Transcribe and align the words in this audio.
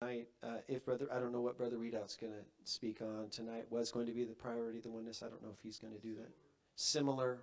tonight, 0.00 0.28
uh, 0.42 0.58
if 0.68 0.84
brother, 0.84 1.06
I 1.12 1.18
don't 1.18 1.32
know 1.32 1.40
what 1.40 1.56
brother 1.56 1.76
Readout's 1.76 2.16
going 2.16 2.32
to 2.32 2.70
speak 2.70 3.00
on 3.00 3.28
tonight, 3.30 3.64
was 3.70 3.90
going 3.90 4.06
to 4.06 4.12
be 4.12 4.24
the 4.24 4.34
priority 4.34 4.80
the 4.80 4.90
oneness. 4.90 5.22
I 5.22 5.28
don't 5.28 5.42
know 5.42 5.50
if 5.52 5.62
he's 5.62 5.78
going 5.78 5.94
to 5.94 6.00
do 6.00 6.14
that. 6.16 6.28
Similar 6.74 7.38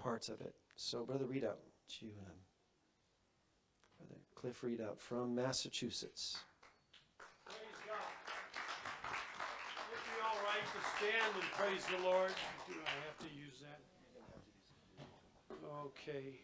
parts 0.00 0.28
of 0.28 0.40
it. 0.40 0.54
So 0.76 1.04
brother 1.04 1.24
Readout, 1.24 1.56
you, 2.00 2.10
um, 2.26 2.36
brother 3.98 4.20
Cliff 4.34 4.60
Readout 4.62 4.98
from 4.98 5.34
Massachusetts. 5.34 6.38
Praise 7.46 7.56
God. 7.86 7.96
Would 9.90 10.04
be 10.04 10.16
all 10.24 10.40
right 10.44 10.64
to 10.64 10.80
stand 10.96 11.32
and 11.34 11.50
praise 11.52 11.84
the 11.86 12.04
Lord? 12.04 12.32
Do 12.68 12.74
I 12.74 13.06
have 13.06 13.18
to 13.18 13.34
use 13.34 13.62
that? 13.62 13.80
Okay. 15.84 16.40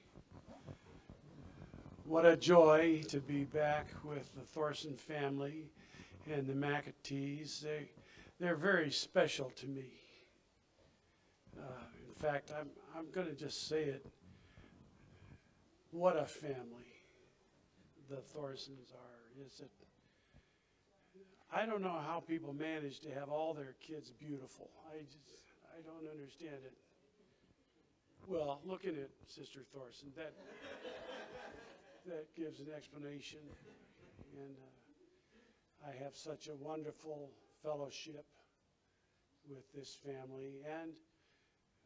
What 2.09 2.25
a 2.25 2.39
joy 2.39 3.03
to 3.09 3.21
be 3.21 3.45
back 3.45 3.89
with 4.03 4.35
the 4.35 4.41
Thorson 4.41 4.97
family 4.97 5.67
and 6.27 6.47
the 6.47 6.55
McAtees. 6.55 7.61
They, 7.61 7.91
they're 8.41 8.57
very 8.57 8.91
special 8.91 9.53
to 9.57 9.67
me. 9.67 9.93
Uh, 11.55 11.85
in 12.09 12.15
fact, 12.15 12.51
I'm, 12.59 12.71
I'm 12.97 13.11
going 13.11 13.27
to 13.27 13.35
just 13.35 13.69
say 13.69 13.83
it. 13.83 14.07
What 15.91 16.17
a 16.17 16.25
family 16.25 16.89
the 18.09 18.17
Thorsons 18.17 18.91
are. 18.95 19.45
Is 19.47 19.61
it? 19.61 19.71
I 21.55 21.67
don't 21.67 21.83
know 21.83 22.01
how 22.07 22.25
people 22.27 22.55
manage 22.55 23.01
to 23.01 23.11
have 23.11 23.29
all 23.29 23.53
their 23.53 23.75
kids 23.87 24.11
beautiful. 24.11 24.71
I 24.91 25.01
just, 25.03 25.45
I 25.77 25.83
don't 25.83 26.11
understand 26.11 26.57
it. 26.65 26.73
Well, 28.27 28.61
looking 28.65 28.97
at 28.97 29.11
Sister 29.27 29.61
Thorson, 29.75 30.09
that, 30.17 30.33
that 32.09 32.35
gives 32.35 32.61
an 32.61 32.69
explanation. 32.75 33.41
And 34.37 34.57
uh, 34.57 35.89
I 35.89 36.05
have 36.05 36.17
such 36.17 36.49
a 36.49 36.55
wonderful 36.57 37.31
fellowship 37.63 38.25
with 39.49 39.65
this 39.75 39.97
family 40.05 40.61
and 40.65 40.93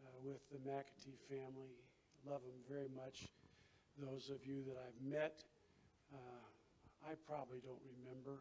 uh, 0.04 0.08
with 0.24 0.40
the 0.50 0.58
McAtee 0.58 1.18
family. 1.28 1.74
Love 2.26 2.40
them 2.42 2.60
very 2.70 2.88
much. 2.94 3.28
Those 3.98 4.30
of 4.30 4.46
you 4.46 4.62
that 4.66 4.76
I've 4.78 5.10
met, 5.10 5.42
uh, 6.14 7.10
I 7.10 7.14
probably 7.26 7.58
don't 7.64 7.82
remember. 7.98 8.40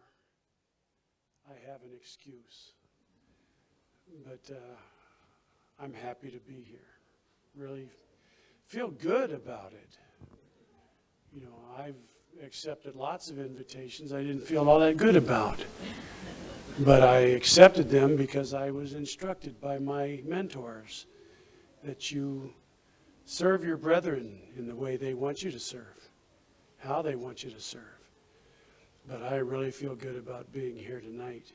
I 1.50 1.72
have 1.72 1.82
an 1.82 1.92
excuse. 1.96 2.74
But 4.24 4.56
uh, 4.56 5.84
I'm 5.84 5.94
happy 5.94 6.30
to 6.30 6.40
be 6.40 6.64
here. 6.68 6.80
Really 7.56 7.90
feel 8.68 8.90
good 8.90 9.32
about 9.32 9.74
it. 9.74 9.98
You 11.34 11.42
know, 11.44 11.56
I've 11.78 11.96
accepted 12.44 12.96
lots 12.96 13.30
of 13.30 13.40
invitations 13.40 14.12
I 14.12 14.22
didn't 14.22 14.42
feel 14.42 14.70
all 14.70 14.80
that 14.80 14.98
good 14.98 15.16
about. 15.16 15.64
But 16.80 17.04
I 17.04 17.20
accepted 17.20 17.90
them 17.90 18.18
because 18.18 18.54
I 18.54 18.70
was 18.72 18.94
instructed 18.94 19.60
by 19.62 19.80
my 19.80 20.22
mentors 20.26 21.06
that 21.84 22.12
you 22.12 22.54
serve 23.26 23.64
your 23.64 23.78
brethren 23.78 24.40
in 24.58 24.68
the 24.68 24.76
way 24.76 24.98
they 24.98 25.14
want 25.14 25.42
you 25.42 25.52
to 25.52 25.60
serve, 25.60 26.10
how 26.80 27.02
they 27.02 27.16
want 27.16 27.44
you 27.44 27.52
to 27.52 27.62
serve. 27.62 27.82
But 29.08 29.24
I 29.24 29.38
really 29.38 29.72
feel 29.72 29.96
good 29.96 30.18
about 30.18 30.52
being 30.52 30.76
here 30.76 31.00
tonight. 31.00 31.54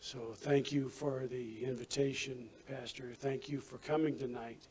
So 0.00 0.32
thank 0.34 0.72
you 0.72 0.88
for 0.88 1.26
the 1.28 1.64
invitation, 1.64 2.48
Pastor. 2.68 3.12
Thank 3.14 3.48
you 3.48 3.60
for 3.60 3.78
coming 3.78 4.18
tonight. 4.18 4.66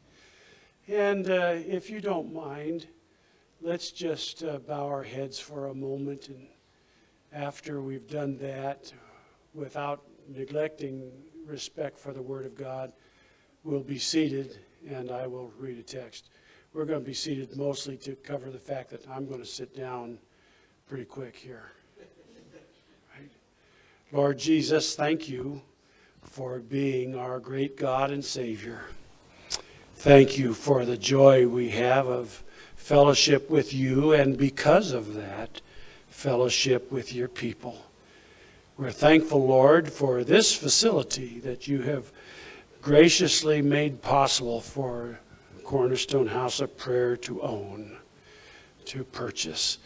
And 0.87 1.29
uh, 1.29 1.55
if 1.55 1.89
you 1.89 2.01
don't 2.01 2.33
mind, 2.33 2.87
let's 3.61 3.91
just 3.91 4.43
uh, 4.43 4.57
bow 4.59 4.87
our 4.87 5.03
heads 5.03 5.39
for 5.39 5.67
a 5.67 5.73
moment. 5.73 6.29
And 6.29 6.47
after 7.33 7.81
we've 7.81 8.07
done 8.07 8.37
that, 8.37 8.91
without 9.53 10.03
neglecting 10.27 11.11
respect 11.45 11.97
for 11.97 12.13
the 12.13 12.21
Word 12.21 12.45
of 12.45 12.55
God, 12.55 12.93
we'll 13.63 13.81
be 13.81 13.99
seated 13.99 14.59
and 14.87 15.11
I 15.11 15.27
will 15.27 15.51
read 15.57 15.77
a 15.77 15.83
text. 15.83 16.29
We're 16.73 16.85
going 16.85 16.99
to 16.99 17.05
be 17.05 17.13
seated 17.13 17.57
mostly 17.57 17.97
to 17.97 18.15
cover 18.15 18.49
the 18.49 18.59
fact 18.59 18.89
that 18.91 19.05
I'm 19.09 19.27
going 19.27 19.41
to 19.41 19.45
sit 19.45 19.75
down 19.75 20.19
pretty 20.87 21.05
quick 21.05 21.35
here. 21.35 21.71
Right? 23.13 23.31
Lord 24.11 24.37
Jesus, 24.37 24.95
thank 24.95 25.27
you 25.27 25.61
for 26.23 26.59
being 26.59 27.15
our 27.15 27.39
great 27.39 27.75
God 27.75 28.11
and 28.11 28.23
Savior. 28.23 28.81
Thank 29.95 30.37
you 30.37 30.53
for 30.53 30.85
the 30.85 30.97
joy 30.97 31.47
we 31.47 31.69
have 31.71 32.07
of 32.07 32.43
fellowship 32.79 33.49
with 33.49 33.73
you, 33.73 34.13
and 34.13 34.37
because 34.37 34.93
of 34.93 35.13
that, 35.13 35.61
fellowship 36.07 36.91
with 36.91 37.13
your 37.13 37.27
people. 37.27 37.77
We're 38.77 38.91
thankful, 38.91 39.45
Lord, 39.45 39.91
for 39.91 40.23
this 40.23 40.55
facility 40.55 41.39
that 41.41 41.67
you 41.67 41.81
have 41.83 42.11
graciously 42.81 43.61
made 43.61 44.01
possible 44.01 44.61
for 44.61 45.19
Cornerstone 45.63 46.25
House 46.25 46.61
of 46.61 46.75
Prayer 46.77 47.15
to 47.17 47.41
own, 47.41 47.97
to 48.85 49.03
purchase. 49.03 49.77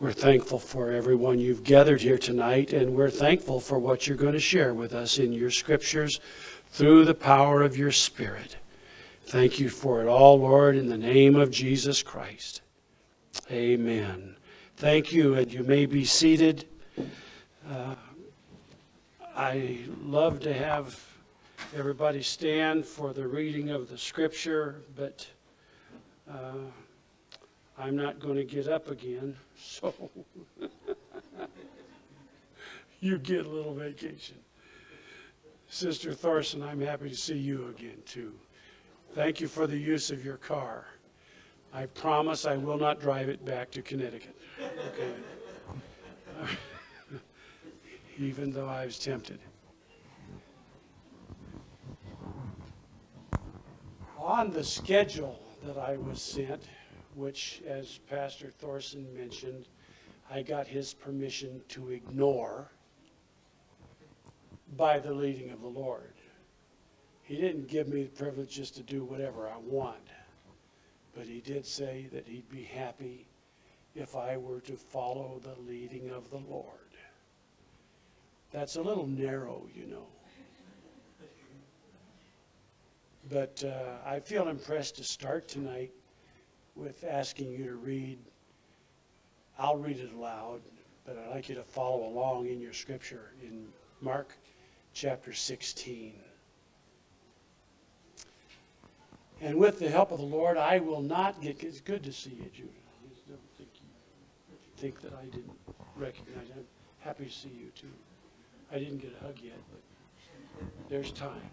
We're 0.00 0.12
thankful 0.12 0.58
for 0.58 0.90
everyone 0.90 1.38
you've 1.38 1.62
gathered 1.62 2.00
here 2.00 2.18
tonight, 2.18 2.72
and 2.72 2.94
we're 2.96 3.10
thankful 3.10 3.60
for 3.60 3.78
what 3.78 4.06
you're 4.06 4.16
going 4.16 4.32
to 4.32 4.40
share 4.40 4.74
with 4.74 4.94
us 4.94 5.18
in 5.18 5.32
your 5.32 5.50
scriptures 5.50 6.18
through 6.70 7.04
the 7.04 7.14
power 7.14 7.62
of 7.62 7.76
your 7.76 7.92
Spirit. 7.92 8.56
Thank 9.28 9.60
you 9.60 9.68
for 9.68 10.00
it 10.00 10.06
all, 10.06 10.40
Lord, 10.40 10.74
in 10.74 10.88
the 10.88 10.96
name 10.96 11.36
of 11.36 11.50
Jesus 11.50 12.02
Christ. 12.02 12.62
Amen. 13.50 14.34
Thank 14.78 15.12
you, 15.12 15.34
and 15.34 15.52
you 15.52 15.62
may 15.64 15.84
be 15.84 16.06
seated. 16.06 16.64
Uh, 17.70 17.94
I 19.36 19.80
love 20.02 20.40
to 20.40 20.54
have 20.54 20.98
everybody 21.76 22.22
stand 22.22 22.86
for 22.86 23.12
the 23.12 23.28
reading 23.28 23.68
of 23.68 23.90
the 23.90 23.98
scripture, 23.98 24.76
but 24.96 25.26
uh, 26.32 26.64
I'm 27.76 27.96
not 27.96 28.20
going 28.20 28.36
to 28.36 28.44
get 28.44 28.66
up 28.66 28.90
again, 28.90 29.36
so 29.58 29.92
you 33.00 33.18
get 33.18 33.44
a 33.44 33.48
little 33.50 33.74
vacation. 33.74 34.36
Sister 35.68 36.14
Thorson, 36.14 36.62
I'm 36.62 36.80
happy 36.80 37.10
to 37.10 37.16
see 37.16 37.36
you 37.36 37.68
again, 37.76 37.98
too. 38.06 38.32
Thank 39.18 39.40
you 39.40 39.48
for 39.48 39.66
the 39.66 39.76
use 39.76 40.12
of 40.12 40.24
your 40.24 40.36
car. 40.36 40.86
I 41.74 41.86
promise 41.86 42.46
I 42.46 42.56
will 42.56 42.78
not 42.78 43.00
drive 43.00 43.28
it 43.28 43.44
back 43.44 43.68
to 43.72 43.82
Connecticut. 43.82 44.36
Okay. 44.60 46.54
Even 48.16 48.52
though 48.52 48.68
I 48.68 48.84
was 48.84 48.96
tempted. 48.96 49.40
On 54.20 54.52
the 54.52 54.62
schedule 54.62 55.42
that 55.64 55.78
I 55.78 55.96
was 55.96 56.22
sent, 56.22 56.68
which, 57.16 57.60
as 57.66 57.98
Pastor 58.08 58.52
Thorson 58.56 59.04
mentioned, 59.12 59.66
I 60.30 60.42
got 60.42 60.68
his 60.68 60.94
permission 60.94 61.60
to 61.70 61.90
ignore 61.90 62.70
by 64.76 65.00
the 65.00 65.12
leading 65.12 65.50
of 65.50 65.60
the 65.60 65.66
Lord. 65.66 66.14
He 67.28 67.36
didn't 67.36 67.68
give 67.68 67.88
me 67.88 68.04
the 68.04 68.08
privilege 68.08 68.48
just 68.48 68.74
to 68.76 68.82
do 68.82 69.04
whatever 69.04 69.46
I 69.46 69.58
want, 69.58 70.08
but 71.14 71.26
he 71.26 71.42
did 71.42 71.66
say 71.66 72.08
that 72.10 72.26
he'd 72.26 72.48
be 72.48 72.62
happy 72.62 73.26
if 73.94 74.16
I 74.16 74.38
were 74.38 74.60
to 74.60 74.72
follow 74.72 75.38
the 75.42 75.60
leading 75.70 76.08
of 76.08 76.30
the 76.30 76.38
Lord. 76.38 76.72
That's 78.50 78.76
a 78.76 78.80
little 78.80 79.06
narrow, 79.06 79.66
you 79.74 79.84
know. 79.84 80.06
But 83.28 83.62
uh, 83.62 84.08
I 84.08 84.20
feel 84.20 84.48
impressed 84.48 84.96
to 84.96 85.04
start 85.04 85.48
tonight 85.48 85.92
with 86.76 87.04
asking 87.04 87.52
you 87.52 87.64
to 87.64 87.74
read. 87.74 88.18
I'll 89.58 89.76
read 89.76 89.98
it 89.98 90.14
aloud, 90.14 90.62
but 91.04 91.18
I'd 91.18 91.28
like 91.28 91.50
you 91.50 91.56
to 91.56 91.62
follow 91.62 92.06
along 92.06 92.46
in 92.46 92.58
your 92.58 92.72
scripture 92.72 93.32
in 93.42 93.66
Mark 94.00 94.32
chapter 94.94 95.34
16. 95.34 96.14
And 99.40 99.56
with 99.56 99.78
the 99.78 99.88
help 99.88 100.10
of 100.10 100.18
the 100.18 100.24
Lord, 100.24 100.56
I 100.56 100.78
will 100.78 101.02
not 101.02 101.40
get. 101.40 101.62
It's 101.62 101.80
good 101.80 102.02
to 102.04 102.12
see 102.12 102.30
you, 102.30 102.50
Judah. 102.52 102.70
I 102.70 103.30
don't 103.30 103.40
think 103.56 103.68
you 103.74 103.86
think 104.76 105.00
that 105.00 105.12
I 105.12 105.24
didn't 105.26 105.58
recognize. 105.96 106.46
I'm 106.54 106.64
happy 107.00 107.26
to 107.26 107.30
see 107.30 107.48
you 107.48 107.70
too. 107.74 107.86
I 108.72 108.78
didn't 108.78 108.98
get 108.98 109.14
a 109.20 109.24
hug 109.24 109.36
yet, 109.42 109.58
but 109.70 110.68
there's 110.88 111.12
time. 111.12 111.50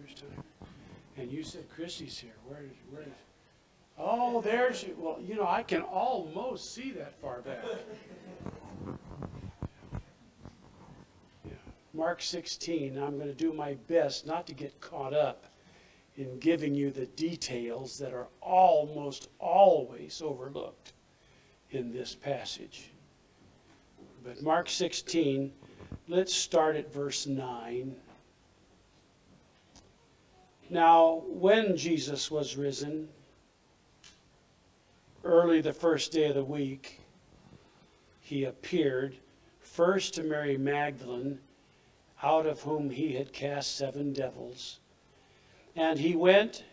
There's 0.00 0.18
time. 0.18 0.42
And 1.16 1.30
you 1.30 1.44
said 1.44 1.64
Chrissy's 1.74 2.18
here. 2.18 2.34
Where 2.48 2.62
is 2.62 2.76
where 2.90 3.02
is 3.02 3.08
Oh, 3.98 4.40
there's 4.40 4.82
you. 4.82 4.96
well, 4.98 5.18
you 5.20 5.34
know, 5.34 5.46
I 5.46 5.62
can 5.62 5.82
almost 5.82 6.74
see 6.74 6.90
that 6.92 7.14
far 7.20 7.40
back. 7.42 7.62
Yeah. 11.44 11.52
Mark 11.92 12.22
16, 12.22 12.96
I'm 12.98 13.16
going 13.16 13.28
to 13.28 13.34
do 13.34 13.52
my 13.52 13.74
best 13.88 14.26
not 14.26 14.46
to 14.46 14.54
get 14.54 14.80
caught 14.80 15.12
up 15.12 15.51
in 16.16 16.38
giving 16.38 16.74
you 16.74 16.90
the 16.90 17.06
details 17.06 17.98
that 17.98 18.12
are 18.12 18.28
almost 18.40 19.28
always 19.38 20.20
overlooked 20.22 20.92
in 21.70 21.92
this 21.92 22.14
passage. 22.14 22.90
but 24.22 24.42
Mark 24.42 24.68
16, 24.68 25.52
let's 26.08 26.34
start 26.34 26.76
at 26.76 26.92
verse 26.92 27.26
9. 27.26 27.96
Now, 30.68 31.22
when 31.26 31.76
Jesus 31.76 32.30
was 32.30 32.56
risen, 32.56 33.08
early 35.24 35.60
the 35.60 35.72
first 35.72 36.12
day 36.12 36.26
of 36.26 36.34
the 36.34 36.44
week, 36.44 37.00
he 38.20 38.44
appeared 38.44 39.16
first 39.60 40.14
to 40.14 40.22
Mary 40.22 40.56
Magdalene, 40.56 41.38
out 42.22 42.46
of 42.46 42.60
whom 42.60 42.90
he 42.90 43.14
had 43.14 43.32
cast 43.32 43.76
seven 43.76 44.12
devils. 44.12 44.78
And 45.74 45.98
he 45.98 46.14
went, 46.14 46.64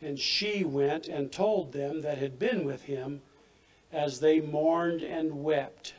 and 0.00 0.18
she 0.18 0.64
went, 0.64 1.08
and 1.08 1.30
told 1.30 1.72
them 1.72 2.00
that 2.02 2.18
had 2.18 2.38
been 2.38 2.64
with 2.64 2.82
him 2.82 3.22
as 3.92 4.20
they 4.20 4.40
mourned 4.40 5.02
and 5.02 5.42
wept. 5.42 5.94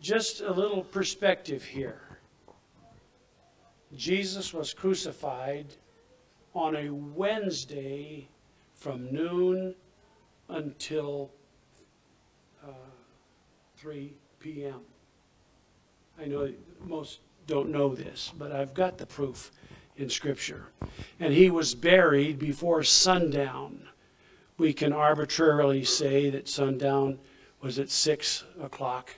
Just 0.00 0.40
a 0.40 0.52
little 0.52 0.82
perspective 0.82 1.62
here. 1.62 2.00
Jesus 3.94 4.52
was 4.52 4.74
crucified 4.74 5.66
on 6.54 6.74
a 6.76 6.90
Wednesday 6.90 8.28
from 8.74 9.12
noon 9.12 9.74
until 10.48 11.30
uh, 12.66 12.72
3 13.76 14.12
p.m. 14.40 14.80
I 16.20 16.26
know 16.26 16.52
most 16.86 17.20
don't 17.46 17.70
know 17.70 17.94
this, 17.94 18.32
but 18.36 18.52
I've 18.52 18.74
got 18.74 18.98
the 18.98 19.06
proof 19.06 19.52
in 19.96 20.08
Scripture. 20.08 20.66
And 21.20 21.32
he 21.32 21.50
was 21.50 21.74
buried 21.74 22.38
before 22.38 22.82
sundown. 22.82 23.88
We 24.58 24.72
can 24.72 24.92
arbitrarily 24.92 25.84
say 25.84 26.30
that 26.30 26.48
sundown 26.48 27.18
was 27.60 27.78
at 27.78 27.90
6 27.90 28.44
o'clock 28.62 29.14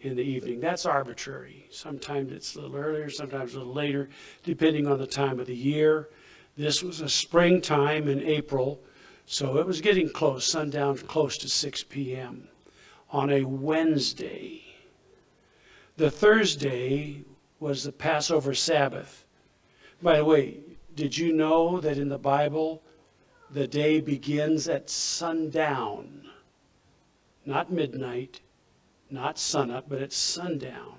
in 0.00 0.16
the 0.16 0.22
evening. 0.22 0.60
That's 0.60 0.86
arbitrary. 0.86 1.66
Sometimes 1.70 2.32
it's 2.32 2.54
a 2.56 2.60
little 2.60 2.76
earlier, 2.76 3.10
sometimes 3.10 3.54
a 3.54 3.58
little 3.58 3.72
later, 3.72 4.08
depending 4.42 4.86
on 4.86 4.98
the 4.98 5.06
time 5.06 5.38
of 5.38 5.46
the 5.46 5.56
year. 5.56 6.08
This 6.56 6.82
was 6.82 7.00
a 7.00 7.08
springtime 7.08 8.08
in 8.08 8.20
April, 8.22 8.80
so 9.26 9.58
it 9.58 9.66
was 9.66 9.80
getting 9.80 10.10
close, 10.10 10.44
sundown 10.44 10.98
close 10.98 11.38
to 11.38 11.48
6 11.48 11.84
p.m. 11.84 12.48
on 13.10 13.30
a 13.30 13.44
Wednesday. 13.44 14.62
The 15.96 16.10
Thursday 16.10 17.22
was 17.60 17.84
the 17.84 17.92
Passover 17.92 18.54
Sabbath. 18.54 19.21
By 20.02 20.16
the 20.16 20.24
way, 20.24 20.58
did 20.96 21.16
you 21.16 21.32
know 21.32 21.80
that 21.80 21.96
in 21.96 22.08
the 22.08 22.18
Bible 22.18 22.82
the 23.50 23.68
day 23.68 24.00
begins 24.00 24.68
at 24.68 24.90
sundown? 24.90 26.28
Not 27.46 27.70
midnight, 27.70 28.40
not 29.10 29.38
sunup, 29.38 29.88
but 29.88 30.02
at 30.02 30.12
sundown. 30.12 30.98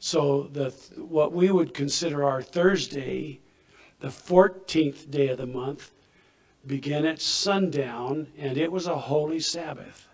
So 0.00 0.50
the 0.52 0.70
what 0.96 1.32
we 1.32 1.50
would 1.52 1.72
consider 1.72 2.24
our 2.24 2.42
Thursday, 2.42 3.38
the 4.00 4.08
14th 4.08 5.08
day 5.08 5.28
of 5.28 5.38
the 5.38 5.46
month, 5.46 5.92
began 6.66 7.06
at 7.06 7.20
sundown, 7.20 8.26
and 8.36 8.58
it 8.58 8.72
was 8.72 8.88
a 8.88 8.98
holy 8.98 9.38
Sabbath, 9.38 10.08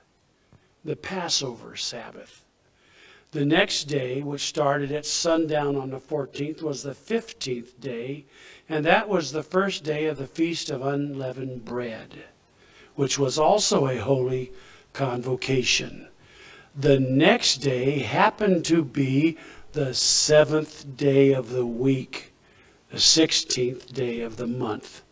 the 0.84 0.96
Passover 0.96 1.76
Sabbath. 1.76 2.41
The 3.32 3.46
next 3.46 3.84
day, 3.84 4.20
which 4.20 4.42
started 4.42 4.92
at 4.92 5.06
sundown 5.06 5.74
on 5.74 5.88
the 5.88 5.98
14th, 5.98 6.60
was 6.60 6.82
the 6.82 6.90
15th 6.90 7.80
day, 7.80 8.26
and 8.68 8.84
that 8.84 9.08
was 9.08 9.32
the 9.32 9.42
first 9.42 9.84
day 9.84 10.04
of 10.04 10.18
the 10.18 10.26
Feast 10.26 10.68
of 10.68 10.84
Unleavened 10.84 11.64
Bread, 11.64 12.24
which 12.94 13.18
was 13.18 13.38
also 13.38 13.88
a 13.88 13.96
holy 13.96 14.52
convocation. 14.92 16.08
The 16.76 17.00
next 17.00 17.56
day 17.58 18.00
happened 18.00 18.66
to 18.66 18.84
be 18.84 19.38
the 19.72 19.94
seventh 19.94 20.98
day 20.98 21.32
of 21.32 21.48
the 21.48 21.64
week, 21.64 22.34
the 22.90 22.98
16th 22.98 23.94
day 23.94 24.20
of 24.20 24.36
the 24.36 24.46
month. 24.46 25.02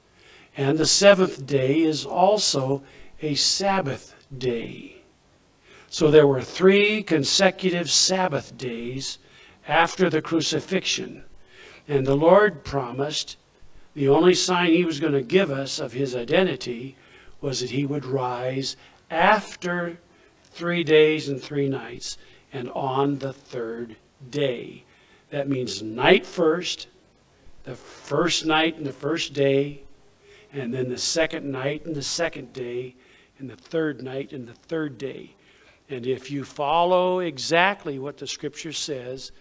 And 0.59 0.77
the 0.77 0.85
seventh 0.85 1.47
day 1.47 1.81
is 1.81 2.05
also 2.05 2.83
a 3.23 3.35
Sabbath 3.35 4.15
day. 4.37 5.00
So 5.93 6.09
there 6.09 6.27
were 6.27 6.41
three 6.41 7.03
consecutive 7.03 7.91
Sabbath 7.91 8.57
days 8.57 9.19
after 9.67 10.09
the 10.09 10.23
crucifixion. 10.23 11.25
And 11.89 12.07
the 12.07 12.15
Lord 12.15 12.63
promised 12.63 13.37
the 13.95 14.09
only 14.09 14.35
sign 14.35 14.71
he 14.71 14.85
was 14.85 15.01
going 15.01 15.15
to 15.15 15.23
give 15.23 15.51
us 15.51 15.81
of 15.81 15.93
his 15.93 16.15
identity 16.15 16.95
was 17.41 17.59
that 17.59 17.71
he 17.71 17.87
would 17.87 18.05
rise 18.05 18.77
after 19.11 19.99
three 20.45 20.85
days 20.85 21.29
and 21.29 21.43
three 21.43 21.69
nights 21.69 22.19
and 22.53 22.71
on 22.71 23.19
the 23.19 23.33
third 23.33 23.97
day. 24.31 24.85
That 25.31 25.49
means 25.49 25.83
night 25.83 26.25
first, 26.25 26.87
the 27.65 27.75
first 27.75 28.47
night 28.47 28.77
and 28.77 28.87
the 28.87 28.93
first 28.93 29.33
day, 29.33 29.83
and 30.53 30.73
then 30.73 30.89
the 30.89 30.99
second 30.99 31.51
night 31.51 31.85
and 31.85 31.97
the 31.97 32.03
second 32.03 32.53
day, 32.53 32.95
and 33.41 33.51
the 33.51 33.57
third 33.57 34.03
night 34.03 34.33
and 34.33 34.47
the 34.47 34.55
third 34.55 34.97
day. 34.97 35.35
And 35.91 36.07
if 36.07 36.31
you 36.31 36.45
follow 36.45 37.19
exactly 37.19 37.99
what 37.99 38.17
the 38.17 38.27
scripture 38.27 38.73
says, 38.73 39.33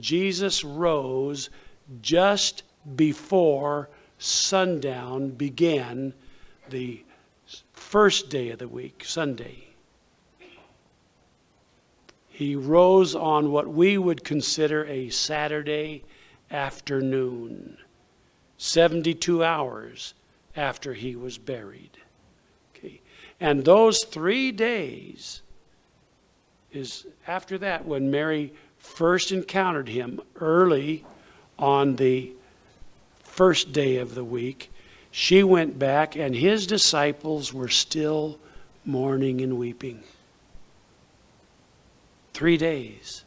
Jesus 0.00 0.64
rose 0.64 1.50
just 2.00 2.62
before 2.96 3.90
sundown 4.18 5.28
began 5.28 6.14
the 6.70 7.04
first 7.72 8.30
day 8.30 8.48
of 8.50 8.58
the 8.58 8.68
week, 8.68 9.04
Sunday. 9.04 9.64
He 12.28 12.56
rose 12.56 13.14
on 13.14 13.50
what 13.50 13.68
we 13.68 13.98
would 13.98 14.24
consider 14.24 14.86
a 14.86 15.10
Saturday 15.10 16.04
afternoon, 16.50 17.76
72 18.56 19.44
hours 19.44 20.14
after 20.56 20.94
he 20.94 21.16
was 21.16 21.36
buried. 21.36 21.98
Okay. 22.74 23.00
And 23.40 23.64
those 23.64 24.04
three 24.04 24.52
days 24.52 25.42
is 26.72 27.06
after 27.26 27.58
that 27.58 27.86
when 27.86 28.10
Mary 28.10 28.52
first 28.78 29.32
encountered 29.32 29.88
him 29.88 30.20
early 30.40 31.04
on 31.58 31.96
the 31.96 32.32
first 33.22 33.72
day 33.72 33.96
of 33.96 34.14
the 34.14 34.24
week. 34.24 34.70
She 35.10 35.42
went 35.42 35.78
back, 35.78 36.16
and 36.16 36.34
his 36.34 36.66
disciples 36.66 37.52
were 37.52 37.68
still 37.68 38.38
mourning 38.84 39.40
and 39.40 39.58
weeping. 39.58 40.02
Three 42.34 42.56
days 42.56 43.24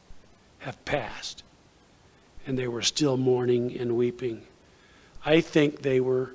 have 0.59 0.83
passed, 0.85 1.43
and 2.45 2.57
they 2.57 2.67
were 2.67 2.81
still 2.81 3.17
mourning 3.17 3.77
and 3.77 3.97
weeping. 3.97 4.43
I 5.25 5.41
think 5.41 5.81
they 5.81 5.99
were 5.99 6.33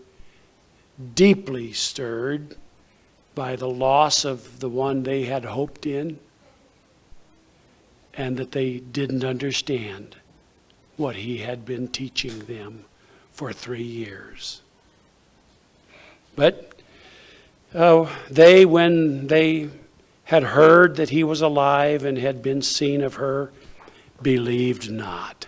deeply 1.14 1.72
stirred 1.72 2.56
by 3.34 3.56
the 3.56 3.68
loss 3.68 4.24
of 4.24 4.60
the 4.60 4.68
one 4.68 5.02
they 5.02 5.24
had 5.24 5.44
hoped 5.44 5.86
in, 5.86 6.18
and 8.16 8.36
that 8.36 8.52
they 8.52 8.78
didn't 8.78 9.24
understand 9.24 10.16
what 10.96 11.16
he 11.16 11.38
had 11.38 11.64
been 11.64 11.88
teaching 11.88 12.38
them 12.40 12.84
for 13.30 13.52
three 13.52 13.82
years. 13.82 14.62
But 16.34 16.74
uh, 17.74 18.10
they, 18.30 18.64
when 18.64 19.26
they 19.26 19.68
had 20.24 20.42
heard 20.42 20.96
that 20.96 21.10
he 21.10 21.22
was 21.22 21.40
alive 21.40 22.04
and 22.04 22.18
had 22.18 22.42
been 22.42 22.62
seen 22.62 23.02
of 23.02 23.14
her, 23.14 23.52
believed 24.22 24.90
not. 24.90 25.46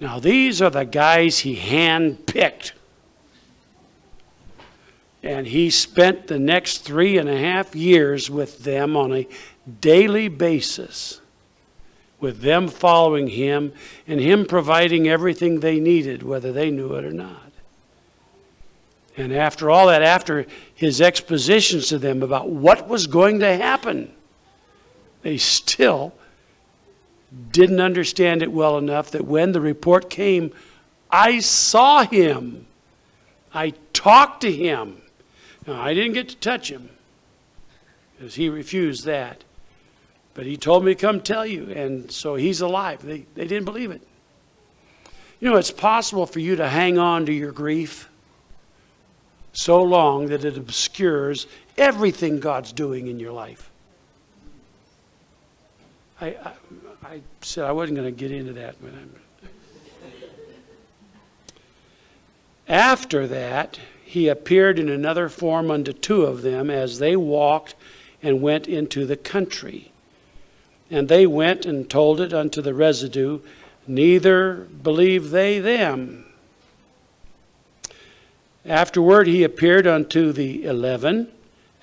Now, 0.00 0.18
these 0.18 0.60
are 0.60 0.70
the 0.70 0.84
guys 0.84 1.40
he 1.40 1.56
handpicked. 1.56 2.72
And 5.22 5.46
he 5.46 5.70
spent 5.70 6.26
the 6.26 6.38
next 6.38 6.78
three 6.78 7.16
and 7.16 7.28
a 7.28 7.38
half 7.38 7.74
years 7.74 8.28
with 8.28 8.64
them 8.64 8.96
on 8.96 9.14
a 9.14 9.28
daily 9.80 10.28
basis, 10.28 11.20
with 12.24 12.40
them 12.40 12.68
following 12.68 13.28
him 13.28 13.70
and 14.06 14.18
him 14.18 14.46
providing 14.46 15.06
everything 15.06 15.60
they 15.60 15.78
needed, 15.78 16.22
whether 16.22 16.52
they 16.52 16.70
knew 16.70 16.94
it 16.94 17.04
or 17.04 17.12
not. 17.12 17.52
And 19.14 19.30
after 19.30 19.70
all 19.70 19.88
that, 19.88 20.02
after 20.02 20.46
his 20.74 21.02
expositions 21.02 21.88
to 21.88 21.98
them 21.98 22.22
about 22.22 22.48
what 22.48 22.88
was 22.88 23.06
going 23.06 23.40
to 23.40 23.56
happen, 23.58 24.10
they 25.20 25.36
still 25.36 26.14
didn't 27.52 27.80
understand 27.80 28.42
it 28.42 28.50
well 28.50 28.78
enough 28.78 29.10
that 29.10 29.26
when 29.26 29.52
the 29.52 29.60
report 29.60 30.08
came, 30.08 30.50
I 31.10 31.40
saw 31.40 32.06
him. 32.06 32.66
I 33.52 33.74
talked 33.92 34.40
to 34.40 34.50
him. 34.50 35.02
Now, 35.66 35.78
I 35.78 35.92
didn't 35.92 36.14
get 36.14 36.30
to 36.30 36.36
touch 36.36 36.70
him 36.70 36.88
because 38.16 38.36
he 38.36 38.48
refused 38.48 39.04
that. 39.04 39.44
But 40.34 40.46
he 40.46 40.56
told 40.56 40.84
me 40.84 40.94
to 40.94 41.00
come 41.00 41.20
tell 41.20 41.46
you, 41.46 41.70
and 41.70 42.10
so 42.10 42.34
he's 42.34 42.60
alive. 42.60 43.02
They, 43.02 43.24
they 43.34 43.46
didn't 43.46 43.64
believe 43.64 43.92
it. 43.92 44.02
You 45.40 45.50
know, 45.50 45.56
it's 45.56 45.70
possible 45.70 46.26
for 46.26 46.40
you 46.40 46.56
to 46.56 46.68
hang 46.68 46.98
on 46.98 47.26
to 47.26 47.32
your 47.32 47.52
grief 47.52 48.08
so 49.52 49.82
long 49.82 50.26
that 50.26 50.44
it 50.44 50.56
obscures 50.56 51.46
everything 51.78 52.40
God's 52.40 52.72
doing 52.72 53.06
in 53.06 53.20
your 53.20 53.32
life. 53.32 53.70
I, 56.20 56.26
I, 56.26 56.52
I 57.04 57.20
said 57.42 57.64
I 57.64 57.72
wasn't 57.72 57.98
going 57.98 58.12
to 58.12 58.18
get 58.18 58.32
into 58.32 58.52
that, 58.54 58.76
but 58.80 58.92
I'm. 58.92 59.14
After 62.66 63.26
that, 63.26 63.78
he 64.04 64.28
appeared 64.28 64.78
in 64.78 64.88
another 64.88 65.28
form 65.28 65.70
unto 65.70 65.92
two 65.92 66.22
of 66.22 66.42
them 66.42 66.70
as 66.70 66.98
they 66.98 67.14
walked 67.14 67.74
and 68.22 68.40
went 68.40 68.66
into 68.66 69.04
the 69.04 69.16
country. 69.16 69.92
And 70.90 71.08
they 71.08 71.26
went 71.26 71.64
and 71.66 71.88
told 71.88 72.20
it 72.20 72.32
unto 72.32 72.60
the 72.60 72.74
residue, 72.74 73.40
neither 73.86 74.54
believed 74.54 75.30
they 75.30 75.58
them. 75.58 76.26
Afterward, 78.66 79.26
he 79.26 79.44
appeared 79.44 79.86
unto 79.86 80.32
the 80.32 80.64
eleven 80.64 81.28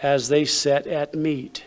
as 0.01 0.29
they 0.29 0.45
sat 0.45 0.87
at 0.87 1.13
meat 1.13 1.63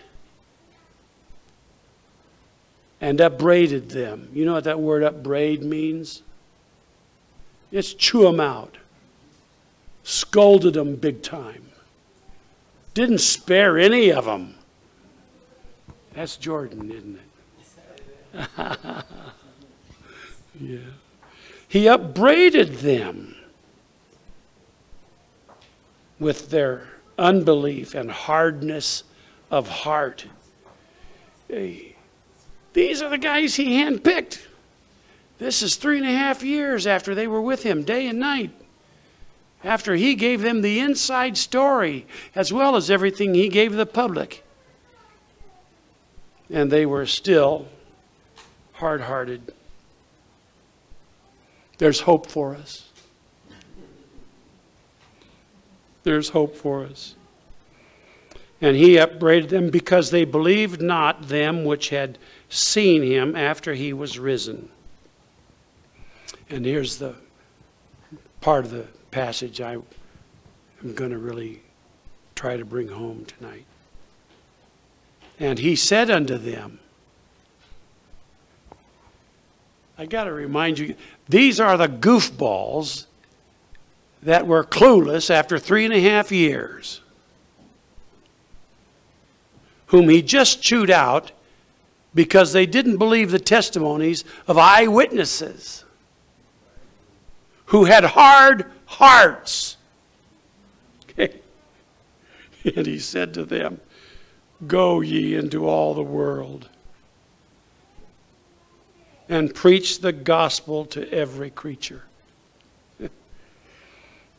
and 3.00 3.20
upbraided 3.20 3.90
them. 3.90 4.28
You 4.32 4.44
know 4.44 4.54
what 4.54 4.64
that 4.64 4.80
word 4.80 5.02
upbraid 5.02 5.62
means? 5.62 6.22
It's 7.70 7.92
chew 7.92 8.22
them 8.22 8.40
out, 8.40 8.76
scolded 10.02 10.74
them 10.74 10.96
big 10.96 11.22
time, 11.22 11.70
didn't 12.94 13.18
spare 13.18 13.78
any 13.78 14.10
of 14.10 14.24
them. 14.24 14.53
That's 16.14 16.36
Jordan, 16.36 16.90
isn't 16.90 17.18
it? 17.18 17.22
yeah. 20.60 20.78
He 21.68 21.88
upbraided 21.88 22.76
them 22.76 23.34
with 26.20 26.50
their 26.50 26.88
unbelief 27.18 27.94
and 27.94 28.10
hardness 28.10 29.04
of 29.50 29.68
heart. 29.68 30.26
Hey, 31.48 31.96
these 32.72 33.02
are 33.02 33.10
the 33.10 33.18
guys 33.18 33.56
he 33.56 33.76
handpicked. 33.78 34.46
This 35.38 35.62
is 35.62 35.76
three 35.76 35.98
and 35.98 36.06
a 36.06 36.12
half 36.12 36.42
years 36.42 36.86
after 36.86 37.14
they 37.14 37.26
were 37.26 37.42
with 37.42 37.64
him, 37.64 37.82
day 37.82 38.06
and 38.06 38.20
night. 38.20 38.52
After 39.64 39.94
he 39.94 40.14
gave 40.14 40.42
them 40.42 40.62
the 40.62 40.78
inside 40.78 41.36
story, 41.36 42.06
as 42.34 42.52
well 42.52 42.76
as 42.76 42.90
everything 42.90 43.34
he 43.34 43.48
gave 43.48 43.72
the 43.72 43.86
public. 43.86 44.43
And 46.54 46.70
they 46.70 46.86
were 46.86 47.04
still 47.04 47.66
hard 48.74 49.00
hearted. 49.00 49.52
There's 51.78 51.98
hope 51.98 52.28
for 52.28 52.54
us. 52.54 52.88
There's 56.04 56.28
hope 56.28 56.54
for 56.54 56.84
us. 56.84 57.16
And 58.60 58.76
he 58.76 58.98
upbraided 58.98 59.50
them 59.50 59.70
because 59.70 60.12
they 60.12 60.24
believed 60.24 60.80
not 60.80 61.26
them 61.26 61.64
which 61.64 61.88
had 61.88 62.18
seen 62.48 63.02
him 63.02 63.34
after 63.34 63.74
he 63.74 63.92
was 63.92 64.16
risen. 64.16 64.68
And 66.48 66.64
here's 66.64 66.98
the 66.98 67.16
part 68.40 68.64
of 68.64 68.70
the 68.70 68.86
passage 69.10 69.60
I 69.60 69.72
am 69.72 70.94
going 70.94 71.10
to 71.10 71.18
really 71.18 71.62
try 72.36 72.56
to 72.56 72.64
bring 72.64 72.86
home 72.86 73.24
tonight. 73.24 73.64
And 75.38 75.58
he 75.58 75.76
said 75.76 76.10
unto 76.10 76.38
them, 76.38 76.78
I 79.96 80.06
got 80.06 80.24
to 80.24 80.32
remind 80.32 80.78
you, 80.78 80.96
these 81.28 81.60
are 81.60 81.76
the 81.76 81.88
goofballs 81.88 83.06
that 84.22 84.46
were 84.46 84.64
clueless 84.64 85.30
after 85.30 85.58
three 85.58 85.84
and 85.84 85.94
a 85.94 86.00
half 86.00 86.32
years, 86.32 87.00
whom 89.86 90.08
he 90.08 90.22
just 90.22 90.62
chewed 90.62 90.90
out 90.90 91.30
because 92.14 92.52
they 92.52 92.66
didn't 92.66 92.96
believe 92.96 93.30
the 93.30 93.38
testimonies 93.38 94.24
of 94.46 94.56
eyewitnesses 94.56 95.84
who 97.66 97.84
had 97.84 98.04
hard 98.04 98.66
hearts. 98.86 99.76
Okay. 101.10 101.40
And 102.76 102.86
he 102.86 102.98
said 102.98 103.34
to 103.34 103.44
them, 103.44 103.78
Go 104.66 105.00
ye 105.00 105.34
into 105.34 105.68
all 105.68 105.94
the 105.94 106.02
world 106.02 106.68
and 109.28 109.54
preach 109.54 110.00
the 110.00 110.12
gospel 110.12 110.84
to 110.86 111.10
every 111.12 111.50
creature. 111.50 112.02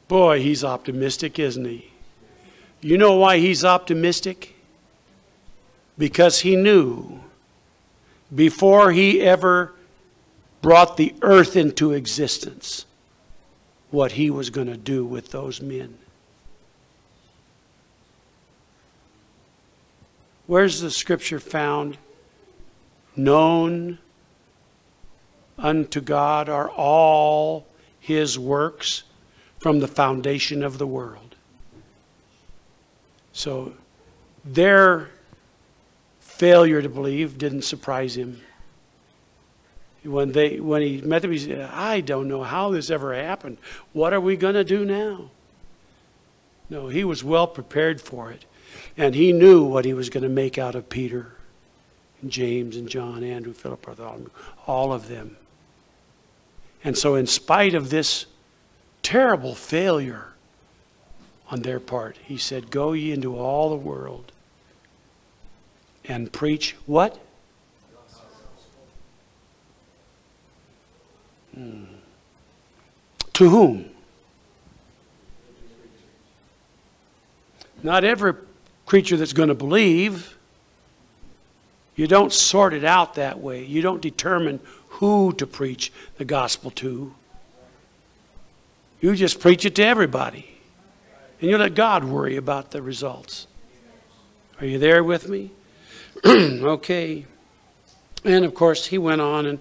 Boy, 0.07 0.41
he's 0.41 0.63
optimistic, 0.63 1.39
isn't 1.39 1.65
he? 1.65 1.91
You 2.81 2.97
know 2.97 3.15
why 3.15 3.39
he's 3.39 3.65
optimistic? 3.65 4.55
Because 5.97 6.41
he 6.41 6.55
knew 6.55 7.19
before 8.33 8.91
he 8.91 9.21
ever 9.21 9.73
brought 10.61 10.97
the 10.97 11.13
earth 11.21 11.55
into 11.55 11.93
existence 11.93 12.85
what 13.91 14.13
he 14.13 14.29
was 14.29 14.49
going 14.49 14.67
to 14.67 14.77
do 14.77 15.05
with 15.05 15.31
those 15.31 15.61
men. 15.61 15.97
Where's 20.47 20.81
the 20.81 20.91
scripture 20.91 21.39
found? 21.39 21.97
Known 23.15 23.99
unto 25.57 26.01
God 26.01 26.49
are 26.49 26.69
all 26.69 27.65
his 27.99 28.37
works 28.37 29.03
from 29.59 29.79
the 29.79 29.87
foundation 29.87 30.63
of 30.63 30.77
the 30.77 30.87
world. 30.87 31.35
So 33.31 33.73
their 34.43 35.09
failure 36.19 36.81
to 36.81 36.89
believe 36.89 37.37
didn't 37.37 37.63
surprise 37.63 38.15
him. 38.15 38.41
When, 40.03 40.33
they, 40.33 40.59
when 40.59 40.81
he 40.81 41.01
met 41.01 41.23
them, 41.23 41.31
he 41.31 41.39
said, 41.39 41.61
I 41.61 42.01
don't 42.01 42.27
know 42.27 42.43
how 42.43 42.69
this 42.69 42.91
ever 42.91 43.15
happened. 43.15 43.57
What 43.93 44.13
are 44.13 44.19
we 44.19 44.35
going 44.35 44.53
to 44.53 44.63
do 44.63 44.85
now? 44.85 45.31
No, 46.69 46.89
he 46.89 47.03
was 47.03 47.23
well 47.23 47.47
prepared 47.47 47.99
for 47.99 48.31
it. 48.31 48.45
And 48.97 49.13
he 49.13 49.33
knew 49.33 49.63
what 49.63 49.85
he 49.85 49.93
was 49.93 50.09
going 50.09 50.23
to 50.23 50.29
make 50.29 50.57
out 50.57 50.75
of 50.75 50.89
Peter, 50.89 51.33
and 52.21 52.31
James, 52.31 52.77
and 52.77 52.87
John, 52.87 53.23
Andrew, 53.23 53.53
Philip, 53.53 53.81
Bartholomew, 53.81 54.29
all 54.67 54.93
of 54.93 55.09
them. 55.09 55.37
And 56.83 56.97
so, 56.97 57.15
in 57.15 57.27
spite 57.27 57.73
of 57.73 57.89
this 57.89 58.25
terrible 59.05 59.53
failure 59.53 60.33
on 61.49 61.61
their 61.61 61.79
part. 61.79 62.17
He 62.23 62.37
said, 62.37 62.71
Go 62.71 62.93
ye 62.93 63.11
into 63.11 63.37
all 63.37 63.69
the 63.69 63.75
world 63.75 64.31
and 66.05 66.31
preach 66.31 66.75
what? 66.87 67.19
Hmm. 71.53 71.83
To 73.33 73.49
whom? 73.49 73.89
Not 77.83 78.03
every 78.03 78.33
creature 78.85 79.17
that's 79.17 79.33
going 79.33 79.49
to 79.49 79.55
believe. 79.55 80.37
You 81.95 82.07
don't 82.07 82.33
sort 82.33 82.73
it 82.73 82.83
out 82.83 83.15
that 83.15 83.39
way. 83.39 83.63
You 83.63 83.81
don't 83.81 84.01
determine 84.01 84.59
who 84.89 85.33
to 85.33 85.47
preach 85.47 85.91
the 86.17 86.25
gospel 86.25 86.71
to. 86.71 87.13
You 89.01 89.15
just 89.15 89.39
preach 89.39 89.65
it 89.65 89.75
to 89.75 89.83
everybody. 89.83 90.47
And 91.41 91.49
you 91.49 91.57
let 91.57 91.75
God 91.75 92.03
worry 92.03 92.37
about 92.37 92.71
the 92.71 92.81
results. 92.81 93.47
Are 94.59 94.65
you 94.65 94.79
there 94.79 95.03
with 95.03 95.27
me? 95.27 95.51
okay. 96.25 97.25
And 98.23 98.45
of 98.45 98.53
course, 98.53 98.87
he 98.87 98.97
went 98.97 99.21
on 99.21 99.45
and 99.45 99.59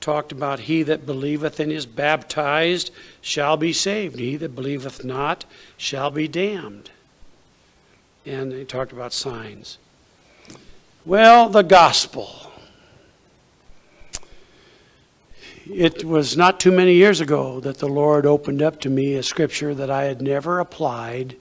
talked 0.00 0.32
about 0.32 0.60
he 0.60 0.82
that 0.82 1.06
believeth 1.06 1.60
and 1.60 1.72
is 1.72 1.86
baptized 1.86 2.90
shall 3.20 3.56
be 3.56 3.72
saved. 3.72 4.18
He 4.18 4.36
that 4.36 4.54
believeth 4.54 5.04
not 5.04 5.44
shall 5.76 6.10
be 6.10 6.26
damned. 6.26 6.90
And 8.24 8.52
he 8.52 8.64
talked 8.64 8.92
about 8.92 9.12
signs. 9.12 9.78
Well, 11.04 11.48
the 11.48 11.62
gospel. 11.62 12.52
It 15.66 16.04
was 16.04 16.36
not 16.36 16.60
too 16.60 16.72
many 16.72 16.94
years 16.94 17.20
ago 17.20 17.60
that 17.60 17.78
the 17.78 17.88
Lord 17.88 18.26
opened 18.26 18.62
up 18.62 18.80
to 18.80 18.90
me 18.90 19.14
a 19.14 19.22
scripture 19.22 19.74
that 19.74 19.90
I 19.90 20.04
had 20.04 20.20
never 20.20 20.58
applied 20.58 21.36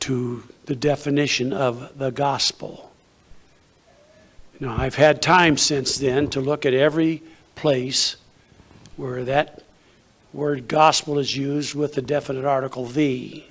to 0.00 0.42
the 0.66 0.76
definition 0.76 1.52
of 1.52 1.98
the 1.98 2.10
gospel. 2.10 2.92
Now, 4.60 4.76
I've 4.78 4.94
had 4.94 5.20
time 5.20 5.56
since 5.56 5.96
then 5.96 6.28
to 6.30 6.40
look 6.40 6.64
at 6.64 6.74
every 6.74 7.22
place 7.54 8.16
where 8.96 9.24
that 9.24 9.62
word 10.32 10.68
gospel 10.68 11.18
is 11.18 11.36
used 11.36 11.74
with 11.74 11.94
the 11.94 12.02
definite 12.02 12.44
article 12.44 12.86
the. 12.86 13.44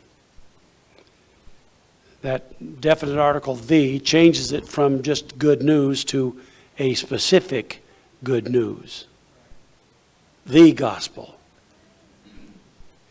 That 2.24 2.82
definite 2.82 3.20
article 3.20 3.56
the 3.56 4.00
changes 4.00 4.52
it 4.52 4.68
from 4.68 5.04
just 5.04 5.38
good 5.38 5.62
news 5.62 6.04
to 6.06 6.40
a 6.80 6.96
specific 6.96 7.84
good 8.24 8.50
news 8.50 9.06
the 10.46 10.72
gospel. 10.74 11.36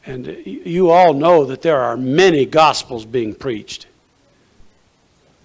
And 0.05 0.27
you 0.45 0.91
all 0.91 1.15
know 1.15 1.45
that 1.45 1.63
there 1.63 1.81
are 1.81 1.97
many 1.97 2.45
gospels 2.45 3.07
being 3.07 3.35
preached. 3.35 3.87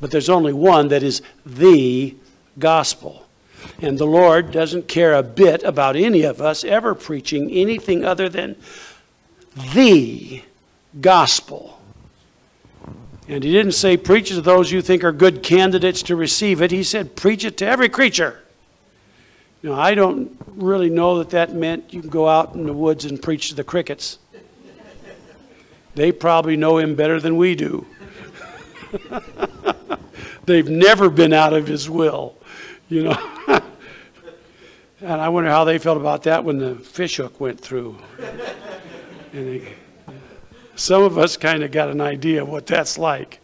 But 0.02 0.12
there's 0.12 0.30
only 0.30 0.54
one 0.54 0.88
that 0.90 1.04
is 1.04 1.22
the 1.46 2.16
gospel. 2.58 3.26
And 3.82 3.98
the 3.98 4.08
Lord 4.08 4.52
doesn't 4.52 4.88
care 4.88 5.14
a 5.14 5.24
bit 5.24 5.64
about 5.64 5.96
any 5.96 6.24
of 6.24 6.42
us 6.42 6.64
ever 6.64 6.96
preaching 6.96 7.52
anything 7.52 8.04
other 8.04 8.30
than 8.30 8.56
the 9.74 10.44
gospel. 11.00 11.77
And 13.28 13.44
he 13.44 13.52
didn't 13.52 13.74
say, 13.74 13.98
preach 13.98 14.32
it 14.32 14.36
to 14.36 14.42
those 14.42 14.72
you 14.72 14.82
think 14.82 15.04
are 15.04 15.12
good 15.12 15.44
candidates 15.44 16.02
to 16.04 16.16
receive 16.16 16.62
it. 16.62 16.72
He 16.72 16.84
said, 16.84 17.16
preach 17.16 17.44
it 17.44 17.58
to 17.58 17.68
every 17.68 17.90
creature. 17.90 18.42
Now, 19.64 19.74
I 19.74 19.96
don't 19.96 20.40
really 20.48 20.90
know 20.90 21.18
that 21.18 21.32
that 21.32 21.54
meant 21.54 21.94
you 21.94 22.00
can 22.02 22.10
go 22.10 22.28
out 22.30 22.56
in 22.56 22.66
the 22.66 22.74
woods 22.74 23.04
and 23.06 23.22
preach 23.22 23.50
to 23.50 23.56
the 23.56 23.64
crickets. 23.64 24.20
They 25.96 26.12
probably 26.12 26.56
know 26.56 26.78
him 26.78 26.96
better 26.96 27.20
than 27.20 27.38
we 27.38 27.56
do. 27.56 27.86
They've 30.46 30.70
never 30.70 31.10
been 31.10 31.34
out 31.34 31.54
of 31.54 31.68
his 31.68 31.90
will, 31.90 32.38
you 32.88 33.04
know. 33.04 33.32
and 35.02 35.20
I 35.20 35.28
wonder 35.28 35.50
how 35.50 35.66
they 35.66 35.80
felt 35.80 35.98
about 35.98 36.24
that 36.24 36.46
when 36.46 36.60
the 36.60 36.76
fish 36.76 37.18
hook 37.18 37.42
went 37.42 37.60
through. 37.60 37.98
and 39.34 39.48
they, 39.48 39.76
some 40.78 41.04
of 41.04 41.18
us 41.18 41.36
kind 41.38 41.64
of 41.64 41.72
got 41.72 41.90
an 41.90 42.00
idea 42.00 42.44
of 42.44 42.50
what 42.50 42.68
that's 42.68 42.98
like 42.98 43.40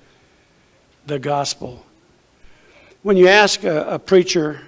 the 1.08 1.20
gospel. 1.20 1.86
When 3.02 3.18
you 3.18 3.28
ask 3.28 3.64
a, 3.64 3.96
a 3.96 4.00
preacher, 4.00 4.62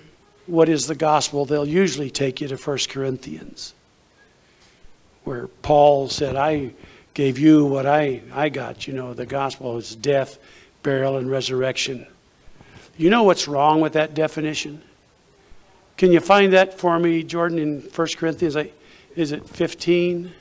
what 0.48 0.68
is 0.68 0.88
the 0.88 0.96
gospel, 0.96 1.46
they'll 1.46 1.68
usually 1.68 2.10
take 2.10 2.42
you 2.42 2.48
to 2.48 2.58
1 2.58 2.78
Corinthians, 2.90 3.74
where 5.24 5.48
Paul 5.48 6.10
said, 6.10 6.36
I 6.36 6.74
gave 7.14 7.40
you 7.40 7.66
what 7.66 7.86
I, 7.86 8.22
I 8.34 8.50
got. 8.50 8.88
You 8.88 8.94
know, 8.94 9.14
the 9.14 9.26
gospel 9.26 9.78
is 9.78 9.96
death, 9.96 10.40
burial, 10.84 11.18
and 11.18 11.30
resurrection. 11.30 12.06
You 12.98 13.10
know 13.10 13.24
what's 13.24 13.48
wrong 13.48 13.80
with 13.80 13.94
that 13.94 14.16
definition? 14.16 14.82
Can 15.98 16.12
you 16.12 16.20
find 16.20 16.52
that 16.54 16.78
for 16.78 17.00
me, 17.00 17.24
Jordan, 17.24 17.60
in 17.60 17.82
1 17.82 18.08
Corinthians? 18.18 18.58
Is 19.16 19.32
it 19.32 19.48
15? 19.48 20.34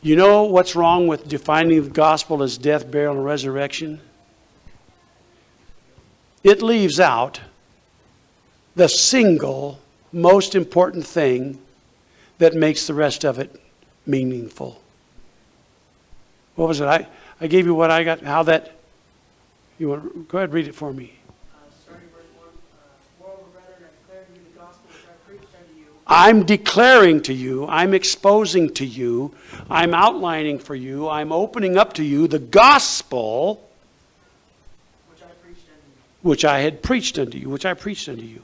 You 0.00 0.14
know 0.14 0.44
what's 0.44 0.76
wrong 0.76 1.08
with 1.08 1.28
defining 1.28 1.82
the 1.82 1.90
gospel 1.90 2.42
as 2.42 2.56
death, 2.56 2.88
burial, 2.88 3.16
and 3.16 3.24
resurrection? 3.24 4.00
It 6.44 6.62
leaves 6.62 7.00
out 7.00 7.40
the 8.76 8.88
single 8.88 9.80
most 10.12 10.54
important 10.54 11.04
thing 11.04 11.58
that 12.38 12.54
makes 12.54 12.86
the 12.86 12.94
rest 12.94 13.24
of 13.24 13.40
it 13.40 13.60
meaningful. 14.06 14.80
What 16.54 16.68
was 16.68 16.80
it? 16.80 16.86
I, 16.86 17.08
I 17.40 17.48
gave 17.48 17.66
you 17.66 17.74
what 17.74 17.90
I 17.90 18.04
got, 18.04 18.20
how 18.22 18.44
that, 18.44 18.76
you 19.80 19.88
want, 19.88 20.28
go 20.28 20.38
ahead, 20.38 20.52
read 20.52 20.68
it 20.68 20.76
for 20.76 20.92
me. 20.92 21.12
Uh, 21.52 21.56
starting 21.82 22.08
verse 22.10 22.24
one, 22.36 22.48
uh, 22.48 22.86
moreover, 23.18 23.42
brethren, 23.52 23.76
I 23.82 23.90
declare 24.00 24.24
to 24.24 24.32
you 24.32 24.46
the 24.52 24.58
gospel 24.60 24.90
which 24.90 25.02
I 25.06 25.28
preached 25.28 25.52
unto 25.60 25.78
you, 25.78 25.86
I'm 26.08 26.44
declaring 26.44 27.22
to 27.22 27.34
you, 27.34 27.66
I'm 27.66 27.92
exposing 27.92 28.72
to 28.74 28.86
you, 28.86 29.34
I'm 29.68 29.92
outlining 29.92 30.58
for 30.58 30.74
you, 30.74 31.08
I'm 31.08 31.32
opening 31.32 31.76
up 31.76 31.92
to 31.94 32.04
you 32.04 32.26
the 32.26 32.38
gospel 32.38 33.68
which 35.10 35.22
I 35.22 35.32
preached 35.42 35.66
unto 35.68 35.86
you, 35.86 36.28
which 36.30 36.44
I 36.44 36.60
had 36.60 36.82
preached 36.82 37.18
unto 37.18 37.38
you, 37.38 37.50
which 37.50 37.66
I 37.66 37.74
preached 37.74 38.08
unto 38.08 38.22
you. 38.22 38.42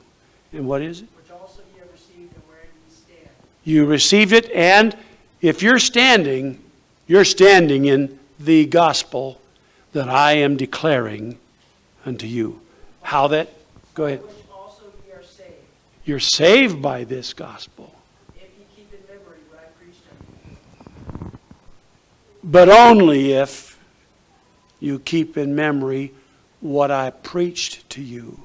And 0.53 0.67
what 0.69 0.83
is 0.83 1.01
it? 1.01 1.09
which 1.17 1.31
also 1.31 1.63
ye 1.73 1.81
have 1.81 1.91
received 1.91 2.35
and 2.35 2.43
wherein 2.47 2.67
ye 2.89 2.95
stand, 2.95 3.31
You 3.65 3.87
received 3.87 4.33
it, 4.33 4.51
and 4.51 4.95
if 5.41 5.63
you're 5.63 5.79
standing, 5.79 6.63
you're 7.07 7.25
standing 7.25 7.87
in 7.87 8.19
the 8.39 8.67
gospel 8.67 9.41
that 9.93 10.09
I 10.09 10.33
am 10.33 10.57
declaring 10.57 11.39
unto 12.05 12.27
you. 12.27 12.61
How 13.03 13.29
that, 13.29 13.49
go 13.95 14.07
ahead. 14.07 14.23
which 14.23 14.31
also 14.53 14.83
ye 15.07 15.13
are 15.13 15.23
saved, 15.23 15.55
You're 16.05 16.21
saved 16.21 16.83
by 16.83 17.05
this 17.05 17.33
gospel, 17.33 17.95
if 18.37 18.43
ye 18.59 18.67
keep 18.77 18.93
in 18.93 19.01
memory 19.09 19.41
what 19.51 19.59
I 19.59 19.69
preached 19.79 20.03
unto 20.11 21.31
you. 21.31 21.39
but 22.43 22.69
only 22.69 23.33
if 23.33 23.79
you 24.81 24.99
keep 24.99 25.39
in 25.39 25.55
memory 25.55 26.13
what 26.61 26.91
I 26.91 27.09
preached 27.09 27.89
to 27.91 28.03
you. 28.03 28.43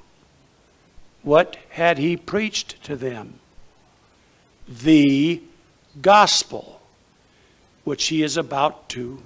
What 1.22 1.58
had 1.70 1.98
he 1.98 2.16
preached 2.16 2.82
to 2.86 2.96
them? 2.96 3.40
The 4.68 5.42
gospel, 6.02 6.82
which 7.84 8.08
he 8.08 8.24
is 8.24 8.38
about 8.38 8.88
to 8.90 9.22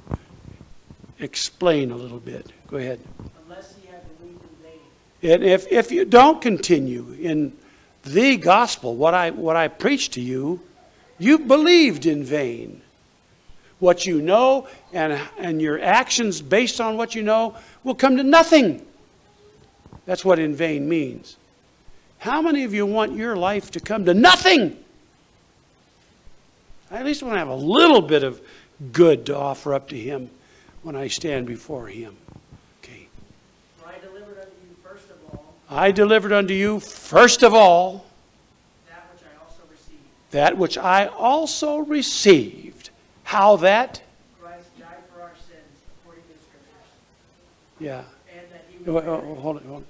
explain 1.20 1.92
a 1.92 1.96
little 1.96 2.20
bit. 2.20 2.52
Go 2.68 2.78
ahead. 2.78 3.00
Unless 3.46 3.76
ye 3.80 3.92
have 3.92 4.20
believed 4.20 4.42
in 4.42 5.30
vain. 5.30 5.34
And 5.34 5.44
if, 5.44 5.72
if 5.72 5.92
you 5.92 6.04
don't 6.04 6.42
continue 6.42 7.16
in 7.20 7.56
the 8.04 8.38
gospel, 8.38 8.96
what 8.96 9.14
I, 9.14 9.32
what 9.32 9.56
I 9.56 9.68
preach 9.68 10.12
to 10.12 10.22
you, 10.22 10.62
you 11.18 11.40
believed 11.40 12.06
in 12.06 12.24
vain. 12.24 12.82
What 13.80 14.06
you 14.06 14.22
know 14.22 14.68
and, 14.94 15.20
and 15.38 15.62
your 15.62 15.82
actions 15.82 16.42
based 16.42 16.80
on 16.80 16.96
what 16.96 17.16
you 17.16 17.24
know 17.24 17.56
will 17.84 17.96
come 17.96 18.18
to 18.18 18.24
nothing. 18.24 18.86
That's 20.06 20.24
what 20.24 20.40
in 20.40 20.56
vain 20.56 20.88
means. 20.88 21.38
How 22.20 22.42
many 22.42 22.64
of 22.64 22.74
you 22.74 22.86
want 22.86 23.16
your 23.16 23.36
life 23.36 23.72
to 23.72 23.80
come 23.80 24.06
to 24.06 24.14
nothing? 24.14 24.78
I 26.90 26.98
at 26.98 27.06
least 27.06 27.24
want 27.24 27.36
to 27.36 27.40
have 27.40 27.50
a 27.50 27.56
little 27.56 28.02
bit 28.02 28.24
of 28.24 28.40
good 28.92 29.26
to 29.26 29.36
offer 29.36 29.74
up 29.74 29.90
to 29.90 29.98
Him 29.98 30.30
when 30.84 30.96
I 30.96 31.08
stand 31.08 31.48
before 31.48 31.88
Him. 31.88 32.16
Okay. 32.82 33.08
For 33.78 33.88
I 33.88 33.98
delivered 34.00 34.38
unto 34.38 34.52
you 34.52 34.76
first 34.84 35.10
of 35.10 35.18
all 35.32 35.56
I 35.74 35.92
delivered 35.92 36.32
unto 36.32 36.54
you 36.54 36.80
first 36.80 37.42
of 37.42 37.54
all 37.54 38.06
that 38.88 38.98
which 39.10 39.18
I 39.26 39.44
also 39.44 39.62
received. 39.72 40.32
that 40.32 40.58
which 40.58 40.78
I 40.78 41.06
also 41.08 41.78
received. 41.80 42.90
How 43.24 43.56
that? 43.58 44.02
Christ 44.40 44.68
died 44.80 44.88
for 45.12 45.22
our 45.24 45.32
sins 45.48 45.64
according 46.00 46.24
to 46.24 46.30
the 46.30 46.40
scriptures, 46.40 46.90
Yeah. 47.80 48.04
and 48.32 48.46
that 48.52 48.66
he 48.70 48.78
Oh, 48.88 48.94
was 48.94 49.04
oh, 49.06 49.10
oh, 49.10 49.36
oh 49.38 49.42
hold 49.42 49.58
it, 49.58 49.64
hold 49.66 49.82
it. 49.82 49.88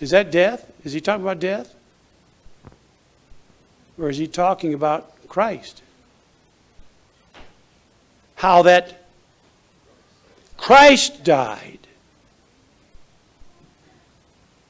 Is 0.00 0.10
that 0.10 0.30
death? 0.30 0.70
Is 0.84 0.92
he 0.94 1.00
talking 1.00 1.22
about 1.22 1.38
death? 1.38 1.74
Or 3.98 4.08
is 4.10 4.16
he 4.18 4.26
talking 4.26 4.72
about 4.74 5.10
Christ? 5.28 5.82
How 8.36 8.62
that 8.62 9.02
Christ 10.56 11.24
died 11.24 11.85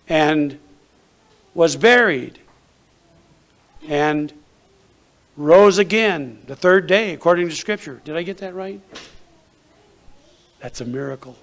and 0.08 0.58
was 1.54 1.76
buried 1.76 2.38
and 3.88 4.32
rose 5.36 5.78
again 5.78 6.42
the 6.46 6.56
third 6.56 6.86
day 6.86 7.12
according 7.12 7.48
to 7.48 7.54
Scripture. 7.54 8.00
Did 8.04 8.16
I 8.16 8.22
get 8.22 8.38
that 8.38 8.54
right? 8.54 8.80
That's 10.60 10.80
a 10.80 10.84
miracle. 10.84 11.36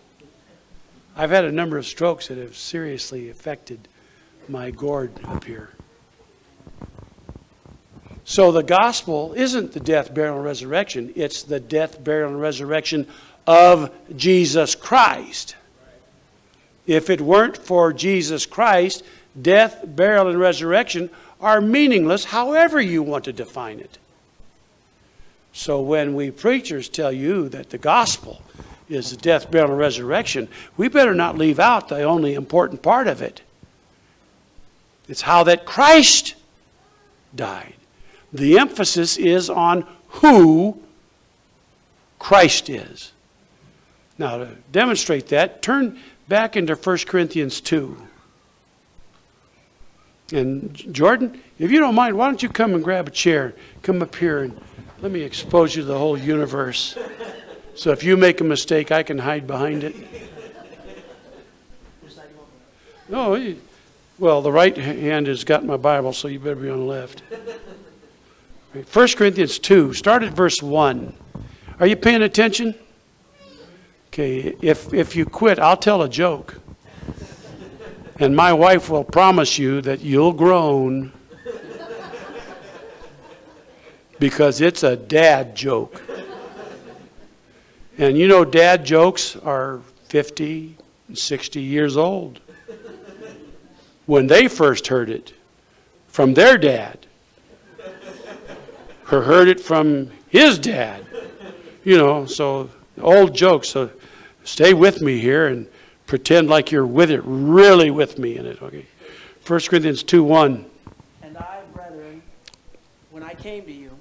I've 1.15 1.29
had 1.29 1.45
a 1.45 1.51
number 1.51 1.77
of 1.77 1.85
strokes 1.85 2.27
that 2.27 2.37
have 2.37 2.57
seriously 2.57 3.29
affected 3.29 3.87
my 4.47 4.71
gourd 4.71 5.11
up 5.25 5.43
here. 5.43 5.69
So 8.25 8.51
the 8.51 8.63
gospel 8.63 9.33
isn't 9.33 9.73
the 9.73 9.79
death, 9.79 10.13
burial, 10.13 10.37
and 10.37 10.45
resurrection. 10.45 11.11
It's 11.15 11.43
the 11.43 11.59
death, 11.59 12.03
burial, 12.03 12.29
and 12.29 12.41
resurrection 12.41 13.07
of 13.45 13.91
Jesus 14.15 14.75
Christ. 14.75 15.55
If 16.85 17.09
it 17.09 17.21
weren't 17.21 17.57
for 17.57 17.93
Jesus 17.93 18.45
Christ, 18.45 19.03
death, 19.41 19.83
burial, 19.85 20.27
and 20.27 20.39
resurrection 20.39 21.09
are 21.39 21.61
meaningless 21.61 22.25
however 22.25 22.79
you 22.79 23.03
want 23.03 23.25
to 23.25 23.33
define 23.33 23.79
it. 23.79 23.97
So 25.53 25.81
when 25.81 26.15
we 26.15 26.31
preachers 26.31 26.89
tell 26.89 27.11
you 27.11 27.47
that 27.49 27.69
the 27.69 27.77
gospel 27.77 28.41
is 28.89 29.11
the 29.11 29.17
death, 29.17 29.49
burial, 29.51 29.71
and 29.71 29.79
resurrection, 29.79 30.47
we 30.77 30.87
better 30.87 31.13
not 31.13 31.37
leave 31.37 31.59
out 31.59 31.89
the 31.89 32.03
only 32.03 32.33
important 32.33 32.81
part 32.81 33.07
of 33.07 33.21
it. 33.21 33.41
It's 35.07 35.21
how 35.21 35.43
that 35.43 35.65
Christ 35.65 36.35
died. 37.35 37.75
The 38.31 38.57
emphasis 38.57 39.17
is 39.17 39.49
on 39.49 39.85
who 40.07 40.79
Christ 42.19 42.69
is. 42.69 43.11
Now, 44.17 44.37
to 44.37 44.49
demonstrate 44.71 45.27
that, 45.27 45.61
turn 45.61 45.99
back 46.27 46.55
into 46.55 46.75
1 46.75 46.97
Corinthians 47.07 47.61
2. 47.61 47.97
And 50.33 50.73
Jordan, 50.93 51.41
if 51.59 51.71
you 51.71 51.79
don't 51.79 51.95
mind, 51.95 52.17
why 52.17 52.25
don't 52.27 52.41
you 52.41 52.49
come 52.49 52.73
and 52.73 52.83
grab 52.83 53.07
a 53.07 53.11
chair? 53.11 53.53
Come 53.81 54.01
up 54.01 54.15
here 54.15 54.43
and 54.43 54.59
let 55.01 55.11
me 55.11 55.21
expose 55.21 55.75
you 55.75 55.83
to 55.83 55.87
the 55.87 55.97
whole 55.97 56.17
universe. 56.17 56.97
So 57.75 57.91
if 57.91 58.03
you 58.03 58.17
make 58.17 58.41
a 58.41 58.43
mistake, 58.43 58.91
I 58.91 59.03
can 59.03 59.19
hide 59.19 59.45
behind 59.45 59.83
it. 59.83 59.95
No, 63.09 63.55
well, 64.17 64.41
the 64.41 64.51
right 64.51 64.75
hand 64.75 65.27
has 65.27 65.43
got 65.43 65.65
my 65.65 65.77
Bible, 65.77 66.13
so 66.13 66.27
you 66.27 66.39
better 66.39 66.55
be 66.55 66.69
on 66.69 66.79
the 66.79 66.85
left. 66.85 67.21
1 68.91 69.07
Corinthians 69.09 69.59
2, 69.59 69.93
start 69.93 70.23
at 70.23 70.33
verse 70.33 70.63
1. 70.63 71.13
Are 71.79 71.85
you 71.85 71.95
paying 71.95 72.23
attention? 72.23 72.73
Okay, 74.13 74.55
if, 74.61 74.93
if 74.93 75.15
you 75.15 75.25
quit, 75.25 75.57
I'll 75.57 75.75
tell 75.75 76.03
a 76.03 76.07
joke. 76.07 76.61
And 78.19 78.35
my 78.35 78.53
wife 78.53 78.87
will 78.87 79.03
promise 79.03 79.57
you 79.57 79.81
that 79.81 80.01
you'll 80.01 80.33
groan 80.33 81.11
because 84.19 84.61
it's 84.61 84.83
a 84.83 84.95
dad 84.95 85.55
joke. 85.55 85.99
And 87.97 88.15
you 88.15 88.27
know, 88.27 88.45
dad 88.45 88.85
jokes 88.85 89.35
are 89.37 89.81
50, 90.09 90.77
60 91.15 91.59
years 91.59 91.97
old 91.97 92.39
when 94.05 94.27
they 94.27 94.47
first 94.47 94.85
heard 94.85 95.09
it 95.09 95.33
from 96.07 96.35
their 96.35 96.59
dad, 96.59 97.07
or 99.11 99.23
heard 99.23 99.47
it 99.47 99.59
from 99.59 100.11
his 100.29 100.59
dad. 100.59 101.03
You 101.83 101.97
know, 101.97 102.27
so 102.27 102.69
old 103.01 103.33
jokes. 103.33 103.69
So 103.69 103.89
stay 104.43 104.73
with 104.73 105.01
me 105.01 105.19
here 105.19 105.47
and 105.47 105.67
pretend 106.07 106.49
like 106.49 106.71
you're 106.71 106.85
with 106.85 107.11
it, 107.11 107.21
really 107.23 107.89
with 107.91 108.17
me 108.17 108.37
in 108.37 108.45
it, 108.45 108.61
okay? 108.61 108.85
1 109.45 109.59
Corinthians 109.61 110.03
2 110.03 110.23
1. 110.23 110.65
And 111.21 111.37
I, 111.37 111.61
brethren, 111.73 112.21
when 113.11 113.23
I 113.23 113.33
came 113.33 113.65
to 113.65 113.71
you, 113.71 113.91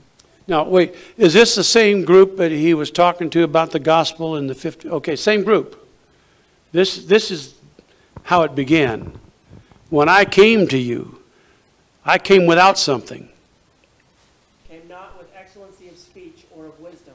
Now, 0.46 0.64
wait, 0.64 0.94
is 1.16 1.32
this 1.32 1.54
the 1.54 1.64
same 1.64 2.04
group 2.04 2.36
that 2.36 2.50
he 2.50 2.74
was 2.74 2.90
talking 2.90 3.30
to 3.30 3.42
about 3.42 3.70
the 3.70 3.80
gospel 3.80 4.36
in 4.36 4.46
the 4.46 4.54
50? 4.54 4.88
Okay, 4.88 5.16
same 5.16 5.42
group. 5.42 5.88
This, 6.72 7.04
this 7.04 7.30
is 7.30 7.54
how 8.24 8.42
it 8.42 8.54
began. 8.54 9.18
When 9.90 10.08
I 10.08 10.24
came 10.24 10.66
to 10.68 10.78
you, 10.78 11.20
I 12.04 12.18
came 12.18 12.46
without 12.46 12.78
something. 12.78 13.28
came 14.68 14.88
not 14.88 15.18
with 15.18 15.28
excellency 15.36 15.88
of 15.88 15.98
speech 15.98 16.44
or 16.56 16.66
of 16.66 16.80
wisdom, 16.80 17.14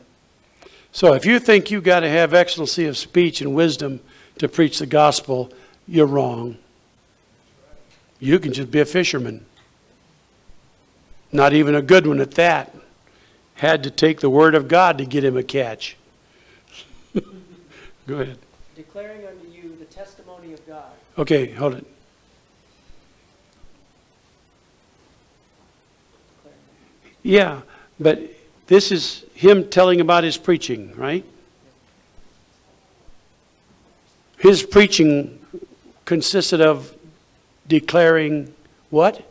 So 0.97 1.13
if 1.13 1.27
you 1.27 1.38
think 1.38 1.69
you've 1.69 1.83
got 1.83 1.99
to 1.99 2.10
have 2.10 2.33
excellency 2.33 2.86
of 2.86 2.97
speech 2.97 3.39
and 3.41 3.53
wisdom 3.53 3.99
to 4.39 4.49
preach 4.49 4.79
the 4.79 4.88
gospel, 4.88 5.51
you're 5.88 6.07
wrong. 6.07 6.57
You 8.19 8.39
can 8.39 8.51
just 8.51 8.71
be 8.71 8.79
a 8.79 8.86
fisherman. 8.86 9.45
Not 11.31 11.53
even 11.53 11.75
a 11.75 11.83
good 11.83 12.07
one 12.07 12.19
at 12.19 12.31
that. 12.31 12.73
Had 13.53 13.83
to 13.83 13.91
take 13.91 14.21
the 14.21 14.29
word 14.31 14.55
of 14.55 14.67
God 14.67 14.97
to 14.97 15.05
get 15.05 15.23
him 15.23 15.38
a 15.38 15.43
catch. 15.43 15.97
Go 17.13 18.15
ahead. 18.15 18.39
declaring 18.75 19.23
unto 19.27 19.47
you 19.49 19.77
the 19.77 19.86
testimony 19.86 20.53
of 20.53 20.65
God. 20.65 20.93
Okay, 21.15 21.51
hold 21.51 21.75
it. 21.75 21.86
Yeah, 27.21 27.62
but 27.99 28.19
this 28.67 28.91
is 28.91 29.25
him 29.34 29.69
telling 29.69 30.01
about 30.01 30.23
his 30.23 30.38
preaching, 30.38 30.93
right? 30.95 31.25
His 34.38 34.62
preaching 34.63 35.39
consisted 36.06 36.62
of 36.62 36.93
declaring 37.67 38.53
what? 38.89 39.23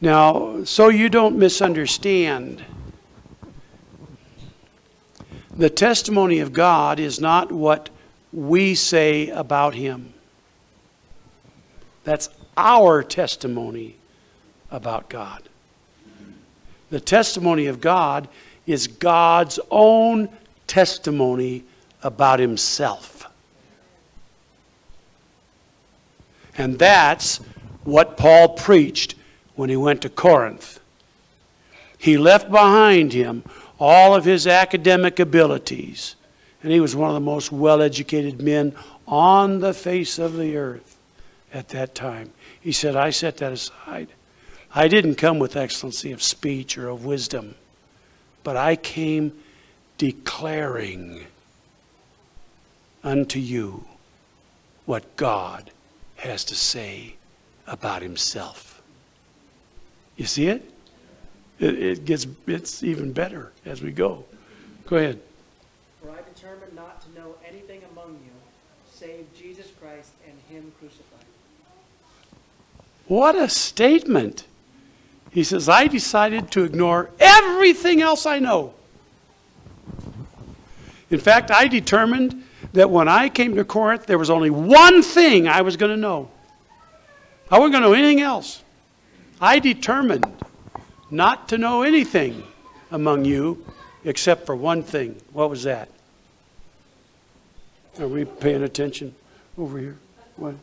Now, 0.00 0.64
so 0.64 0.88
you 0.88 1.08
don't 1.08 1.36
misunderstand, 1.36 2.64
the 5.56 5.68
testimony 5.68 6.38
of 6.38 6.52
God 6.52 7.00
is 7.00 7.20
not 7.20 7.50
what 7.50 7.90
we 8.32 8.74
say 8.74 9.28
about 9.28 9.74
him. 9.74 10.14
That's 12.04 12.28
our 12.56 13.02
testimony 13.02 13.96
about 14.70 15.08
God. 15.08 15.48
The 16.90 17.00
testimony 17.00 17.66
of 17.66 17.80
God 17.80 18.28
is 18.66 18.86
God's 18.86 19.58
own 19.70 20.28
testimony 20.66 21.64
about 22.02 22.38
himself. 22.38 23.26
And 26.56 26.78
that's 26.78 27.38
what 27.84 28.16
Paul 28.16 28.50
preached 28.50 29.14
when 29.54 29.70
he 29.70 29.76
went 29.76 30.02
to 30.02 30.08
Corinth. 30.08 30.80
He 31.96 32.16
left 32.16 32.50
behind 32.50 33.12
him 33.12 33.42
all 33.80 34.14
of 34.14 34.24
his 34.24 34.46
academic 34.46 35.18
abilities, 35.18 36.16
and 36.62 36.72
he 36.72 36.80
was 36.80 36.94
one 36.94 37.10
of 37.10 37.14
the 37.14 37.20
most 37.20 37.52
well 37.52 37.80
educated 37.80 38.40
men 38.42 38.74
on 39.06 39.60
the 39.60 39.72
face 39.72 40.18
of 40.18 40.36
the 40.36 40.56
earth 40.56 40.96
at 41.52 41.68
that 41.68 41.94
time. 41.94 42.32
He 42.60 42.72
said, 42.72 42.96
I 42.96 43.10
set 43.10 43.38
that 43.38 43.52
aside. 43.52 44.08
I 44.74 44.88
didn't 44.88 45.14
come 45.14 45.38
with 45.38 45.56
excellency 45.56 46.12
of 46.12 46.22
speech 46.22 46.76
or 46.76 46.88
of 46.88 47.04
wisdom, 47.04 47.54
but 48.44 48.56
I 48.56 48.76
came 48.76 49.32
declaring 49.96 51.26
unto 53.02 53.38
you 53.38 53.84
what 54.84 55.16
God 55.16 55.70
has 56.16 56.44
to 56.44 56.54
say 56.54 57.16
about 57.66 58.02
himself. 58.02 58.82
You 60.16 60.26
see 60.26 60.48
it? 60.48 60.70
It, 61.58 61.82
it 61.82 62.04
gets, 62.04 62.26
it's 62.46 62.82
even 62.82 63.12
better 63.12 63.52
as 63.64 63.82
we 63.82 63.90
go. 63.90 64.24
Go 64.86 64.96
ahead. 64.96 65.20
For 66.02 66.10
I 66.10 66.18
determined 66.34 66.74
not 66.74 67.00
to 67.02 67.18
know 67.18 67.34
anything 67.46 67.82
among 67.92 68.12
you, 68.24 68.32
save 68.92 69.26
Jesus 69.36 69.68
Christ 69.80 70.12
and 70.26 70.36
him 70.50 70.72
crucified. 70.78 71.24
What 73.06 73.34
a 73.36 73.48
statement. 73.48 74.44
He 75.30 75.44
says, 75.44 75.68
I 75.68 75.86
decided 75.86 76.50
to 76.52 76.64
ignore 76.64 77.10
everything 77.20 78.00
else 78.02 78.26
I 78.26 78.38
know. 78.38 78.74
In 81.10 81.18
fact, 81.20 81.50
I 81.50 81.68
determined 81.68 82.44
that 82.72 82.90
when 82.90 83.08
I 83.08 83.28
came 83.28 83.54
to 83.56 83.64
Corinth, 83.64 84.06
there 84.06 84.18
was 84.18 84.30
only 84.30 84.50
one 84.50 85.02
thing 85.02 85.48
I 85.48 85.62
was 85.62 85.76
going 85.76 85.90
to 85.90 85.96
know. 85.96 86.30
I 87.50 87.58
wasn't 87.58 87.72
going 87.72 87.82
to 87.84 87.88
know 87.88 87.94
anything 87.94 88.20
else. 88.20 88.62
I 89.40 89.58
determined 89.58 90.26
not 91.10 91.48
to 91.50 91.58
know 91.58 91.82
anything 91.82 92.42
among 92.90 93.24
you 93.24 93.64
except 94.04 94.46
for 94.46 94.54
one 94.54 94.82
thing. 94.82 95.20
What 95.32 95.48
was 95.50 95.62
that? 95.62 95.88
Are 97.98 98.08
we 98.08 98.24
paying 98.24 98.62
attention 98.62 99.14
over 99.56 99.78
here? 99.78 99.96
What? 100.36 100.54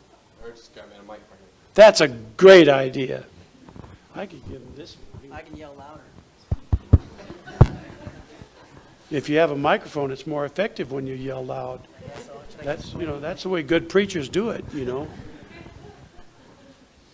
That's 1.73 2.01
a 2.01 2.07
great 2.07 2.69
idea. 2.69 3.25
I 4.15 4.25
could 4.25 4.41
give 4.49 4.61
him 4.61 4.73
this. 4.75 4.95
I 5.31 5.41
can 5.41 5.57
yell 5.57 5.75
louder. 5.77 6.01
If 9.11 9.27
you 9.29 9.37
have 9.37 9.51
a 9.51 9.57
microphone, 9.57 10.11
it's 10.11 10.25
more 10.25 10.45
effective 10.45 10.91
when 10.91 11.05
you 11.05 11.15
yell 11.15 11.45
loud. 11.45 11.81
That's, 12.63 12.93
you 12.93 13.05
know, 13.05 13.19
that's 13.19 13.43
the 13.43 13.49
way 13.49 13.61
good 13.61 13.89
preachers 13.89 14.29
do 14.29 14.49
it, 14.51 14.63
you 14.73 14.85
know. 14.85 15.07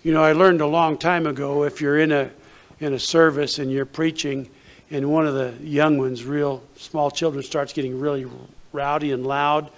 You 0.04 0.14
know, 0.14 0.24
I 0.24 0.34
learned 0.34 0.62
a 0.62 0.68
long 0.68 0.98
time 0.98 1.26
ago, 1.28 1.64
if 1.64 1.82
you're 1.82 2.00
in 2.00 2.12
a, 2.12 2.30
in 2.80 2.94
a 2.94 3.00
service 3.00 3.60
and 3.60 3.72
you're 3.72 3.86
preaching, 3.86 4.50
and 4.92 5.12
one 5.12 5.26
of 5.26 5.34
the 5.34 5.54
young 5.62 5.98
ones, 5.98 6.24
real 6.24 6.64
small 6.76 7.10
children, 7.10 7.44
starts 7.44 7.74
getting 7.74 8.00
really 8.00 8.26
rowdy 8.74 9.12
and 9.12 9.26
loud, 9.26 9.72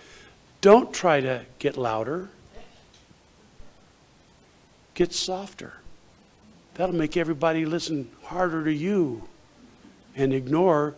don't 0.61 0.93
try 0.93 1.21
to 1.21 1.45
get 1.59 1.77
louder. 1.77 2.29
Get 4.93 5.13
softer. 5.13 5.73
That'll 6.75 6.95
make 6.95 7.17
everybody 7.17 7.65
listen 7.65 8.09
harder 8.23 8.63
to 8.63 8.73
you 8.73 9.27
and 10.15 10.33
ignore. 10.33 10.95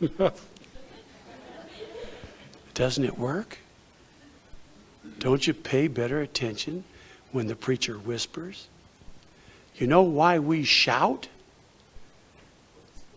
Doesn't 2.74 3.04
it 3.04 3.18
work? 3.18 3.58
Don't 5.18 5.46
you 5.46 5.54
pay 5.54 5.88
better 5.88 6.20
attention 6.20 6.84
when 7.32 7.46
the 7.46 7.56
preacher 7.56 7.94
whispers? 7.94 8.68
You 9.76 9.86
know 9.86 10.02
why 10.02 10.38
we 10.38 10.62
shout? 10.62 11.28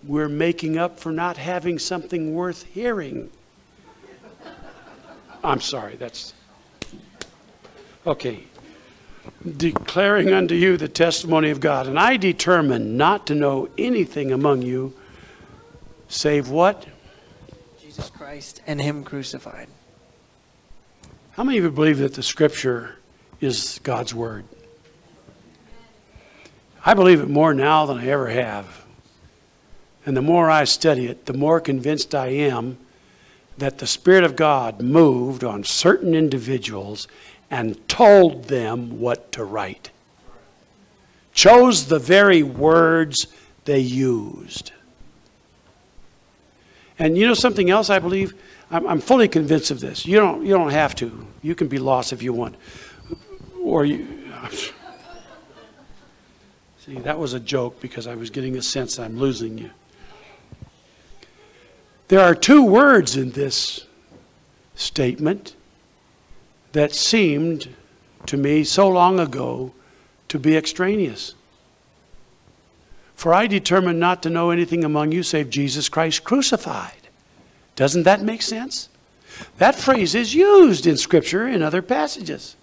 We're 0.04 0.30
making 0.30 0.78
up 0.78 1.00
for 1.00 1.12
not 1.12 1.38
having 1.38 1.78
something 1.80 2.34
worth 2.34 2.64
hearing. 2.64 3.30
I'm 5.44 5.62
sorry, 5.62 5.96
that's. 5.96 6.34
Okay. 8.06 8.46
Declaring 9.58 10.32
unto 10.32 10.56
you 10.56 10.78
the 10.78 10.88
testimony 10.88 11.50
of 11.50 11.60
God. 11.60 11.88
And 11.88 12.00
I 12.00 12.18
determined 12.18 12.98
not 12.98 13.28
to 13.28 13.36
know 13.36 13.70
anything 13.78 14.32
among 14.32 14.62
you 14.62 14.94
save 16.08 16.50
what? 16.50 16.86
Jesus 17.82 18.10
Christ 18.10 18.62
and 18.68 18.82
him 18.82 19.04
crucified. 19.04 19.68
How 21.32 21.44
many 21.44 21.58
of 21.58 21.64
you 21.66 21.72
believe 21.72 22.00
that 22.00 22.16
the 22.16 22.24
scripture 22.24 22.96
is 23.40 23.80
God's 23.84 24.14
word? 24.14 24.46
I 26.86 26.94
believe 26.94 27.20
it 27.20 27.30
more 27.30 27.54
now 27.54 27.86
than 27.86 27.98
I 27.98 28.08
ever 28.08 28.30
have. 28.30 28.86
And 30.06 30.16
the 30.16 30.22
more 30.22 30.50
I 30.50 30.64
study 30.64 31.08
it, 31.08 31.26
the 31.26 31.34
more 31.34 31.60
convinced 31.60 32.16
I 32.16 32.28
am 32.28 32.78
that 33.58 33.80
the 33.80 33.88
Spirit 33.88 34.24
of 34.24 34.36
God 34.36 34.82
moved 34.82 35.44
on 35.44 35.64
certain 35.64 36.16
individuals 36.16 37.08
and 37.50 37.88
told 37.88 38.46
them 38.46 39.00
what 39.00 39.32
to 39.34 39.44
write, 39.44 39.90
chose 41.34 41.88
the 41.88 42.00
very 42.00 42.44
words 42.44 43.28
they 43.66 43.80
used. 43.80 44.72
And 47.00 47.18
you 47.18 47.28
know 47.28 47.34
something 47.34 47.70
else 47.70 47.90
I 47.90 48.00
believe? 48.00 48.34
I'm, 48.72 48.88
I'm 48.88 49.00
fully 49.00 49.28
convinced 49.28 49.72
of 49.72 49.80
this. 49.80 50.06
You 50.06 50.18
don't, 50.18 50.46
you 50.46 50.54
don't 50.54 50.72
have 50.72 50.96
to. 50.96 51.28
You 51.42 51.56
can 51.56 51.68
be 51.68 51.78
lost 51.78 52.12
if 52.12 52.22
you 52.22 52.34
want. 52.34 52.56
Or 53.62 53.86
you, 53.86 54.08
see, 56.86 56.96
that 57.00 57.20
was 57.20 57.34
a 57.34 57.40
joke 57.40 57.80
because 57.80 58.08
I 58.08 58.16
was 58.16 58.30
getting 58.30 58.58
a 58.58 58.62
sense 58.62 59.00
I'm 59.00 59.18
losing 59.18 59.58
you. 59.58 59.70
There 62.08 62.22
are 62.22 62.34
two 62.34 62.64
words 62.64 63.18
in 63.18 63.32
this 63.32 63.86
statement 64.76 65.57
that 66.74 66.94
seemed 66.94 67.74
to 68.26 68.38
me 68.38 68.64
so 68.64 68.88
long 68.88 69.20
ago 69.20 69.74
to 70.28 70.40
be 70.40 70.58
extraneous. 70.58 71.34
For 73.16 73.34
I 73.34 73.48
determined 73.48 74.00
not 74.00 74.22
to 74.24 74.30
know 74.30 74.52
anything 74.52 74.84
among 74.84 75.12
you 75.12 75.24
save 75.24 75.50
Jesus 75.50 75.90
Christ 75.90 76.24
crucified. 76.24 77.08
Doesn't 77.76 78.04
that 78.04 78.22
make 78.22 78.42
sense? 78.42 78.90
That 79.58 79.76
phrase 79.76 80.16
is 80.16 80.34
used 80.34 80.86
in 80.86 80.98
Scripture 80.98 81.48
in 81.48 81.62
other 81.62 81.82
passages. 81.82 82.56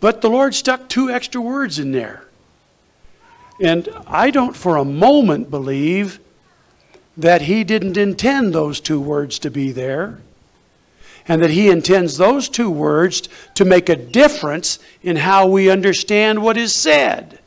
But 0.00 0.20
the 0.20 0.28
Lord 0.28 0.54
stuck 0.54 0.88
two 0.88 1.10
extra 1.10 1.40
words 1.40 1.78
in 1.78 1.92
there. 1.92 2.24
And 3.60 3.88
I 4.06 4.30
don't 4.30 4.56
for 4.56 4.76
a 4.76 4.84
moment 4.84 5.50
believe 5.50 6.20
that 7.16 7.42
He 7.42 7.64
didn't 7.64 7.96
intend 7.96 8.52
those 8.52 8.80
two 8.80 9.00
words 9.00 9.38
to 9.40 9.50
be 9.50 9.72
there, 9.72 10.18
and 11.26 11.42
that 11.42 11.50
He 11.50 11.70
intends 11.70 12.16
those 12.16 12.48
two 12.48 12.70
words 12.70 13.28
to 13.54 13.64
make 13.64 13.88
a 13.88 13.96
difference 13.96 14.78
in 15.02 15.16
how 15.16 15.46
we 15.46 15.70
understand 15.70 16.42
what 16.42 16.56
is 16.56 16.74
said. 16.74 17.38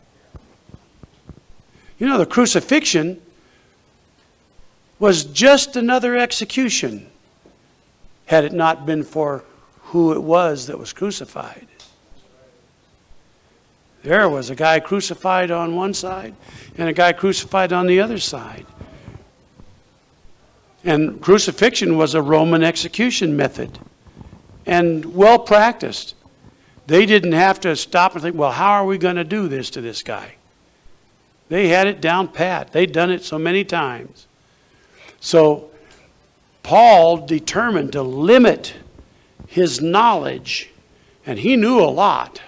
You 1.99 2.07
know, 2.07 2.17
the 2.17 2.25
crucifixion 2.25 3.21
was 4.99 5.25
just 5.25 5.75
another 5.75 6.15
execution 6.15 7.07
had 8.25 8.43
it 8.43 8.53
not 8.53 8.85
been 8.85 9.03
for 9.03 9.43
who 9.83 10.11
it 10.11 10.21
was 10.21 10.67
that 10.67 10.77
was 10.77 10.93
crucified. 10.93 11.67
There 14.03 14.29
was 14.29 14.49
a 14.49 14.55
guy 14.55 14.79
crucified 14.79 15.51
on 15.51 15.75
one 15.75 15.93
side 15.93 16.35
and 16.77 16.89
a 16.89 16.93
guy 16.93 17.13
crucified 17.13 17.73
on 17.73 17.87
the 17.87 17.99
other 17.99 18.19
side. 18.19 18.65
And 20.83 21.21
crucifixion 21.21 21.97
was 21.97 22.13
a 22.13 22.21
Roman 22.21 22.63
execution 22.63 23.35
method 23.35 23.79
and 24.65 25.15
well 25.15 25.39
practiced. 25.39 26.15
They 26.85 27.05
didn't 27.05 27.33
have 27.33 27.59
to 27.61 27.75
stop 27.75 28.13
and 28.13 28.21
think, 28.21 28.35
well, 28.35 28.51
how 28.51 28.71
are 28.71 28.85
we 28.85 28.97
going 28.97 29.15
to 29.15 29.23
do 29.23 29.47
this 29.47 29.69
to 29.71 29.81
this 29.81 30.03
guy? 30.03 30.35
They 31.49 31.69
had 31.69 31.87
it 31.87 32.01
down 32.01 32.27
pat. 32.27 32.71
They'd 32.71 32.91
done 32.91 33.09
it 33.09 33.23
so 33.23 33.39
many 33.39 33.63
times. 33.63 34.27
So 35.19 35.71
Paul 36.63 37.25
determined 37.25 37.93
to 37.93 38.01
limit 38.01 38.75
his 39.47 39.81
knowledge, 39.81 40.69
and 41.25 41.39
he 41.39 41.55
knew 41.55 41.79
a 41.79 41.87
lot. 41.87 42.41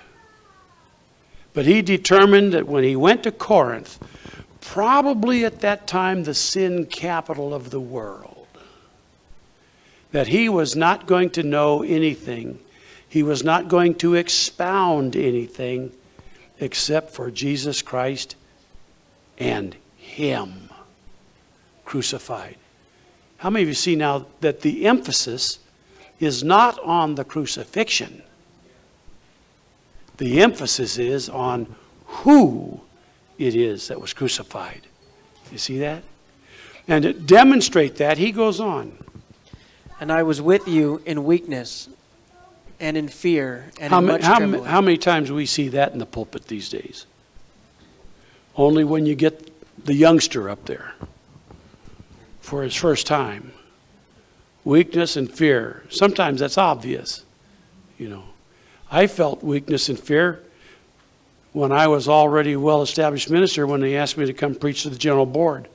But 1.54 1.66
he 1.66 1.82
determined 1.82 2.54
that 2.54 2.68
when 2.68 2.84
he 2.84 2.96
went 2.96 3.24
to 3.24 3.32
Corinth, 3.32 3.98
probably 4.62 5.46
at 5.46 5.62
that 5.62 5.88
time 5.88 6.24
the 6.24 6.34
sin 6.34 6.86
capital 6.86 7.54
of 7.54 7.70
the 7.70 7.80
world, 7.80 8.48
that 10.12 10.28
he 10.28 10.50
was 10.50 10.76
not 10.76 11.06
going 11.06 11.30
to 11.32 11.44
know 11.44 11.84
anything. 11.84 12.60
He 13.08 13.24
was 13.24 13.44
not 13.44 13.68
going 13.68 13.96
to 13.96 14.16
expound 14.16 15.16
anything 15.16 15.92
except 16.60 17.12
for 17.12 17.32
Jesus 17.32 17.82
Christ 17.82 18.36
and 19.38 19.76
Him 19.98 20.70
crucified. 21.86 22.58
How 23.38 23.50
many 23.50 23.64
of 23.64 23.70
you 23.70 23.74
see 23.74 23.96
now 23.96 24.28
that 24.42 24.62
the 24.62 24.86
emphasis 24.86 25.60
is 26.20 26.44
not 26.44 26.78
on 26.84 27.16
the 27.16 27.24
crucifixion? 27.24 28.22
The 30.18 30.42
emphasis 30.42 30.98
is 30.98 31.30
on 31.30 31.74
who 32.06 32.82
it 33.40 33.56
is 33.56 33.88
that 33.88 34.00
was 34.00 34.14
crucified. 34.14 34.82
You 35.52 35.58
see 35.58 35.80
that? 35.80 36.04
And 36.88 37.04
to 37.04 37.14
demonstrate 37.14 37.96
that, 37.96 38.18
he 38.18 38.32
goes 38.32 38.60
on. 38.60 38.98
And 40.00 40.12
I 40.12 40.24
was 40.24 40.42
with 40.42 40.68
you 40.68 41.02
in 41.06 41.24
weakness 41.24 41.90
and 42.80 42.96
in 42.96 43.08
fear 43.08 43.72
and 43.80 43.92
How, 43.92 44.00
in 44.00 44.06
ma- 44.06 44.12
much 44.14 44.24
how, 44.24 44.40
ma- 44.40 44.64
how 44.64 44.82
many 44.82 44.98
times 44.98 45.30
do 45.30 45.36
we 45.36 45.46
see 45.46 45.70
that 45.70 45.94
in 45.94 46.00
the 46.00 46.06
pulpit 46.06 46.48
these 46.48 46.70
days? 46.70 47.06
Only 48.56 48.84
when 48.84 49.06
you 49.06 49.16
get 49.16 49.52
the 49.86 49.94
youngster 49.94 50.50
up 50.50 50.66
there 50.66 50.94
for 52.42 52.64
his 52.64 52.76
first 52.76 53.08
time. 53.08 53.54
Weakness 54.66 55.16
and 55.16 55.32
fear. 55.32 55.84
Sometimes 55.90 56.42
that's 56.42 56.58
obvious, 56.58 57.24
you 57.98 58.10
know. 58.10 58.24
I 58.92 59.08
felt 59.08 59.44
weakness 59.44 59.88
and 59.88 59.98
fear 59.98 60.44
when 61.54 61.72
I 61.72 61.88
was 61.88 62.08
already 62.08 62.54
a 62.54 62.60
well 62.60 62.82
established 62.82 63.30
minister 63.30 63.66
when 63.66 63.82
they 63.82 63.98
asked 63.98 64.18
me 64.18 64.26
to 64.26 64.34
come 64.34 64.56
preach 64.56 64.84
to 64.84 64.90
the 64.90 64.98
general 64.98 65.26
board. 65.26 65.68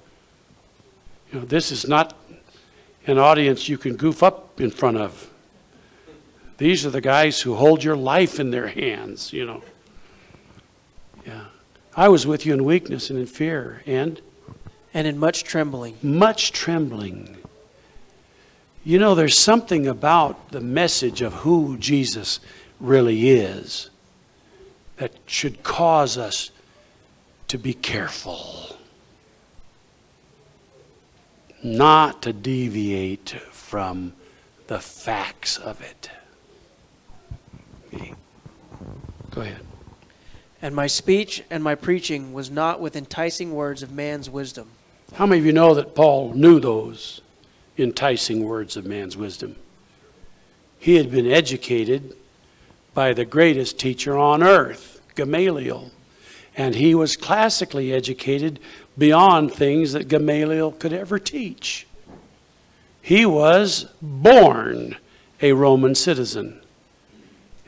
You 1.32 1.40
know, 1.40 1.44
this 1.44 1.72
is 1.72 1.88
not 1.88 2.16
an 3.06 3.18
audience 3.18 3.68
you 3.68 3.78
can 3.78 3.96
goof 3.96 4.22
up 4.22 4.60
in 4.60 4.70
front 4.70 4.96
of. 4.98 5.30
These 6.58 6.86
are 6.86 6.90
the 6.90 7.00
guys 7.00 7.40
who 7.40 7.54
hold 7.54 7.82
your 7.82 7.96
life 7.96 8.38
in 8.38 8.50
their 8.50 8.68
hands, 8.68 9.32
you 9.32 9.44
know. 9.44 9.62
Yeah. 11.26 11.46
I 11.96 12.08
was 12.08 12.26
with 12.26 12.46
you 12.46 12.54
in 12.54 12.64
weakness 12.64 13.10
and 13.10 13.18
in 13.18 13.26
fear 13.26 13.82
and 13.86 14.20
and 14.92 15.08
in 15.08 15.18
much 15.18 15.42
trembling. 15.42 15.96
much 16.02 16.52
trembling. 16.52 17.36
You 18.84 19.00
know, 19.00 19.16
there's 19.16 19.36
something 19.36 19.88
about 19.88 20.52
the 20.52 20.60
message 20.60 21.20
of 21.20 21.32
who 21.32 21.76
Jesus 21.78 22.38
really 22.78 23.30
is 23.30 23.90
that 24.96 25.12
should 25.26 25.62
cause 25.62 26.16
us 26.16 26.50
to 27.48 27.58
be 27.58 27.74
careful, 27.74 28.76
not 31.62 32.22
to 32.22 32.32
deviate 32.32 33.30
from 33.50 34.12
the 34.66 34.78
facts 34.78 35.58
of 35.58 35.80
it. 35.80 36.10
Go 39.30 39.40
ahead. 39.40 39.60
And 40.62 40.74
my 40.74 40.86
speech 40.86 41.42
and 41.50 41.62
my 41.62 41.74
preaching 41.74 42.32
was 42.32 42.50
not 42.50 42.80
with 42.80 42.96
enticing 42.96 43.52
words 43.52 43.82
of 43.82 43.92
man's 43.92 44.30
wisdom, 44.30 44.70
How 45.14 45.26
many 45.26 45.40
of 45.40 45.46
you 45.46 45.52
know 45.52 45.74
that 45.74 45.94
Paul 45.94 46.32
knew 46.34 46.58
those 46.60 47.20
enticing 47.76 48.44
words 48.44 48.76
of 48.76 48.86
man's 48.86 49.16
wisdom? 49.16 49.56
He 50.78 50.96
had 50.96 51.10
been 51.10 51.30
educated 51.30 52.16
by 52.94 53.12
the 53.12 53.24
greatest 53.24 53.78
teacher 53.78 54.16
on 54.16 54.42
earth, 54.42 55.00
Gamaliel, 55.14 55.90
and 56.56 56.74
he 56.74 56.94
was 56.94 57.16
classically 57.16 57.92
educated 57.92 58.60
beyond 58.96 59.52
things 59.52 59.92
that 59.92 60.08
Gamaliel 60.08 60.72
could 60.72 60.92
ever 60.92 61.18
teach. 61.18 61.86
He 63.02 63.26
was 63.26 63.86
born 64.00 64.96
a 65.42 65.52
Roman 65.52 65.94
citizen, 65.94 66.60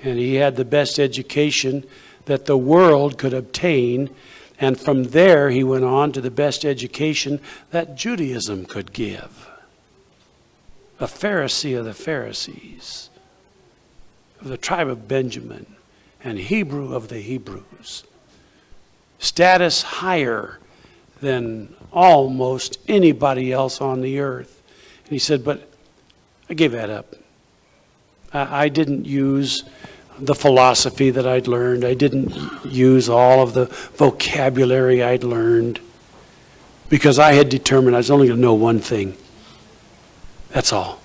and 0.02 0.18
he 0.18 0.36
had 0.36 0.56
the 0.56 0.64
best 0.64 0.98
education 0.98 1.84
that 2.26 2.46
the 2.46 2.56
world 2.56 3.18
could 3.18 3.34
obtain 3.34 4.10
and 4.58 4.80
from 4.80 5.04
there, 5.04 5.50
he 5.50 5.62
went 5.62 5.84
on 5.84 6.12
to 6.12 6.20
the 6.20 6.30
best 6.30 6.64
education 6.64 7.40
that 7.70 7.96
Judaism 7.96 8.64
could 8.64 8.92
give. 8.92 9.48
A 10.98 11.06
Pharisee 11.06 11.78
of 11.78 11.84
the 11.84 11.92
Pharisees, 11.92 13.10
of 14.40 14.48
the 14.48 14.56
tribe 14.56 14.88
of 14.88 15.08
Benjamin, 15.08 15.66
and 16.22 16.38
Hebrew 16.38 16.94
of 16.94 17.08
the 17.08 17.20
Hebrews. 17.20 18.04
Status 19.18 19.82
higher 19.82 20.58
than 21.20 21.74
almost 21.92 22.78
anybody 22.88 23.52
else 23.52 23.80
on 23.80 24.00
the 24.00 24.18
earth. 24.20 24.62
And 25.04 25.12
he 25.12 25.18
said, 25.18 25.44
But 25.44 25.70
I 26.50 26.54
gave 26.54 26.72
that 26.72 26.90
up. 26.90 27.14
I, 28.32 28.64
I 28.64 28.68
didn't 28.68 29.06
use 29.06 29.62
the 30.18 30.34
philosophy 30.34 31.10
that 31.10 31.26
I'd 31.26 31.46
learned. 31.46 31.84
I 31.84 31.94
didn't 31.94 32.34
use 32.64 33.08
all 33.08 33.42
of 33.42 33.54
the 33.54 33.66
vocabulary 33.96 35.02
I'd 35.02 35.24
learned 35.24 35.80
because 36.88 37.18
I 37.18 37.32
had 37.32 37.48
determined 37.48 37.96
I 37.96 37.98
was 37.98 38.10
only 38.10 38.28
going 38.28 38.38
to 38.38 38.42
know 38.42 38.54
one 38.54 38.80
thing. 38.80 39.16
That's 40.50 40.72
all. 40.72 41.00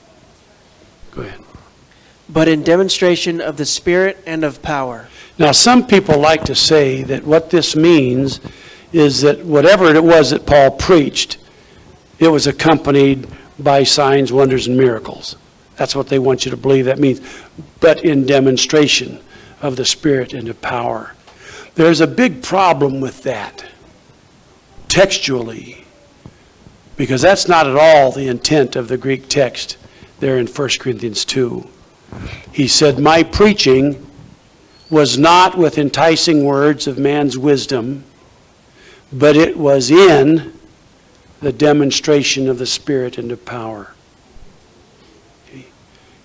Go 1.12 1.24
ahead. 1.24 1.41
But 2.32 2.48
in 2.48 2.63
demonstration 2.63 3.41
of 3.41 3.58
the 3.58 3.65
Spirit 3.65 4.17
and 4.26 4.44
of 4.44 4.62
power, 4.62 5.08
Now, 5.38 5.52
some 5.52 5.88
people 5.88 6.20
like 6.20 6.44
to 6.46 6.56
say 6.56 7.04
that 7.04 7.24
what 7.24 7.50
this 7.50 7.76
means 7.76 8.39
is 8.94 9.22
that 9.22 9.44
whatever 9.44 9.94
it 9.94 10.04
was 10.04 10.30
that 10.30 10.46
Paul 10.46 10.72
preached, 10.72 11.38
it 12.20 12.28
was 12.28 12.46
accompanied 12.48 13.28
by 13.58 13.84
signs, 13.84 14.32
wonders, 14.32 14.67
and 14.67 14.78
miracles. 14.78 15.36
That's 15.78 15.96
what 15.96 16.10
they 16.10 16.20
want 16.20 16.46
you 16.46 16.52
to 16.52 16.58
believe 16.58 16.86
that 16.86 17.00
means, 17.00 17.22
but 17.80 18.06
in 18.06 18.26
demonstration 18.26 19.20
of 19.62 19.78
the 19.78 19.86
Spirit 19.86 20.34
and 20.34 20.48
of 20.48 20.62
power. 20.62 21.15
There's 21.76 22.02
a 22.02 22.08
big 22.08 22.44
problem 22.44 23.02
with 23.02 23.24
that, 23.24 23.65
textually, 24.89 25.86
because 26.98 27.22
that's 27.22 27.48
not 27.48 27.65
at 27.65 27.76
all 27.76 28.12
the 28.12 28.28
intent 28.28 28.76
of 28.76 28.89
the 28.89 28.98
Greek 28.98 29.28
text 29.28 29.78
there 30.20 30.38
in 30.38 30.46
1 30.46 30.70
Corinthians 30.80 31.26
2. 31.26 31.67
He 32.52 32.67
said, 32.67 33.00
My 33.00 33.24
preaching 33.24 34.08
was 34.89 35.17
not 35.17 35.58
with 35.58 35.78
enticing 35.78 36.43
words 36.43 36.86
of 36.86 37.00
man's 37.00 37.38
wisdom, 37.38 38.04
but 39.12 39.36
it 39.38 39.58
was 39.58 39.89
in 39.89 40.54
the 41.39 41.54
demonstration 41.54 42.47
of 42.47 42.58
the 42.60 42.65
Spirit 42.65 43.17
and 43.17 43.32
of 43.32 43.45
power. 43.45 43.93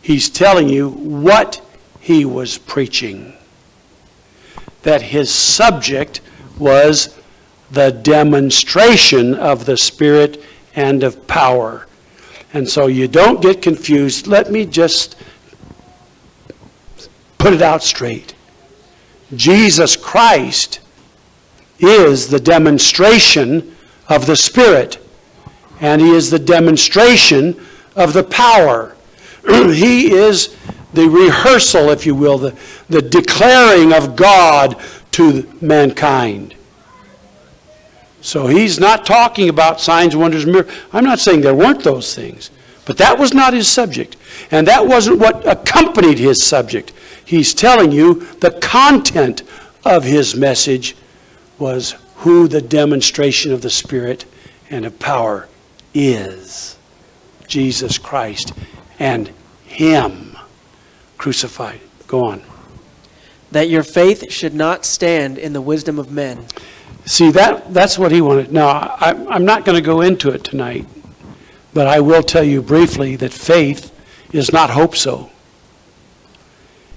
He's 0.03 0.29
telling 0.29 0.69
you 0.69 0.91
what 0.91 1.61
he 2.01 2.25
was 2.25 2.59
preaching. 2.59 3.35
That 4.83 5.03
his 5.03 5.33
subject 5.33 6.21
was 6.59 7.19
the 7.71 7.91
demonstration 7.91 9.35
of 9.35 9.67
the 9.67 9.77
Spirit 9.77 10.43
and 10.77 11.03
of 11.03 11.27
power. 11.27 11.87
And 12.53 12.69
so 12.69 12.87
you 12.87 13.09
don't 13.09 13.43
get 13.43 13.63
confused. 13.63 14.27
Let 14.27 14.53
me 14.53 14.65
just 14.65 15.17
put 17.47 17.55
it 17.55 17.63
out 17.63 17.81
straight. 17.81 18.35
Jesus 19.37 19.95
Christ 19.95 20.81
is 21.79 22.27
the 22.27 22.41
demonstration 22.41 23.77
of 24.09 24.27
the 24.27 24.35
Spirit, 24.35 24.99
and 25.81 26.01
He 26.03 26.11
is 26.11 26.29
the 26.29 26.41
demonstration 26.41 27.65
of 27.95 28.15
the 28.15 28.25
power. 28.25 28.97
he 29.47 30.11
is 30.11 30.57
the 30.93 31.09
rehearsal, 31.09 31.91
if 31.91 32.05
you 32.05 32.17
will, 32.17 32.37
the, 32.37 32.59
the 32.89 33.01
declaring 33.01 33.93
of 33.93 34.17
God 34.17 34.83
to 35.13 35.49
mankind. 35.61 36.57
So 38.23 38.49
he's 38.49 38.81
not 38.81 39.07
talking 39.07 39.49
about 39.49 39.81
signs, 39.81 40.17
wonders, 40.17 40.47
miracles. 40.47 40.77
I'm 40.93 41.05
not 41.05 41.21
saying 41.21 41.43
there 41.43 41.55
weren't 41.55 41.85
those 41.85 42.13
things, 42.13 42.51
but 42.87 42.99
that 42.99 43.21
was 43.21 43.33
not 43.33 43.55
his 43.55 43.69
subject. 43.69 44.17
And 44.51 44.67
that 44.67 44.85
wasn't 44.85 45.21
what 45.21 45.47
accompanied 45.47 46.19
his 46.19 46.43
subject. 46.45 46.93
He's 47.27 47.53
telling 47.53 47.93
you 47.93 48.25
the 48.37 48.53
content 48.53 49.43
of 49.85 50.05
his 50.05 50.35
message 50.35 50.97
was 51.59 51.95
who 52.17 52.49
the 52.49 52.63
demonstration 52.63 53.53
of 53.53 53.61
the 53.61 53.71
Spirit 53.71 54.25
and 54.71 54.87
of 54.87 54.99
power 54.99 55.49
is 55.93 56.79
Jesus 57.47 57.99
Christ 57.99 58.55
and 58.99 59.31
Him 59.65 60.37
crucified. 61.19 61.81
Go 62.07 62.25
on. 62.25 62.43
That 63.53 63.69
your 63.69 63.83
faith 63.83 64.33
should 64.33 64.55
not 64.55 64.85
stand 64.85 65.37
in 65.37 65.53
the 65.53 65.61
wisdom 65.61 65.99
of 65.99 66.11
men, 66.11 66.47
See, 67.07 67.31
that, 67.31 67.73
that's 67.73 67.97
what 67.97 68.11
he 68.11 68.21
wanted. 68.21 68.53
Now, 68.53 68.69
I, 68.69 69.15
I'm 69.31 69.45
not 69.45 69.65
going 69.65 69.77
to 69.77 69.85
go 69.85 70.01
into 70.01 70.31
it 70.31 70.43
tonight, 70.43 70.87
but 71.73 71.87
I 71.87 72.01
will 72.01 72.23
tell 72.23 72.43
you 72.43 72.61
briefly 72.61 73.15
that 73.17 73.33
faith 73.33 73.93
is 74.33 74.53
not 74.53 74.71
hope 74.71 74.97
so. 74.97 75.31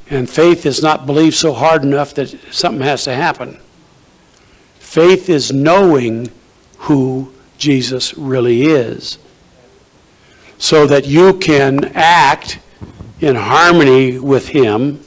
And 0.10 0.30
faith 0.30 0.66
is 0.66 0.82
not 0.82 1.06
believe 1.06 1.36
so 1.36 1.54
hard 1.54 1.84
enough 1.84 2.14
that 2.16 2.30
something 2.52 2.82
has 2.82 3.04
to 3.04 3.14
happen. 3.14 3.60
Faith 4.80 5.30
is 5.30 5.52
knowing 5.52 6.32
who 6.80 7.32
Jesus 7.58 8.18
really 8.18 8.64
is 8.64 9.20
so 10.58 10.88
that 10.88 11.06
you 11.06 11.38
can 11.38 11.86
act 11.96 12.60
in 13.20 13.36
harmony 13.36 14.18
with 14.18 14.48
him. 14.50 15.04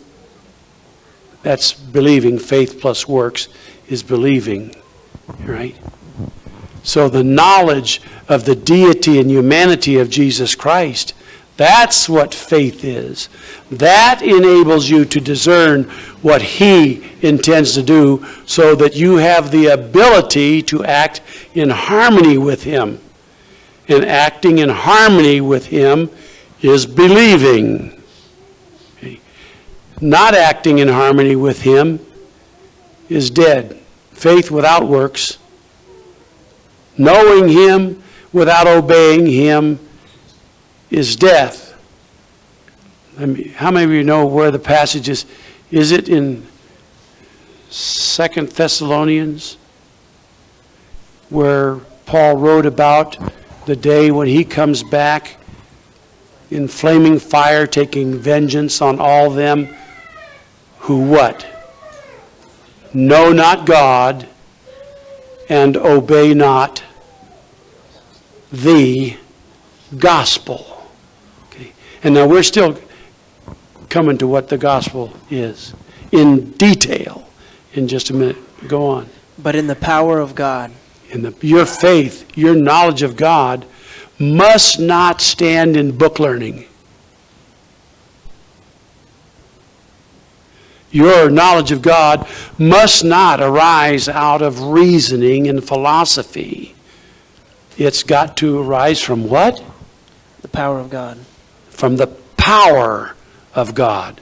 That's 1.43 1.73
believing. 1.73 2.39
Faith 2.39 2.81
plus 2.81 3.09
works 3.09 3.49
is 3.89 4.03
believing 4.03 4.75
right? 5.45 5.77
So 6.83 7.09
the 7.09 7.25
knowledge 7.25 8.01
of 8.29 8.45
the 8.45 8.57
deity 8.57 9.21
and 9.21 9.31
humanity 9.31 9.99
of 9.99 10.11
Jesus 10.11 10.55
Christ, 10.55 11.15
that's 11.63 12.09
what 12.09 12.35
faith 12.35 12.83
is. 12.83 13.29
That 13.71 14.21
enables 14.21 14.91
you 14.91 15.05
to 15.05 15.21
discern 15.21 15.85
what 16.21 16.43
he 16.43 17.09
intends 17.23 17.75
to 17.75 17.85
do 17.85 18.27
so 18.47 18.75
that 18.75 18.97
you 18.97 19.17
have 19.17 19.53
the 19.53 19.67
ability 19.67 20.63
to 20.63 20.85
act 20.85 21.21
in 21.55 21.71
harmony 21.71 22.37
with 22.37 22.65
him. 22.65 23.01
And 23.87 24.05
acting 24.05 24.59
in 24.59 24.71
harmony 24.71 25.41
with 25.41 25.67
him 25.67 26.11
is 26.63 26.85
believing. 26.85 28.03
Not 30.01 30.35
acting 30.35 30.81
in 30.81 30.89
harmony 30.89 31.37
with 31.37 31.63
him 31.63 32.05
is 33.09 33.31
dead. 33.31 33.79
Faith 34.13 34.51
without 34.51 34.89
works, 34.89 35.39
knowing 36.97 37.49
Him 37.49 38.03
without 38.33 38.67
obeying 38.67 39.27
Him 39.27 39.79
is 40.93 41.17
death. 41.17 41.75
I 43.19 43.27
mean, 43.27 43.51
how 43.51 43.71
many 43.71 43.85
of 43.85 43.91
you 43.91 44.05
know 44.05 44.27
where 44.27 44.51
the 44.51 44.59
passage 44.59 45.09
is? 45.09 45.27
Is 45.71 45.91
it 45.91 46.09
in 46.09 46.47
Second 47.71 48.51
Thessalonians, 48.51 49.57
where 51.31 51.77
Paul 52.07 52.37
wrote 52.37 52.67
about 52.67 53.19
the 53.67 53.77
day 53.77 54.11
when 54.11 54.27
he 54.27 54.45
comes 54.45 54.83
back 54.83 55.37
in 56.51 56.69
flaming 56.69 57.19
fire, 57.19 57.67
taking 57.67 58.15
vengeance 58.15 58.83
on 58.83 59.01
all 59.01 59.31
them 59.31 59.69
who 60.81 61.09
what? 61.09 61.47
know 62.95 63.33
not 63.33 63.67
God 63.67 64.29
and 65.49 65.77
obey 65.77 66.35
not 66.35 66.83
the 68.51 69.17
gospel. 69.97 70.72
And 72.05 72.15
now 72.15 72.27
we're 72.27 72.43
still 72.43 72.79
coming 73.89 74.19
to 74.19 74.27
what 74.27 74.49
the 74.49 74.59
gospel 74.59 75.13
is 75.31 75.75
in 76.11 76.53
detail 76.53 77.29
in 77.75 77.89
just 77.89 78.11
a 78.11 78.15
minute. 78.15 78.37
Go 78.69 78.87
on. 78.87 79.09
but 79.39 79.57
in 79.57 79.67
the 79.67 79.77
power 79.77 80.19
of 80.19 80.35
God. 80.35 80.71
In 81.11 81.23
the, 81.23 81.35
your 81.41 81.67
faith, 81.67 82.37
your 82.37 82.55
knowledge 82.55 83.03
of 83.03 83.17
God 83.17 83.67
must 84.19 84.79
not 84.79 85.21
stand 85.21 85.77
in 85.77 85.97
book 85.97 86.19
learning. 86.19 86.67
Your 90.91 91.31
knowledge 91.31 91.73
of 91.73 91.83
God 91.83 92.29
must 92.59 93.05
not 93.05 93.41
arise 93.41 94.09
out 94.09 94.43
of 94.43 94.63
reasoning 94.63 95.49
and 95.49 95.67
philosophy. 95.67 96.75
It's 97.79 98.03
got 98.03 98.37
to 98.39 98.61
arise 98.61 99.01
from 99.01 99.29
what? 99.29 99.63
The 100.43 100.49
power 100.49 100.79
of 100.79 100.91
God. 100.91 101.19
From 101.73 101.97
the 101.97 102.07
power 102.37 103.15
of 103.55 103.75
God. 103.75 104.21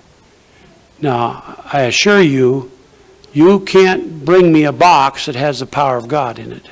Now, 1.00 1.62
I 1.72 1.82
assure 1.82 2.20
you, 2.20 2.70
you 3.32 3.60
can't 3.60 4.24
bring 4.24 4.52
me 4.52 4.64
a 4.64 4.72
box 4.72 5.26
that 5.26 5.36
has 5.36 5.60
the 5.60 5.66
power 5.66 5.96
of 5.96 6.08
God 6.08 6.38
in 6.38 6.52
it. 6.52 6.66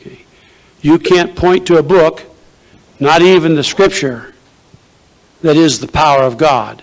Okay. 0.00 0.24
You 0.80 0.98
can't 0.98 1.34
point 1.34 1.66
to 1.66 1.78
a 1.78 1.82
book, 1.82 2.24
not 2.98 3.22
even 3.22 3.54
the 3.54 3.64
scripture, 3.64 4.34
that 5.42 5.56
is 5.56 5.80
the 5.80 5.88
power 5.88 6.22
of 6.22 6.36
God. 6.38 6.82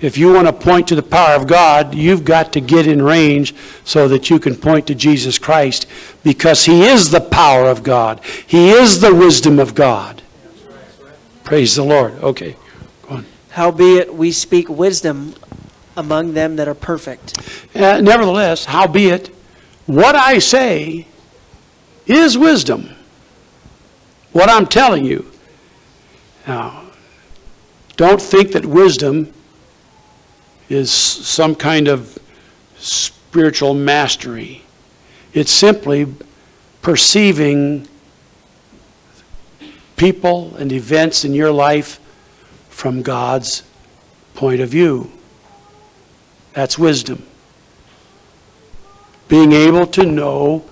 If 0.00 0.16
you 0.16 0.32
want 0.32 0.46
to 0.46 0.52
point 0.52 0.86
to 0.88 0.94
the 0.94 1.02
power 1.02 1.34
of 1.34 1.48
God, 1.48 1.94
you've 1.94 2.24
got 2.24 2.52
to 2.52 2.60
get 2.60 2.86
in 2.86 3.02
range 3.02 3.54
so 3.84 4.06
that 4.08 4.30
you 4.30 4.38
can 4.38 4.54
point 4.54 4.86
to 4.86 4.94
Jesus 4.94 5.38
Christ 5.38 5.86
because 6.22 6.64
He 6.64 6.82
is 6.82 7.10
the 7.10 7.20
power 7.20 7.66
of 7.66 7.82
God. 7.82 8.20
He 8.46 8.70
is 8.70 9.00
the 9.00 9.12
wisdom 9.12 9.58
of 9.58 9.74
God. 9.74 10.22
Praise 11.42 11.74
the 11.74 11.82
Lord. 11.82 12.12
Okay, 12.22 12.56
go 13.02 13.16
on. 13.16 13.26
Howbeit 13.50 14.14
we 14.14 14.30
speak 14.30 14.68
wisdom 14.68 15.34
among 15.96 16.34
them 16.34 16.56
that 16.56 16.68
are 16.68 16.74
perfect. 16.74 17.36
Uh, 17.74 18.00
nevertheless, 18.00 18.66
howbeit, 18.66 19.34
what 19.86 20.14
I 20.14 20.38
say 20.38 21.08
is 22.06 22.38
wisdom. 22.38 22.90
What 24.32 24.48
I'm 24.48 24.66
telling 24.66 25.04
you. 25.04 25.28
Now, 26.46 26.84
don't 27.96 28.22
think 28.22 28.52
that 28.52 28.64
wisdom 28.64 29.32
is 30.68 30.90
some 30.90 31.54
kind 31.54 31.88
of 31.88 32.18
spiritual 32.76 33.74
mastery. 33.74 34.62
It's 35.32 35.52
simply 35.52 36.06
perceiving 36.82 37.88
people 39.96 40.54
and 40.56 40.72
events 40.72 41.24
in 41.24 41.34
your 41.34 41.50
life 41.50 42.00
from 42.68 43.02
God's 43.02 43.62
point 44.34 44.60
of 44.60 44.68
view. 44.68 45.10
That's 46.52 46.78
wisdom. 46.78 47.26
Being 49.28 49.52
able 49.52 49.86
to 49.88 50.06
know 50.06 50.64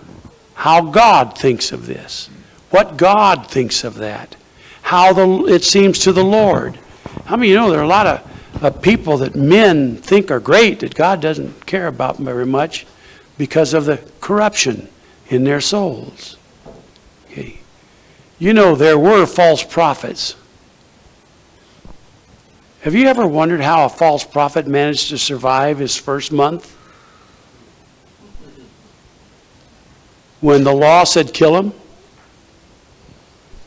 how 0.55 0.81
God 0.81 1.37
thinks 1.37 1.73
of 1.73 1.87
this, 1.87 2.31
what 2.71 2.97
God 2.97 3.47
thinks 3.51 3.85
of 3.85 3.97
that, 3.97 4.37
how 4.83 5.13
the, 5.13 5.53
it 5.53 5.65
seems 5.65 5.99
to 6.01 6.13
the 6.13 6.25
Lord. 6.25 6.79
How 7.27 7.37
many 7.37 7.49
of 7.49 7.51
you 7.51 7.57
know 7.57 7.71
there 7.71 7.81
are 7.81 7.85
a 7.85 7.89
lot 7.89 8.07
of 8.07 8.36
of 8.63 8.81
people 8.83 9.19
that 9.19 9.35
men 9.35 9.97
think 9.97 10.31
are 10.31 10.41
great 10.41 10.81
that 10.81 10.95
God 10.95 11.21
doesn't 11.21 11.67
care 11.67 11.87
about 11.87 12.19
very 12.19 12.47
much 12.47 12.87
because 13.39 13.75
of 13.75 13.85
the 13.85 13.99
corruption 14.21 14.89
in 15.29 15.45
their 15.45 15.61
souls. 15.61 16.37
Okay. 17.27 17.61
You 18.39 18.53
know, 18.53 18.75
there 18.75 18.99
were 18.99 19.27
false 19.27 19.63
prophets. 19.63 20.37
Have 22.83 22.95
you 22.95 23.09
ever 23.09 23.27
wondered 23.27 23.61
how 23.61 23.85
a 23.85 23.89
false 23.89 24.25
prophet 24.25 24.67
managed 24.67 25.09
to 25.09 25.19
survive 25.19 25.79
his 25.79 25.97
first 25.97 26.33
month? 26.33 26.73
When 30.41 30.65
the 30.65 30.73
law 30.73 31.05
said 31.05 31.35
kill 31.35 31.57
him? 31.57 31.73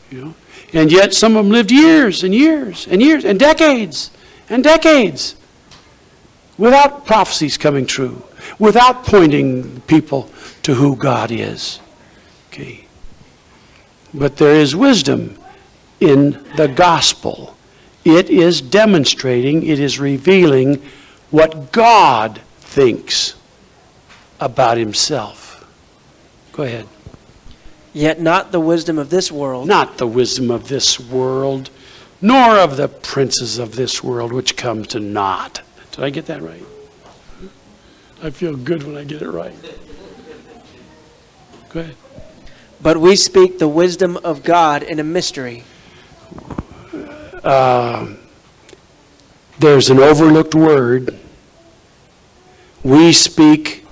You 0.10 0.26
know? 0.26 0.36
And 0.72 0.92
yet 0.92 1.14
some 1.14 1.36
of 1.36 1.44
them 1.44 1.52
lived 1.52 1.72
years 1.72 2.24
and 2.24 2.34
years 2.34 2.88
and 2.88 3.02
years 3.02 3.26
and 3.26 3.40
decades 3.40 4.12
and 4.50 4.64
decades 4.64 5.36
without 6.58 7.06
prophecies 7.06 7.58
coming 7.58 7.86
true, 7.86 8.22
without 8.60 9.06
pointing 9.06 9.82
people 9.82 10.30
to 10.64 10.74
who 10.74 10.96
God 10.96 11.32
is. 11.32 11.80
Okay. 12.50 12.86
But 14.14 14.38
there 14.38 14.56
is 14.56 14.76
wisdom 14.76 15.38
in 16.00 16.44
the 16.58 16.68
gospel. 16.68 17.56
It 18.04 18.30
is 18.30 18.62
demonstrating, 18.62 19.66
it 19.66 19.80
is 19.80 20.00
revealing 20.00 20.82
what 21.30 21.72
God 21.72 22.42
thinks 22.60 23.36
about 24.40 24.78
himself. 24.78 25.68
Go 26.54 26.64
ahead. 26.64 26.88
Yet 27.94 28.20
not 28.22 28.52
the 28.52 28.60
wisdom 28.60 28.98
of 29.00 29.10
this 29.10 29.32
world, 29.32 29.68
Not 29.68 29.98
the 29.98 30.08
wisdom 30.08 30.52
of 30.52 30.68
this 30.68 31.00
world, 31.00 31.70
nor 32.22 32.58
of 32.58 32.78
the 32.78 32.88
princes 32.88 33.58
of 33.58 33.76
this 33.76 34.04
world, 34.04 34.34
which 34.34 34.56
come 34.58 34.84
to 34.86 35.00
naught. 35.00 35.62
Did 35.92 36.04
I 36.04 36.10
get 36.10 36.26
that 36.28 36.42
right? 36.42 36.64
I 38.22 38.30
feel 38.30 38.56
good 38.56 38.84
when 38.84 38.98
I 38.98 39.04
get 39.06 39.22
it 39.22 39.30
right. 39.30 39.56
Go 41.70 41.82
ahead. 41.82 41.96
but 42.82 42.98
we 42.98 43.16
speak 43.16 43.60
the 43.60 43.68
wisdom 43.68 44.18
of 44.18 44.44
God 44.44 44.84
in 44.84 45.00
a 45.00 45.04
mystery, 45.04 45.64
Um, 47.44 48.18
there's 49.60 49.90
an 49.90 50.00
overlooked 50.00 50.54
word. 50.54 51.18
We 52.84 53.14
speak 53.14 53.86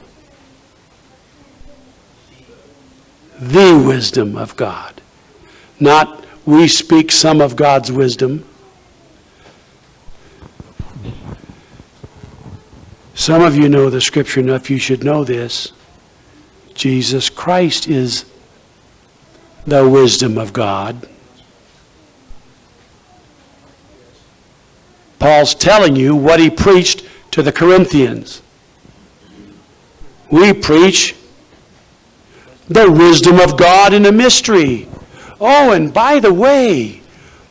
the 3.40 3.82
wisdom 3.86 4.36
of 4.36 4.56
God, 4.58 5.02
not 5.80 6.26
we 6.48 6.66
speak 6.66 7.12
some 7.12 7.42
of 7.42 7.58
God's 7.58 7.92
wisdom. 7.92 8.48
Some 13.14 13.42
of 13.42 13.58
you 13.58 13.68
know 13.68 13.90
the 13.90 14.00
scripture 14.00 14.40
enough, 14.40 14.70
you 14.70 14.80
should 14.80 15.04
know 15.04 15.26
this. 15.26 15.74
Jesus 16.74 17.30
Christ 17.30 17.90
is 17.90 18.24
the 19.66 19.90
wisdom 19.90 20.38
of 20.38 20.54
God. 20.54 21.10
Paul's 25.20 25.54
telling 25.54 25.98
you 25.98 26.16
what 26.16 26.40
he 26.40 26.50
preached 26.50 27.04
to 27.32 27.44
the 27.44 27.52
Corinthians. 27.52 28.42
We 30.32 30.54
preach 30.54 31.14
the 32.70 32.90
wisdom 32.90 33.38
of 33.42 33.58
God 33.58 33.94
in 33.94 34.06
a 34.06 34.14
mystery. 34.14 34.88
Oh, 35.40 35.72
and 35.72 35.94
by 35.94 36.20
the 36.20 36.34
way, 36.34 37.02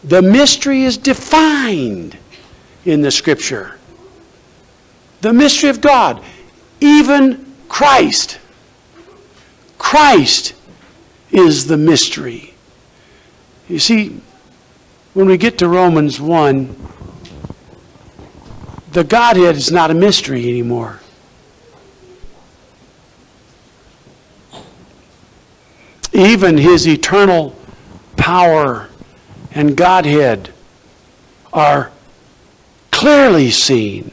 the 0.03 0.23
mystery 0.23 0.83
is 0.83 0.97
defined 0.97 2.17
in 2.85 3.01
the 3.01 3.11
scripture. 3.11 3.79
The 5.21 5.33
mystery 5.33 5.71
of 5.71 5.81
God, 5.81 6.23
even 6.81 7.55
Christ. 7.69 8.39
Christ 9.79 10.55
is 11.31 11.67
the 11.67 11.77
mystery. 11.77 12.55
You 13.69 13.79
see, 13.79 14.21
when 15.15 15.27
we 15.27 15.37
get 15.37 15.59
to 15.59 15.69
Romans 15.69 16.21
1, 16.21 16.75
the 18.93 19.05
Godhead 19.05 19.57
is 19.57 19.73
not 19.73 19.91
a 19.91 19.95
mystery 19.95 20.49
anymore. 20.49 21.01
Even 26.13 26.57
his 26.57 26.87
eternal 26.87 27.55
power 28.17 28.89
and 29.53 29.77
Godhead 29.77 30.53
are 31.53 31.91
clearly 32.91 33.51
seen, 33.51 34.11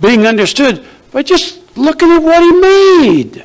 being 0.00 0.26
understood 0.26 0.84
by 1.10 1.22
just 1.22 1.76
looking 1.76 2.10
at 2.10 2.22
what 2.22 2.42
he 2.42 2.52
made. 2.52 3.44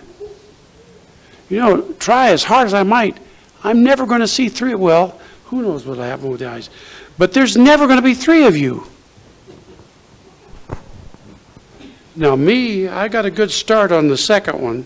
You 1.49 1.59
know, 1.59 1.93
try 1.93 2.29
as 2.29 2.43
hard 2.43 2.67
as 2.67 2.73
I 2.73 2.83
might, 2.83 3.17
I'm 3.63 3.83
never 3.83 4.05
going 4.05 4.21
to 4.21 4.27
see 4.27 4.49
three. 4.49 4.75
Well, 4.75 5.19
who 5.45 5.61
knows 5.61 5.85
what'll 5.85 6.03
happen 6.03 6.29
with 6.29 6.39
the 6.39 6.49
eyes. 6.49 6.69
But 7.17 7.33
there's 7.33 7.57
never 7.57 7.85
going 7.87 7.97
to 7.97 8.03
be 8.03 8.13
three 8.13 8.45
of 8.45 8.55
you. 8.55 8.85
Now, 12.15 12.35
me, 12.35 12.87
I 12.87 13.07
got 13.07 13.25
a 13.25 13.31
good 13.31 13.51
start 13.51 13.91
on 13.91 14.07
the 14.07 14.17
second 14.17 14.59
one. 14.61 14.85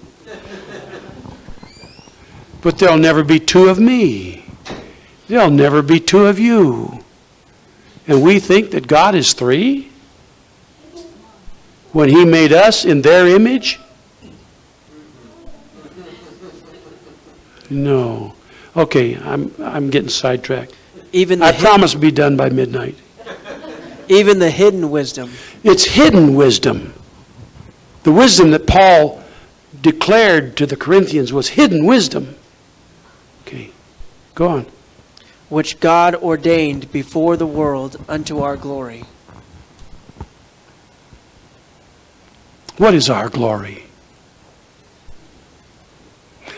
But 2.62 2.78
there'll 2.78 2.98
never 2.98 3.24
be 3.24 3.40
two 3.40 3.70
of 3.70 3.80
me. 3.80 4.46
There'll 5.28 5.50
never 5.50 5.82
be 5.82 6.00
two 6.00 6.26
of 6.26 6.38
you. 6.38 7.04
And 8.08 8.22
we 8.22 8.40
think 8.40 8.72
that 8.72 8.88
God 8.88 9.16
is 9.16 9.34
three? 9.34 9.90
When 11.92 12.10
He 12.10 12.26
made 12.26 12.54
us 12.54 12.86
in 12.86 13.02
their 13.02 13.28
image? 13.28 13.80
No. 17.70 18.34
Okay, 18.76 19.18
I'm, 19.18 19.54
I'm 19.60 19.90
getting 19.90 20.10
sidetracked. 20.10 20.74
even 21.12 21.40
the, 21.40 21.46
I 21.46 21.52
promise 21.54 21.94
to 21.94 21.98
be 21.98 22.12
done 22.12 22.38
by 22.38 22.50
midnight. 22.50 22.96
even 24.08 24.40
the 24.40 24.52
hidden 24.52 24.92
wisdom, 24.92 25.32
It's 25.64 25.86
hidden 25.86 26.36
wisdom. 26.36 26.94
The 28.04 28.12
wisdom 28.12 28.52
that 28.52 28.68
Paul 28.68 29.24
declared 29.82 30.58
to 30.58 30.66
the 30.66 30.76
Corinthians 30.76 31.32
was 31.32 31.50
hidden 31.50 31.86
wisdom. 31.86 32.36
Go 34.42 34.48
on. 34.48 34.66
which 35.50 35.80
God 35.80 36.16
ordained 36.16 36.92
before 36.92 37.38
the 37.38 37.46
world 37.46 38.04
unto 38.10 38.40
our 38.40 38.58
glory. 38.58 39.04
What 42.78 42.96
is 42.96 43.08
our 43.08 43.30
glory? 43.30 43.84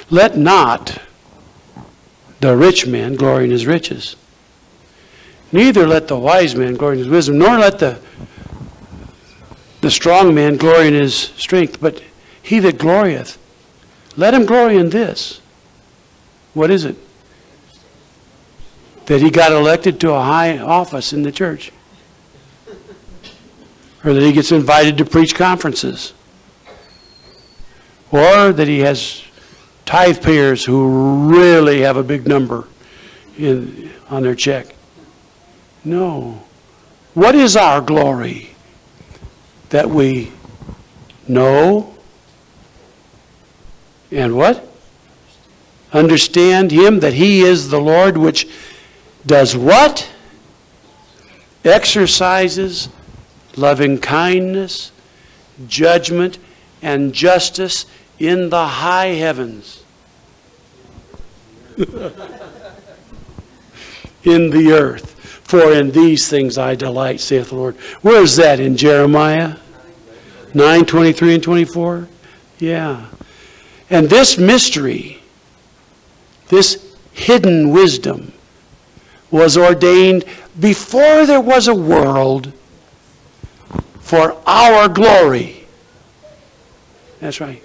Let 0.09 0.38
not 0.38 1.01
the 2.39 2.55
rich 2.55 2.88
man 2.88 3.15
glory 3.15 3.43
in 3.43 3.51
his 3.51 3.67
riches. 3.67 4.15
Neither 5.51 5.86
let 5.86 6.07
the 6.07 6.17
wise 6.17 6.55
man 6.55 6.75
glory 6.75 6.99
in 6.99 7.03
his 7.03 7.09
wisdom, 7.09 7.38
nor 7.38 7.57
let 7.57 7.79
the, 7.79 7.99
the 9.81 9.91
strong 9.91 10.34
man 10.34 10.55
glory 10.55 10.88
in 10.88 10.93
his 10.93 11.13
strength, 11.15 11.81
but 11.81 12.01
he 12.41 12.59
that 12.59 12.77
glorieth, 12.77 13.38
let 14.15 14.34
him 14.34 14.45
glory 14.45 14.77
in 14.77 14.89
this. 14.89 15.41
What 16.53 16.71
is 16.71 16.86
it? 16.86 16.95
That 19.06 19.22
he 19.22 19.30
got 19.30 19.51
elected 19.51 19.99
to 20.01 20.12
a 20.12 20.22
high 20.22 20.58
office 20.58 21.14
in 21.14 21.24
the 21.24 21.32
church. 21.32 21.72
Or 24.04 24.14
that 24.14 24.22
he 24.22 24.32
gets 24.32 24.51
invited 24.51 24.97
to 24.97 25.06
preach 25.06 25.36
conferences. 25.36 26.14
Or 28.12 28.54
that 28.54 28.68
he 28.68 28.80
has 28.80 29.24
tithe 29.86 30.22
payers 30.22 30.66
who 30.66 31.28
really 31.30 31.82
have 31.82 31.97
a 31.97 32.04
big 32.04 32.28
number 32.28 32.68
in, 33.38 33.91
on 34.10 34.24
their 34.24 34.36
check. 34.36 34.76
No. 35.84 36.43
What 37.14 37.36
is 37.36 37.56
our 37.58 37.82
glory? 37.82 38.56
That 39.70 39.89
we 39.89 40.32
know 41.28 41.93
and 44.14 44.36
what? 44.36 44.68
Understand 45.91 46.72
him 46.72 46.99
that 46.99 47.14
he 47.14 47.41
is 47.41 47.70
the 47.70 47.82
Lord 47.82 48.18
which 48.18 48.47
does 49.26 49.55
what? 49.55 50.09
Exercises 51.63 52.89
loving 53.55 53.99
kindness, 53.99 54.91
judgment, 55.67 56.39
and 56.82 57.13
justice 57.13 57.86
in 58.19 58.49
the 58.49 58.67
high 58.67 59.07
heavens. 59.07 59.84
in 64.24 64.49
the 64.49 64.71
earth. 64.74 65.11
For 65.43 65.74
in 65.74 65.91
these 65.91 66.28
things 66.30 66.57
I 66.57 66.76
delight, 66.76 67.19
saith 67.19 67.49
the 67.49 67.55
Lord. 67.55 67.76
Where 68.01 68.21
is 68.21 68.36
that 68.38 68.59
in 68.59 68.76
Jeremiah? 68.76 69.57
9, 70.53 70.86
23 70.86 71.36
and 71.36 71.43
24? 71.43 72.07
Yeah. 72.59 73.05
And 73.89 74.09
this 74.09 74.38
mystery, 74.38 75.21
this 76.47 76.95
hidden 77.11 77.69
wisdom, 77.69 78.32
was 79.34 79.57
ordained 79.57 80.23
before 80.59 81.25
there 81.25 81.41
was 81.41 81.67
a 81.67 81.73
world 81.75 82.53
for 83.99 84.38
our 84.45 84.88
glory. 84.88 85.65
That's 87.19 87.41
right. 87.41 87.61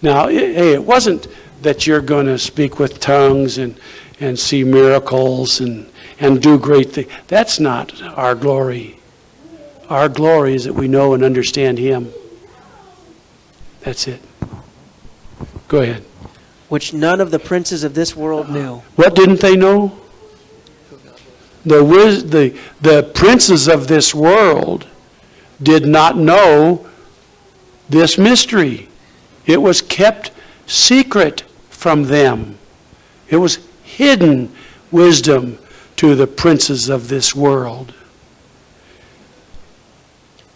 Now, 0.00 0.26
i- 0.28 0.32
hey, 0.32 0.72
it 0.74 0.84
wasn't 0.84 1.26
that 1.62 1.86
you're 1.86 2.00
going 2.00 2.26
to 2.26 2.38
speak 2.38 2.78
with 2.78 3.00
tongues 3.00 3.58
and, 3.58 3.74
and 4.20 4.38
see 4.38 4.62
miracles 4.62 5.60
and, 5.60 5.90
and 6.20 6.40
do 6.40 6.56
great 6.58 6.92
things. 6.92 7.10
That's 7.26 7.58
not 7.58 8.00
our 8.02 8.36
glory. 8.36 9.00
Our 9.88 10.08
glory 10.08 10.54
is 10.54 10.64
that 10.64 10.74
we 10.74 10.86
know 10.86 11.14
and 11.14 11.24
understand 11.24 11.78
Him. 11.78 12.12
That's 13.80 14.06
it. 14.06 14.20
Go 15.68 15.80
ahead. 15.80 16.04
which 16.68 16.92
none 16.92 17.20
of 17.20 17.30
the 17.32 17.38
princes 17.40 17.82
of 17.82 17.94
this 17.94 18.14
world 18.14 18.48
knew. 18.50 18.82
What 18.94 19.16
didn't 19.16 19.40
they 19.40 19.56
know? 19.56 19.98
The, 21.66 21.82
the, 22.24 22.58
the 22.80 23.02
princes 23.02 23.68
of 23.68 23.88
this 23.88 24.14
world 24.14 24.86
did 25.60 25.84
not 25.84 26.16
know 26.16 26.86
this 27.88 28.16
mystery. 28.16 28.88
It 29.44 29.60
was 29.60 29.82
kept 29.82 30.30
secret 30.66 31.42
from 31.68 32.04
them. 32.04 32.58
It 33.28 33.36
was 33.36 33.58
hidden 33.82 34.54
wisdom 34.90 35.58
to 35.96 36.14
the 36.14 36.26
princes 36.26 36.88
of 36.88 37.08
this 37.08 37.34
world. 37.34 37.92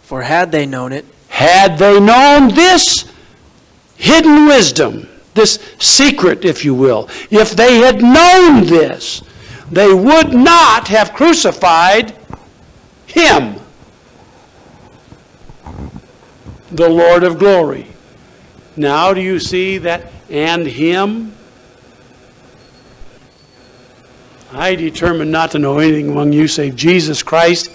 For 0.03 0.21
had 0.21 0.51
they 0.51 0.65
known 0.65 0.91
it, 0.91 1.05
Had 1.29 1.77
they 1.77 1.99
known 1.99 2.53
this 2.53 3.05
hidden 3.95 4.45
wisdom, 4.45 5.07
this 5.33 5.59
secret, 5.79 6.43
if 6.45 6.65
you 6.65 6.73
will, 6.73 7.09
if 7.29 7.51
they 7.51 7.77
had 7.77 8.01
known 8.01 8.65
this, 8.65 9.23
they 9.71 9.93
would 9.93 10.33
not 10.33 10.89
have 10.89 11.13
crucified 11.13 12.13
him, 13.05 13.55
the 16.71 16.89
Lord 16.89 17.23
of 17.23 17.39
glory. 17.39 17.87
Now, 18.75 19.13
do 19.13 19.21
you 19.21 19.39
see 19.39 19.77
that 19.79 20.11
and 20.29 20.67
him? 20.67 21.33
I 24.53 24.75
determined 24.75 25.31
not 25.31 25.51
to 25.51 25.59
know 25.59 25.79
anything 25.79 26.09
among 26.09 26.33
you 26.33 26.47
save 26.47 26.75
Jesus 26.75 27.23
Christ 27.23 27.71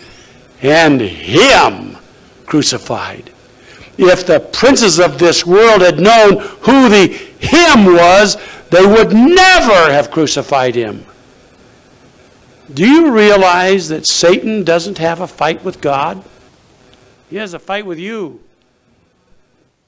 and 0.61 1.01
him 1.01 1.97
crucified. 2.45 3.33
If 3.99 4.27
the 4.27 4.41
princes 4.41 4.99
of 5.01 5.19
this 5.19 5.47
world 5.47 5.81
had 5.81 5.99
known 5.99 6.39
who 6.39 6.89
the 6.91 7.07
him 7.39 7.87
was, 7.87 8.37
they 8.71 8.85
would 8.85 9.13
never 9.13 9.91
have 9.91 10.11
crucified 10.11 10.75
him. 10.75 11.07
Do 12.73 12.89
you 12.89 13.13
realize 13.13 13.89
that 13.89 14.07
Satan 14.07 14.65
doesn't 14.65 14.99
have 14.99 15.21
a 15.21 15.27
fight 15.27 15.63
with 15.63 15.81
God? 15.81 16.25
He 17.31 17.37
has 17.37 17.55
a 17.55 17.59
fight 17.59 17.87
with 17.87 17.99
you. 17.99 18.41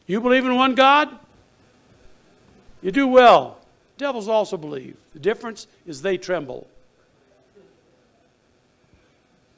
You 0.07 0.21
believe 0.21 0.45
in 0.45 0.55
one 0.55 0.75
God? 0.75 1.09
You 2.81 2.93
do 2.93 3.07
well. 3.07 3.59
Devils 3.97 4.29
also 4.29 4.57
believe. 4.57 4.97
The 5.13 5.19
difference 5.19 5.67
is 5.87 6.03
they 6.03 6.17
tremble 6.17 6.69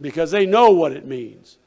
because 0.00 0.30
they 0.30 0.46
know 0.46 0.70
what 0.70 0.92
it 0.92 1.06
means. 1.06 1.58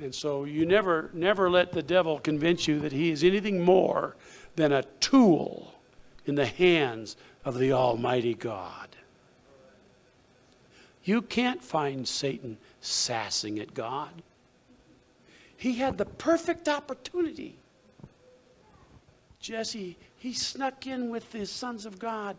And 0.00 0.14
so 0.14 0.44
you 0.44 0.66
never, 0.66 1.10
never 1.12 1.50
let 1.50 1.72
the 1.72 1.82
devil 1.82 2.18
convince 2.20 2.68
you 2.68 2.78
that 2.80 2.92
he 2.92 3.10
is 3.10 3.24
anything 3.24 3.62
more 3.62 4.14
than 4.54 4.72
a 4.72 4.82
tool 5.00 5.74
in 6.26 6.34
the 6.34 6.46
hands 6.46 7.16
of 7.44 7.58
the 7.58 7.72
Almighty 7.72 8.34
God. 8.34 8.85
You 11.06 11.22
can't 11.22 11.62
find 11.62 12.06
Satan 12.06 12.58
sassing 12.80 13.60
at 13.60 13.74
God. 13.74 14.10
He 15.56 15.76
had 15.76 15.96
the 15.96 16.04
perfect 16.04 16.68
opportunity. 16.68 17.56
Jesse, 19.38 19.96
he 20.18 20.32
snuck 20.32 20.88
in 20.88 21.10
with 21.10 21.30
the 21.30 21.46
sons 21.46 21.86
of 21.86 22.00
God, 22.00 22.36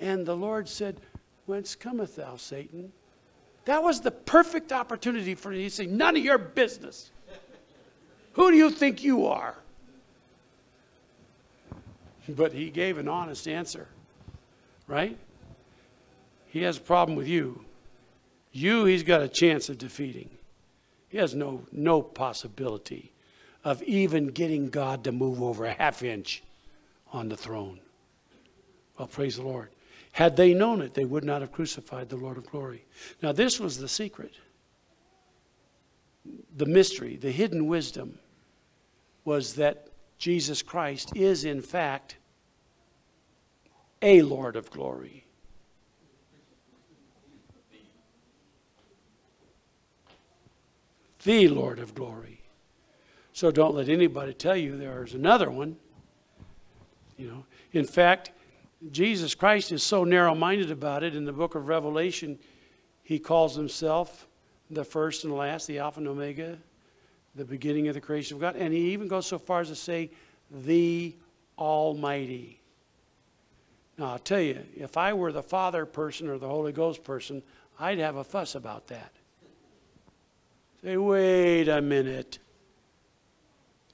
and 0.00 0.26
the 0.26 0.34
Lord 0.34 0.68
said, 0.68 1.00
Whence 1.46 1.76
cometh 1.76 2.16
thou, 2.16 2.34
Satan? 2.36 2.92
That 3.66 3.84
was 3.84 4.00
the 4.00 4.10
perfect 4.10 4.72
opportunity 4.72 5.36
for 5.36 5.52
you 5.52 5.70
to 5.70 5.74
say, 5.74 5.86
None 5.86 6.16
of 6.16 6.24
your 6.24 6.38
business. 6.38 7.12
Who 8.32 8.50
do 8.50 8.56
you 8.56 8.70
think 8.70 9.04
you 9.04 9.26
are? 9.26 9.56
But 12.28 12.52
he 12.52 12.68
gave 12.70 12.98
an 12.98 13.06
honest 13.06 13.46
answer, 13.46 13.86
right? 14.88 15.16
He 16.48 16.62
has 16.62 16.78
a 16.78 16.80
problem 16.80 17.16
with 17.16 17.28
you. 17.28 17.64
You, 18.58 18.86
he's 18.86 19.04
got 19.04 19.22
a 19.22 19.28
chance 19.28 19.68
of 19.68 19.78
defeating. 19.78 20.30
He 21.08 21.18
has 21.18 21.32
no, 21.32 21.62
no 21.70 22.02
possibility 22.02 23.12
of 23.62 23.82
even 23.84 24.28
getting 24.28 24.68
God 24.68 25.04
to 25.04 25.12
move 25.12 25.40
over 25.40 25.64
a 25.64 25.72
half 25.72 26.02
inch 26.02 26.42
on 27.12 27.28
the 27.28 27.36
throne. 27.36 27.78
Well, 28.98 29.06
praise 29.06 29.36
the 29.36 29.42
Lord. 29.42 29.70
Had 30.10 30.36
they 30.36 30.54
known 30.54 30.82
it, 30.82 30.94
they 30.94 31.04
would 31.04 31.22
not 31.22 31.40
have 31.40 31.52
crucified 31.52 32.08
the 32.08 32.16
Lord 32.16 32.36
of 32.36 32.50
glory. 32.50 32.84
Now, 33.22 33.30
this 33.30 33.60
was 33.60 33.78
the 33.78 33.88
secret. 33.88 34.34
The 36.56 36.66
mystery, 36.66 37.14
the 37.14 37.30
hidden 37.30 37.68
wisdom 37.68 38.18
was 39.24 39.54
that 39.54 39.86
Jesus 40.18 40.62
Christ 40.62 41.12
is, 41.14 41.44
in 41.44 41.62
fact, 41.62 42.16
a 44.02 44.22
Lord 44.22 44.56
of 44.56 44.68
glory. 44.70 45.27
The 51.24 51.48
Lord 51.48 51.78
of 51.78 51.94
glory. 51.94 52.42
So 53.32 53.50
don't 53.50 53.74
let 53.74 53.88
anybody 53.88 54.34
tell 54.34 54.56
you 54.56 54.76
there's 54.76 55.14
another 55.14 55.50
one. 55.50 55.76
You 57.16 57.28
know, 57.28 57.44
in 57.72 57.84
fact, 57.84 58.32
Jesus 58.90 59.34
Christ 59.34 59.72
is 59.72 59.82
so 59.82 60.04
narrow 60.04 60.34
minded 60.34 60.70
about 60.70 61.02
it 61.02 61.16
in 61.16 61.24
the 61.24 61.32
book 61.32 61.54
of 61.54 61.68
Revelation, 61.68 62.38
he 63.02 63.18
calls 63.18 63.56
himself 63.56 64.26
the 64.70 64.84
first 64.84 65.24
and 65.24 65.34
last, 65.34 65.66
the 65.66 65.78
Alpha 65.78 65.98
and 65.98 66.08
Omega, 66.08 66.58
the 67.34 67.44
beginning 67.44 67.88
of 67.88 67.94
the 67.94 68.00
creation 68.00 68.36
of 68.36 68.40
God. 68.40 68.56
And 68.56 68.72
he 68.72 68.92
even 68.92 69.08
goes 69.08 69.26
so 69.26 69.38
far 69.38 69.60
as 69.60 69.68
to 69.68 69.74
say, 69.74 70.10
the 70.50 71.14
Almighty. 71.58 72.60
Now, 73.96 74.12
I'll 74.12 74.18
tell 74.18 74.40
you, 74.40 74.64
if 74.76 74.96
I 74.96 75.12
were 75.12 75.32
the 75.32 75.42
Father 75.42 75.86
person 75.86 76.28
or 76.28 76.38
the 76.38 76.48
Holy 76.48 76.72
Ghost 76.72 77.02
person, 77.02 77.42
I'd 77.80 77.98
have 77.98 78.16
a 78.16 78.24
fuss 78.24 78.54
about 78.54 78.86
that. 78.88 79.12
Say, 80.82 80.96
wait 80.96 81.68
a 81.68 81.80
minute. 81.80 82.38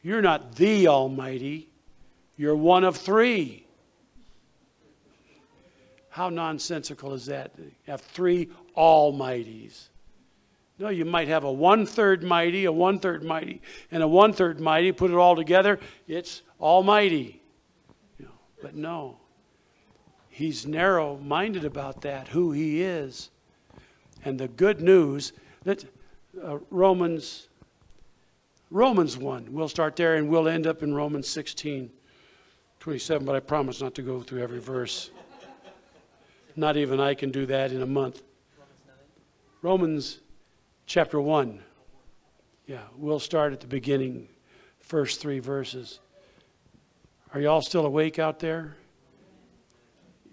You're 0.03 0.23
not 0.23 0.57
the 0.57 0.89
Almighty, 0.89 1.71
you're 2.37 2.57
one 2.57 2.85
of 2.85 2.97
three. 2.97 3.67
How 6.11 6.29
nonsensical 6.29 7.13
is 7.15 7.27
that? 7.27 7.53
You 7.59 7.73
have 7.89 8.01
three 8.01 8.51
almighties. 8.77 9.89
No, 10.79 10.89
you 10.89 11.05
might 11.05 11.29
have 11.29 11.45
a 11.45 11.51
one 11.51 11.87
third 11.87 12.23
mighty, 12.23 12.67
a 12.67 12.73
one 12.73 12.99
third 12.99 13.25
mighty, 13.25 13.63
and 13.91 14.03
a 14.03 14.09
one 14.09 14.33
third 14.33 14.61
mighty. 14.61 14.93
Put 14.93 15.11
it 15.11 15.17
all 15.17 15.35
together, 15.35 15.81
it's 16.07 16.43
almighty. 16.61 17.43
You 18.19 18.27
know, 18.27 18.33
but 18.61 18.75
no, 18.75 19.19
he's 20.29 20.67
narrow 20.67 21.17
minded 21.17 21.65
about 21.65 22.03
that, 22.03 22.29
who 22.29 22.53
he 22.53 22.83
is. 22.83 23.31
And 24.25 24.39
the 24.39 24.49
good 24.49 24.81
news 24.81 25.33
that 25.65 25.85
uh, 26.43 26.59
Romans 26.71 27.49
Romans 28.75 29.17
1, 29.17 29.53
we'll 29.53 29.69
start 29.69 29.95
there 29.95 30.17
and 30.17 30.29
we'll 30.29 30.49
end 30.49 30.67
up 30.67 30.83
in 30.83 30.93
Romans 30.93 31.29
16, 31.29 31.91
27, 32.81 33.25
but 33.25 33.37
I 33.37 33.39
promise 33.39 33.81
not 33.81 33.95
to 33.95 34.03
go 34.03 34.21
through 34.21 34.43
every 34.43 34.59
verse. 34.59 35.11
Not 36.57 36.77
even 36.77 36.99
I 36.99 37.15
can 37.15 37.31
do 37.31 37.47
that 37.47 37.71
in 37.71 37.83
a 37.83 37.87
month. 37.87 38.23
Romans 39.63 40.19
chapter 40.87 41.21
1. 41.21 41.61
Yeah, 42.67 42.81
we'll 42.97 43.21
start 43.21 43.53
at 43.53 43.61
the 43.61 43.69
beginning, 43.69 44.27
first 44.81 45.21
three 45.21 45.39
verses. 45.39 46.01
Are 47.33 47.41
y'all 47.41 47.63
still 47.63 47.87
awake 47.87 48.19
out 48.19 48.41
there? 48.41 48.77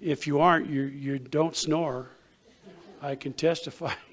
If 0.01 0.25
you 0.25 0.39
aren't, 0.39 0.67
you, 0.67 0.81
you 0.83 1.19
don't 1.19 1.55
snore. 1.55 2.09
I 3.03 3.13
can 3.13 3.33
testify. 3.33 3.93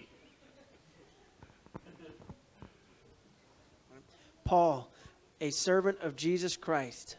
Paul, 4.49 4.91
a 5.43 5.51
servant 5.51 5.99
of 6.01 6.17
Jesus 6.17 6.57
Christ, 6.57 7.19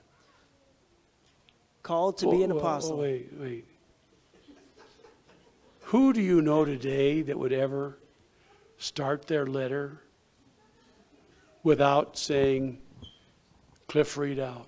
called 1.83 2.17
to 2.17 2.31
be 2.31 2.41
an 2.41 2.49
apostle. 2.49 2.97
Wait, 2.97 3.29
wait. 3.39 3.65
Who 5.81 6.11
do 6.11 6.21
you 6.21 6.41
know 6.41 6.65
today 6.65 7.21
that 7.21 7.37
would 7.37 7.53
ever 7.53 7.99
start 8.79 9.27
their 9.27 9.45
letter 9.45 10.01
without 11.61 12.17
saying 12.17 12.79
Cliff 13.87 14.15
Readout, 14.15 14.65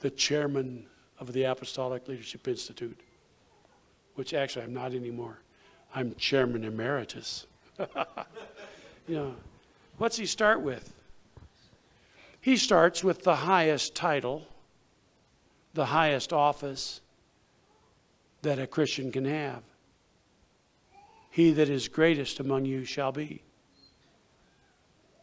the 0.00 0.08
chairman 0.08 0.86
of 1.18 1.34
the 1.34 1.44
Apostolic 1.44 2.08
Leadership 2.08 2.48
Institute? 2.48 2.98
Which 4.14 4.32
actually 4.32 4.64
I'm 4.64 4.72
not 4.72 4.94
anymore. 4.94 5.36
I'm 5.94 6.14
chairman 6.14 6.64
emeritus. 6.64 7.46
you 9.06 9.16
know, 9.16 9.34
what's 9.98 10.16
he 10.16 10.24
start 10.24 10.62
with? 10.62 10.90
He 12.44 12.58
starts 12.58 13.02
with 13.02 13.22
the 13.22 13.36
highest 13.36 13.94
title 13.94 14.46
the 15.72 15.86
highest 15.86 16.30
office 16.30 17.00
that 18.42 18.58
a 18.58 18.66
Christian 18.66 19.10
can 19.10 19.24
have. 19.24 19.62
He 21.30 21.52
that 21.52 21.70
is 21.70 21.88
greatest 21.88 22.40
among 22.40 22.66
you 22.66 22.84
shall 22.84 23.12
be 23.12 23.40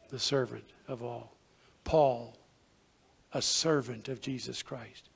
the 0.09 0.17
servant 0.17 0.63
of 0.87 1.03
all. 1.03 1.35
Paul, 1.83 2.33
a 3.35 3.41
servant 3.43 4.09
of 4.09 4.19
Jesus 4.19 4.63
Christ, 4.63 5.07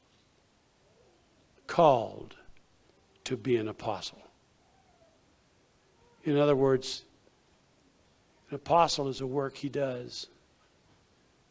called 1.65 2.35
to 3.23 3.35
be 3.35 3.57
an 3.57 3.67
apostle. 3.67 4.21
In 6.23 6.37
other 6.37 6.55
words, 6.55 7.03
an 8.51 8.57
apostle 8.57 9.07
is 9.07 9.21
a 9.21 9.27
work 9.27 9.57
he 9.57 9.69
does, 9.69 10.27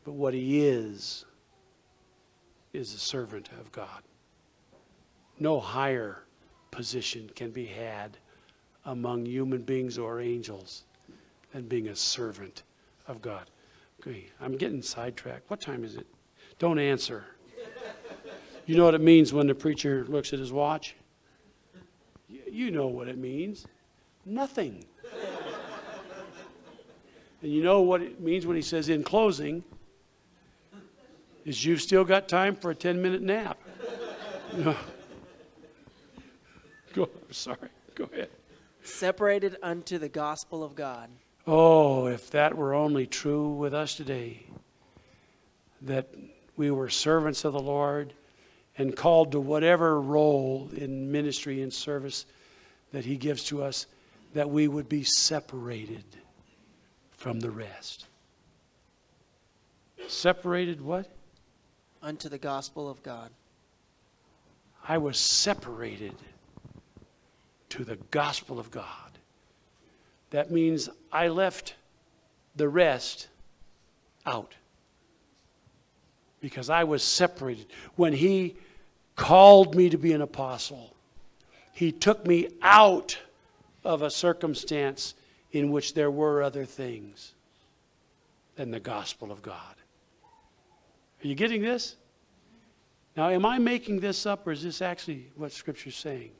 but 0.04 0.12
what 0.12 0.34
he 0.34 0.66
is, 0.66 1.24
is 2.72 2.92
a 2.92 2.98
servant 2.98 3.48
of 3.60 3.70
God. 3.72 4.02
No 5.38 5.60
higher 5.60 6.22
position 6.70 7.30
can 7.34 7.50
be 7.50 7.66
had 7.66 8.16
among 8.84 9.26
human 9.26 9.62
beings 9.62 9.96
or 9.96 10.20
angels 10.20 10.84
than 11.52 11.66
being 11.66 11.88
a 11.88 11.96
servant 11.96 12.64
of 13.06 13.22
God. 13.22 13.48
Okay, 14.00 14.26
I'm 14.40 14.56
getting 14.56 14.82
sidetracked. 14.82 15.48
What 15.48 15.60
time 15.60 15.84
is 15.84 15.96
it? 15.96 16.06
Don't 16.58 16.78
answer. 16.78 17.24
You 18.66 18.76
know 18.76 18.84
what 18.84 18.94
it 18.94 19.00
means 19.00 19.32
when 19.32 19.46
the 19.46 19.54
preacher 19.54 20.04
looks 20.08 20.32
at 20.32 20.38
his 20.38 20.52
watch? 20.52 20.96
You 22.28 22.70
know 22.70 22.86
what 22.86 23.08
it 23.08 23.18
means. 23.18 23.66
Nothing. 24.24 24.84
And 27.42 27.52
you 27.52 27.62
know 27.62 27.82
what 27.82 28.00
it 28.00 28.20
means 28.20 28.46
when 28.46 28.56
he 28.56 28.62
says, 28.62 28.88
in 28.88 29.04
closing, 29.04 29.62
is 31.44 31.64
you've 31.64 31.82
still 31.82 32.04
got 32.04 32.28
time 32.28 32.56
for 32.56 32.70
a 32.70 32.74
10 32.74 33.00
minute 33.00 33.22
nap. 33.22 33.58
No. 34.56 34.76
Go, 36.92 37.10
I'm 37.26 37.32
sorry. 37.32 37.70
Go 37.96 38.08
ahead. 38.12 38.28
Separated 38.84 39.56
unto 39.64 39.98
the 39.98 40.08
gospel 40.08 40.62
of 40.62 40.76
God. 40.76 41.10
Oh, 41.44 42.06
if 42.06 42.30
that 42.30 42.56
were 42.56 42.72
only 42.72 43.04
true 43.08 43.50
with 43.50 43.74
us 43.74 43.96
today, 43.96 44.46
that 45.82 46.08
we 46.56 46.70
were 46.70 46.88
servants 46.88 47.44
of 47.44 47.52
the 47.52 47.60
Lord 47.60 48.14
and 48.78 48.96
called 48.96 49.32
to 49.32 49.40
whatever 49.40 50.00
role 50.00 50.70
in 50.76 51.10
ministry 51.10 51.62
and 51.62 51.72
service 51.72 52.26
that 52.92 53.04
He 53.04 53.16
gives 53.16 53.42
to 53.44 53.60
us, 53.60 53.86
that 54.34 54.48
we 54.48 54.68
would 54.68 54.88
be 54.88 55.02
separated 55.02 56.04
from 57.10 57.40
the 57.40 57.50
rest. 57.50 58.06
Separated 60.06 60.80
what? 60.80 61.10
Unto 62.04 62.28
the 62.28 62.38
gospel 62.38 62.90
of 62.90 63.02
God. 63.02 63.30
I 64.86 64.98
was 64.98 65.18
separated 65.18 66.14
to 67.70 67.82
the 67.82 67.96
gospel 68.10 68.60
of 68.60 68.70
God. 68.70 68.86
That 70.28 70.50
means 70.50 70.90
I 71.10 71.28
left 71.28 71.74
the 72.56 72.68
rest 72.68 73.28
out 74.26 74.52
because 76.42 76.68
I 76.68 76.84
was 76.84 77.02
separated. 77.02 77.66
When 77.96 78.12
He 78.12 78.56
called 79.16 79.74
me 79.74 79.88
to 79.88 79.96
be 79.96 80.12
an 80.12 80.20
apostle, 80.20 80.94
He 81.72 81.90
took 81.90 82.26
me 82.26 82.48
out 82.60 83.16
of 83.82 84.02
a 84.02 84.10
circumstance 84.10 85.14
in 85.52 85.70
which 85.70 85.94
there 85.94 86.10
were 86.10 86.42
other 86.42 86.66
things 86.66 87.32
than 88.56 88.70
the 88.70 88.80
gospel 88.80 89.32
of 89.32 89.40
God. 89.40 89.74
Are 91.24 91.26
you 91.26 91.34
getting 91.34 91.62
this? 91.62 91.96
Now, 93.16 93.30
am 93.30 93.46
I 93.46 93.58
making 93.58 94.00
this 94.00 94.26
up 94.26 94.46
or 94.46 94.52
is 94.52 94.62
this 94.62 94.82
actually 94.82 95.30
what 95.36 95.52
Scripture's 95.52 95.96
saying? 95.96 96.32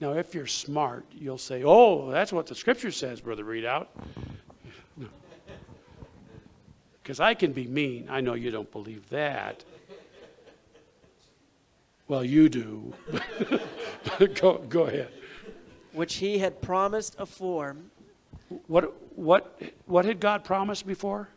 Now, 0.00 0.12
if 0.12 0.34
you're 0.34 0.46
smart, 0.46 1.06
you'll 1.12 1.38
say, 1.38 1.62
oh, 1.64 2.10
that's 2.10 2.30
what 2.30 2.46
the 2.46 2.54
Scripture 2.54 2.90
says, 2.90 3.22
Brother 3.22 3.44
Readout. 3.44 3.86
Because 7.02 7.20
I 7.20 7.32
can 7.32 7.52
be 7.52 7.66
mean. 7.66 8.06
I 8.10 8.20
know 8.20 8.34
you 8.34 8.50
don't 8.50 8.70
believe 8.70 9.08
that. 9.08 9.64
Well, 12.06 12.24
you 12.24 12.50
do. 12.50 12.92
go, 14.34 14.58
go 14.68 14.82
ahead. 14.84 15.08
Which 15.92 16.16
he 16.16 16.38
had 16.38 16.60
promised 16.60 17.16
afore 17.18 17.76
What, 18.66 18.92
what, 19.16 19.58
what 19.86 20.04
had 20.04 20.20
God 20.20 20.44
promised 20.44 20.86
before? 20.86 21.28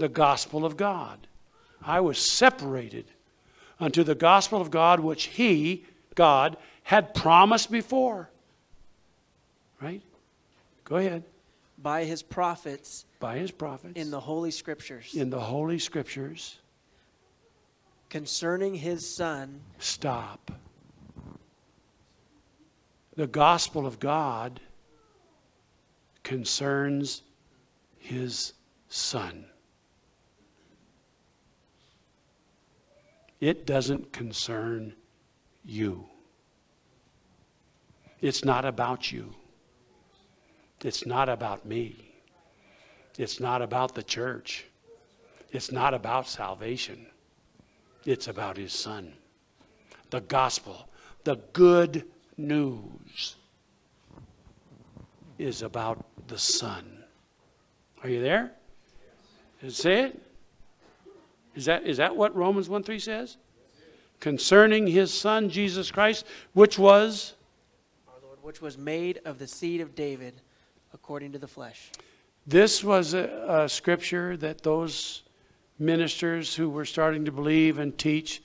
The 0.00 0.08
gospel 0.08 0.64
of 0.64 0.78
God. 0.78 1.26
I 1.82 2.00
was 2.00 2.18
separated 2.18 3.04
unto 3.78 4.02
the 4.02 4.14
gospel 4.14 4.58
of 4.58 4.70
God 4.70 4.98
which 5.00 5.24
He, 5.24 5.84
God, 6.14 6.56
had 6.84 7.12
promised 7.12 7.70
before. 7.70 8.30
Right? 9.80 10.00
Go 10.84 10.96
ahead. 10.96 11.24
by 11.82 12.04
his 12.04 12.22
prophets 12.22 13.04
By 13.20 13.36
His 13.36 13.50
prophets. 13.50 13.92
in 14.00 14.10
the 14.10 14.20
holy 14.20 14.50
scriptures 14.50 15.14
in 15.14 15.28
the 15.28 15.38
Holy 15.40 15.78
Scriptures. 15.78 16.58
concerning 18.08 18.74
his 18.74 19.06
son, 19.06 19.60
Stop. 19.78 20.50
The 23.16 23.26
gospel 23.26 23.86
of 23.86 23.98
God 24.00 24.60
concerns 26.22 27.22
His 27.98 28.54
Son. 28.88 29.44
It 33.40 33.66
doesn't 33.66 34.12
concern 34.12 34.94
you. 35.64 36.06
It's 38.20 38.44
not 38.44 38.64
about 38.64 39.10
you. 39.10 39.34
It's 40.84 41.06
not 41.06 41.28
about 41.28 41.64
me. 41.64 42.14
It's 43.18 43.40
not 43.40 43.62
about 43.62 43.94
the 43.94 44.02
church. 44.02 44.66
It's 45.52 45.72
not 45.72 45.94
about 45.94 46.28
salvation. 46.28 47.06
It's 48.04 48.28
about 48.28 48.56
his 48.56 48.72
son. 48.72 49.14
The 50.10 50.20
gospel, 50.20 50.88
the 51.24 51.36
good 51.52 52.04
news 52.36 53.36
is 55.38 55.62
about 55.62 56.04
the 56.28 56.38
son. 56.38 57.04
Are 58.02 58.08
you 58.08 58.20
there? 58.20 58.52
It 59.62 59.72
say 59.72 60.04
it? 60.04 60.29
Is 61.60 61.66
that, 61.66 61.84
is 61.84 61.98
that 61.98 62.16
what 62.16 62.34
Romans 62.34 62.70
1 62.70 62.84
3 62.84 62.98
says? 62.98 63.36
Concerning 64.18 64.86
his 64.86 65.12
son, 65.12 65.50
Jesus 65.50 65.90
Christ, 65.90 66.24
which 66.54 66.78
was 66.78 67.34
our 68.08 68.14
Lord, 68.22 68.38
which 68.40 68.62
was 68.62 68.78
made 68.78 69.20
of 69.26 69.38
the 69.38 69.46
seed 69.46 69.82
of 69.82 69.94
David 69.94 70.40
according 70.94 71.32
to 71.32 71.38
the 71.38 71.46
flesh. 71.46 71.90
This 72.46 72.82
was 72.82 73.12
a, 73.12 73.44
a 73.46 73.68
scripture 73.68 74.38
that 74.38 74.62
those 74.62 75.22
ministers 75.78 76.54
who 76.56 76.70
were 76.70 76.86
starting 76.86 77.26
to 77.26 77.30
believe 77.30 77.78
and 77.78 77.98
teach 77.98 78.42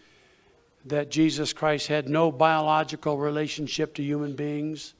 that 0.83 1.09
Jesus 1.09 1.53
Christ 1.53 1.87
had 1.87 2.09
no 2.09 2.33
biological 2.33 3.17
relationship 3.17 3.93
to 3.93 4.03
human 4.03 4.35
beings, 4.35 4.93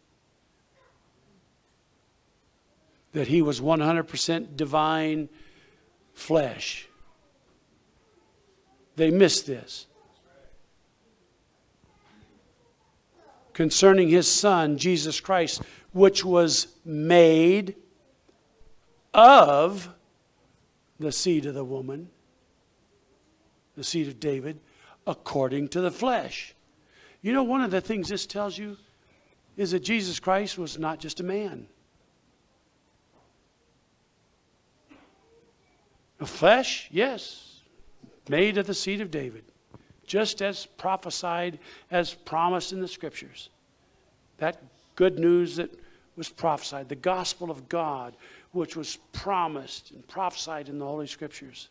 that 3.12 3.28
he 3.28 3.42
was 3.42 3.60
100% 3.60 4.56
divine 4.56 5.28
flesh. 6.14 6.88
They 8.96 9.12
missed 9.12 9.46
this. 9.46 9.88
Concerning 13.54 14.10
his 14.10 14.28
son, 14.28 14.78
Jesus 14.78 15.20
Christ, 15.20 15.62
which 15.94 16.26
was 16.26 16.68
made 16.84 17.76
of 19.14 19.90
the 21.00 21.12
seed 21.12 21.46
of 21.46 21.54
the 21.54 21.64
woman, 21.64 22.10
the 23.76 23.84
seed 23.84 24.08
of 24.08 24.20
David, 24.20 24.60
according 25.08 25.70
to 25.70 25.82
the 25.82 25.92
flesh. 25.92 26.54
You 27.22 27.34
know, 27.34 27.44
one 27.44 27.62
of 27.62 27.72
the 27.72 27.82
things 27.82 28.10
this 28.10 28.26
tells 28.26 28.58
you 28.58 28.78
is 29.58 29.72
that 29.72 29.80
Jesus 29.80 30.20
Christ 30.20 30.58
was 30.58 30.78
not 30.78 31.00
just 31.00 31.20
a 31.20 31.24
man. 31.24 31.68
The 36.18 36.26
flesh, 36.26 36.88
yes, 36.92 37.55
made 38.30 38.58
of 38.58 38.68
the 38.68 38.74
seed 38.74 39.02
of 39.02 39.12
David, 39.12 39.44
just 40.06 40.42
as 40.42 40.66
prophesied, 40.66 41.60
as 41.92 42.14
promised 42.14 42.72
in 42.74 42.82
the 42.82 42.88
scriptures. 42.88 43.50
That 44.38 44.62
good 44.96 45.20
news 45.20 45.56
that 45.58 45.72
was 46.16 46.30
prophesied, 46.30 46.90
the 46.90 46.96
gospel 46.96 47.52
of 47.52 47.68
God, 47.68 48.16
which 48.52 48.76
was 48.76 48.98
promised 49.12 49.92
and 49.92 50.08
prophesied 50.08 50.70
in 50.70 50.80
the 50.80 50.86
Holy 50.86 51.08
Scriptures 51.08 51.70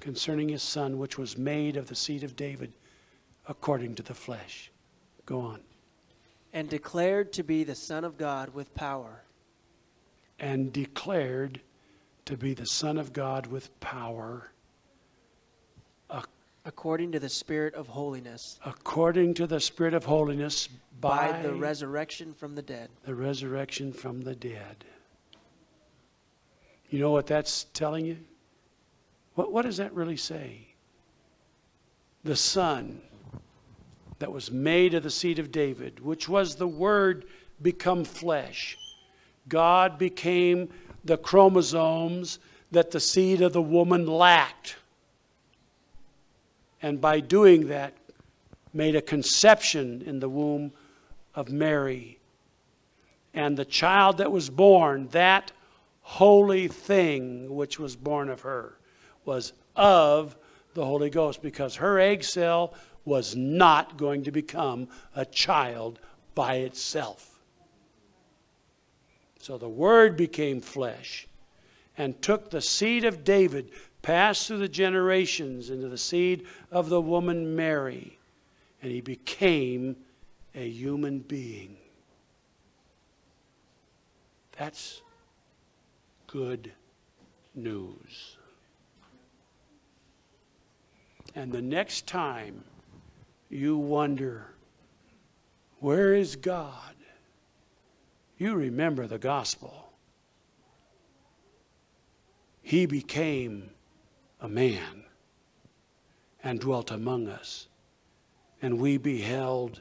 concerning 0.00 0.48
his 0.48 0.62
son, 0.62 0.98
which 0.98 1.18
was 1.18 1.38
made 1.38 1.76
of 1.76 1.88
the 1.88 1.94
seed 1.94 2.22
of 2.22 2.36
David 2.36 2.72
according 3.48 3.94
to 3.94 4.02
the 4.02 4.14
flesh. 4.14 4.70
Go 5.24 5.40
on. 5.40 5.60
And 6.52 6.68
declared 6.68 7.32
to 7.34 7.42
be 7.42 7.64
the 7.64 7.74
Son 7.74 8.04
of 8.04 8.16
God 8.16 8.54
with 8.54 8.74
power, 8.74 9.22
And 10.38 10.72
declared 10.72 11.60
to 12.26 12.36
be 12.36 12.54
the 12.54 12.66
Son 12.66 12.98
of 12.98 13.12
God 13.12 13.46
with 13.46 13.78
power, 13.80 14.50
according 16.66 17.12
to 17.12 17.20
the 17.20 17.28
Spirit 17.28 17.74
of 17.74 17.86
holiness, 17.86 18.58
according 18.66 19.32
to 19.34 19.46
the 19.46 19.60
Spirit 19.60 19.94
of 19.94 20.04
holiness, 20.04 20.68
by, 21.00 21.30
by 21.30 21.42
the 21.42 21.54
resurrection 21.54 22.34
from 22.34 22.54
the 22.54 22.62
dead. 22.62 22.90
the 23.04 23.14
resurrection 23.14 23.92
from 23.92 24.20
the 24.22 24.34
dead. 24.34 24.84
You 26.90 26.98
know 26.98 27.12
what 27.12 27.26
that's 27.26 27.64
telling 27.72 28.04
you? 28.04 28.18
What, 29.34 29.52
what 29.52 29.62
does 29.62 29.76
that 29.76 29.94
really 29.94 30.16
say? 30.16 30.66
The 32.24 32.36
Son 32.36 33.00
that 34.18 34.32
was 34.32 34.50
made 34.50 34.94
of 34.94 35.04
the 35.04 35.10
seed 35.10 35.38
of 35.38 35.52
David, 35.52 36.00
which 36.00 36.28
was 36.28 36.56
the 36.56 36.66
Word 36.66 37.26
become 37.62 38.04
flesh. 38.04 38.76
God 39.48 39.98
became 39.98 40.68
the 41.04 41.16
chromosomes 41.16 42.40
that 42.72 42.90
the 42.90 42.98
seed 42.98 43.40
of 43.40 43.52
the 43.52 43.62
woman 43.62 44.06
lacked. 44.06 44.76
And 46.82 47.00
by 47.00 47.20
doing 47.20 47.68
that, 47.68 47.94
made 48.72 48.94
a 48.94 49.02
conception 49.02 50.02
in 50.02 50.20
the 50.20 50.28
womb 50.28 50.72
of 51.34 51.50
Mary. 51.50 52.18
And 53.32 53.56
the 53.56 53.64
child 53.64 54.18
that 54.18 54.30
was 54.30 54.50
born, 54.50 55.08
that 55.08 55.52
holy 56.02 56.68
thing 56.68 57.54
which 57.54 57.78
was 57.78 57.96
born 57.96 58.28
of 58.28 58.42
her, 58.42 58.78
was 59.24 59.52
of 59.74 60.36
the 60.74 60.84
Holy 60.84 61.10
Ghost 61.10 61.42
because 61.42 61.76
her 61.76 61.98
egg 61.98 62.22
cell 62.22 62.74
was 63.04 63.34
not 63.34 63.96
going 63.96 64.24
to 64.24 64.30
become 64.30 64.88
a 65.14 65.24
child 65.24 65.98
by 66.34 66.56
itself. 66.56 67.40
So 69.40 69.56
the 69.58 69.68
Word 69.68 70.16
became 70.16 70.60
flesh 70.60 71.26
and 71.96 72.20
took 72.20 72.50
the 72.50 72.60
seed 72.60 73.04
of 73.04 73.24
David, 73.24 73.70
passed 74.06 74.46
through 74.46 74.58
the 74.58 74.68
generations 74.68 75.68
into 75.68 75.88
the 75.88 75.98
seed 75.98 76.46
of 76.70 76.88
the 76.88 77.00
woman 77.00 77.56
Mary, 77.56 78.16
and 78.80 78.92
he 78.92 79.00
became 79.00 79.96
a 80.54 80.68
human 80.68 81.18
being. 81.18 81.76
That's 84.56 85.02
good 86.28 86.70
news. 87.56 88.36
And 91.34 91.50
the 91.50 91.60
next 91.60 92.06
time 92.06 92.62
you 93.50 93.76
wonder, 93.76 94.54
where 95.80 96.14
is 96.14 96.36
God? 96.36 96.94
You 98.38 98.54
remember 98.54 99.08
the 99.08 99.18
gospel. 99.18 99.90
He 102.62 102.86
became 102.86 103.70
a 104.40 104.48
man 104.48 105.04
and 106.42 106.60
dwelt 106.60 106.90
among 106.90 107.28
us, 107.28 107.68
and 108.62 108.78
we 108.78 108.96
beheld 108.96 109.80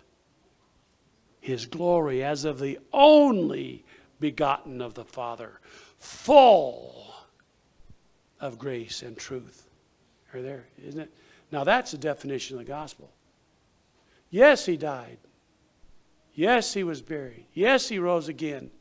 his 1.41 1.65
glory 1.65 2.23
as 2.23 2.45
of 2.45 2.59
the 2.59 2.79
only 2.91 3.85
begotten 4.19 4.81
of 4.81 4.93
the 4.93 5.05
Father, 5.05 5.59
full 5.99 7.13
of 8.39 8.57
grace 8.57 9.01
and 9.03 9.17
truth. 9.17 9.67
Are 10.33 10.41
there, 10.41 10.65
isn't 10.83 10.99
it? 10.99 11.11
Now 11.51 11.63
that's 11.63 11.91
the 11.91 11.97
definition 11.97 12.57
of 12.57 12.65
the 12.65 12.71
gospel. 12.71 13.11
Yes, 14.29 14.65
he 14.65 14.75
died. 14.75 15.17
Yes, 16.33 16.73
he 16.73 16.83
was 16.83 17.01
buried. 17.01 17.45
Yes, 17.53 17.87
he 17.87 17.99
rose 17.99 18.27
again. 18.27 18.71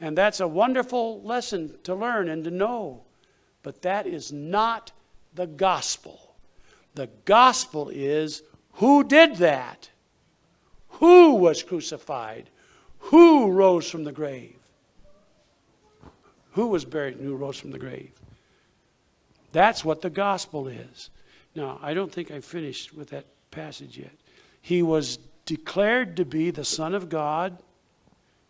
And 0.00 0.18
that's 0.18 0.40
a 0.40 0.48
wonderful 0.48 1.22
lesson 1.22 1.74
to 1.84 1.94
learn 1.94 2.28
and 2.28 2.42
to 2.44 2.50
know. 2.50 3.02
But 3.62 3.82
that 3.82 4.06
is 4.06 4.32
not 4.32 4.92
the 5.34 5.46
gospel. 5.46 6.34
The 6.94 7.08
gospel 7.24 7.88
is 7.88 8.42
who 8.74 9.04
did 9.04 9.36
that? 9.36 9.88
Who 10.88 11.34
was 11.34 11.62
crucified? 11.62 12.50
Who 12.98 13.50
rose 13.50 13.88
from 13.90 14.04
the 14.04 14.12
grave? 14.12 14.56
Who 16.52 16.68
was 16.68 16.84
buried 16.84 17.16
and 17.16 17.24
who 17.24 17.36
rose 17.36 17.58
from 17.58 17.70
the 17.70 17.78
grave? 17.78 18.12
That's 19.52 19.84
what 19.84 20.00
the 20.00 20.10
gospel 20.10 20.68
is. 20.68 21.10
Now, 21.54 21.78
I 21.82 21.94
don't 21.94 22.10
think 22.10 22.30
I 22.30 22.40
finished 22.40 22.94
with 22.94 23.10
that 23.10 23.26
passage 23.50 23.98
yet. 23.98 24.12
He 24.60 24.82
was 24.82 25.18
declared 25.44 26.16
to 26.16 26.24
be 26.24 26.50
the 26.50 26.64
Son 26.64 26.94
of 26.94 27.08
God 27.08 27.58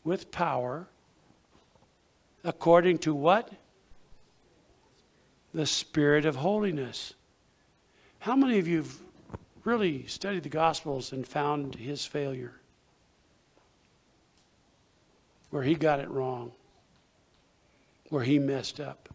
with 0.05 0.31
power, 0.31 0.87
according 2.45 2.99
to 2.99 3.15
what? 3.15 3.51
The 5.55 5.67
Spirit 5.67 6.25
of 6.25 6.37
holiness. 6.37 7.15
How 8.21 8.37
many 8.37 8.59
of 8.59 8.67
you 8.67 8.79
have 8.79 8.95
really 9.65 10.07
studied 10.07 10.45
the 10.45 10.49
Gospels 10.49 11.13
and 11.13 11.27
found 11.27 11.75
his 11.75 12.05
failure? 12.05 12.55
Where 15.51 15.63
he 15.63 15.75
got 15.75 16.01
it 16.01 16.09
wrong, 16.09 16.53
where 18.09 18.25
he 18.25 18.39
messed 18.39 18.81
up. 18.81 19.09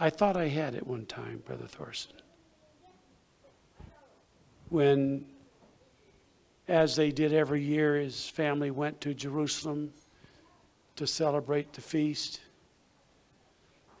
I 0.00 0.10
thought 0.10 0.36
I 0.36 0.48
had 0.48 0.74
it 0.74 0.86
one 0.86 1.06
time, 1.06 1.42
Brother 1.46 1.66
Thorson 1.66 2.12
when, 4.70 5.24
as 6.66 6.96
they 6.96 7.10
did 7.10 7.32
every 7.32 7.62
year, 7.62 7.96
his 7.96 8.28
family 8.28 8.70
went 8.70 9.00
to 9.02 9.14
Jerusalem 9.14 9.92
to 10.96 11.06
celebrate 11.06 11.72
the 11.72 11.80
feast. 11.80 12.40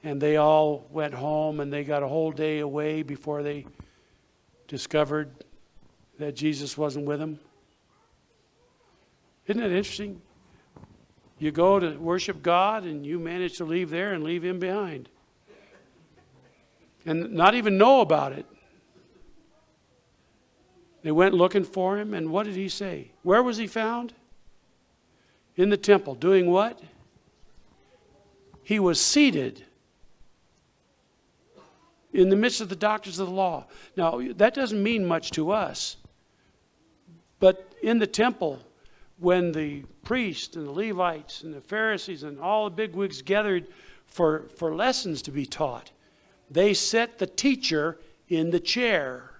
And 0.04 0.20
they 0.20 0.36
all 0.36 0.86
went 0.90 1.14
home 1.14 1.60
and 1.60 1.72
they 1.72 1.84
got 1.84 2.02
a 2.02 2.08
whole 2.08 2.30
day 2.30 2.60
away 2.60 3.02
before 3.02 3.42
they 3.42 3.66
discovered 4.68 5.30
that 6.18 6.36
Jesus 6.36 6.78
wasn't 6.78 7.06
with 7.06 7.18
them. 7.18 7.38
Isn't 9.46 9.62
it 9.62 9.72
interesting? 9.72 10.20
You 11.38 11.50
go 11.52 11.78
to 11.78 11.96
worship 11.96 12.42
God 12.42 12.84
and 12.84 13.04
you 13.04 13.18
manage 13.18 13.58
to 13.58 13.64
leave 13.64 13.90
there 13.90 14.12
and 14.12 14.22
leave 14.22 14.44
Him 14.44 14.58
behind. 14.58 15.08
And 17.06 17.32
not 17.32 17.54
even 17.54 17.78
know 17.78 18.00
about 18.00 18.32
it. 18.32 18.46
They 21.02 21.12
went 21.12 21.34
looking 21.34 21.64
for 21.64 21.96
him, 21.96 22.12
and 22.12 22.30
what 22.30 22.44
did 22.44 22.56
he 22.56 22.68
say? 22.68 23.12
Where 23.22 23.42
was 23.42 23.56
he 23.56 23.66
found? 23.66 24.12
In 25.56 25.70
the 25.70 25.76
temple. 25.76 26.14
Doing 26.14 26.50
what? 26.50 26.80
He 28.62 28.78
was 28.78 29.00
seated 29.00 29.64
in 32.18 32.28
the 32.30 32.36
midst 32.36 32.60
of 32.60 32.68
the 32.68 32.74
doctors 32.76 33.20
of 33.20 33.28
the 33.28 33.32
law. 33.32 33.64
Now, 33.96 34.20
that 34.34 34.52
doesn't 34.52 34.82
mean 34.82 35.06
much 35.06 35.30
to 35.32 35.52
us. 35.52 35.98
But 37.38 37.72
in 37.80 38.00
the 38.00 38.08
temple, 38.08 38.58
when 39.18 39.52
the 39.52 39.84
priests 40.02 40.56
and 40.56 40.66
the 40.66 40.72
Levites 40.72 41.44
and 41.44 41.54
the 41.54 41.60
Pharisees 41.60 42.24
and 42.24 42.40
all 42.40 42.64
the 42.64 42.70
bigwigs 42.74 43.22
gathered 43.22 43.68
for, 44.06 44.48
for 44.56 44.74
lessons 44.74 45.22
to 45.22 45.30
be 45.30 45.46
taught, 45.46 45.92
they 46.50 46.74
set 46.74 47.18
the 47.18 47.26
teacher 47.26 48.00
in 48.28 48.50
the 48.50 48.58
chair. 48.58 49.30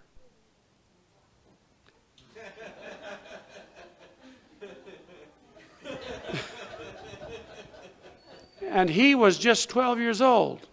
and 8.62 8.88
he 8.88 9.16
was 9.16 9.36
just 9.36 9.68
12 9.68 9.98
years 9.98 10.22
old. 10.22 10.68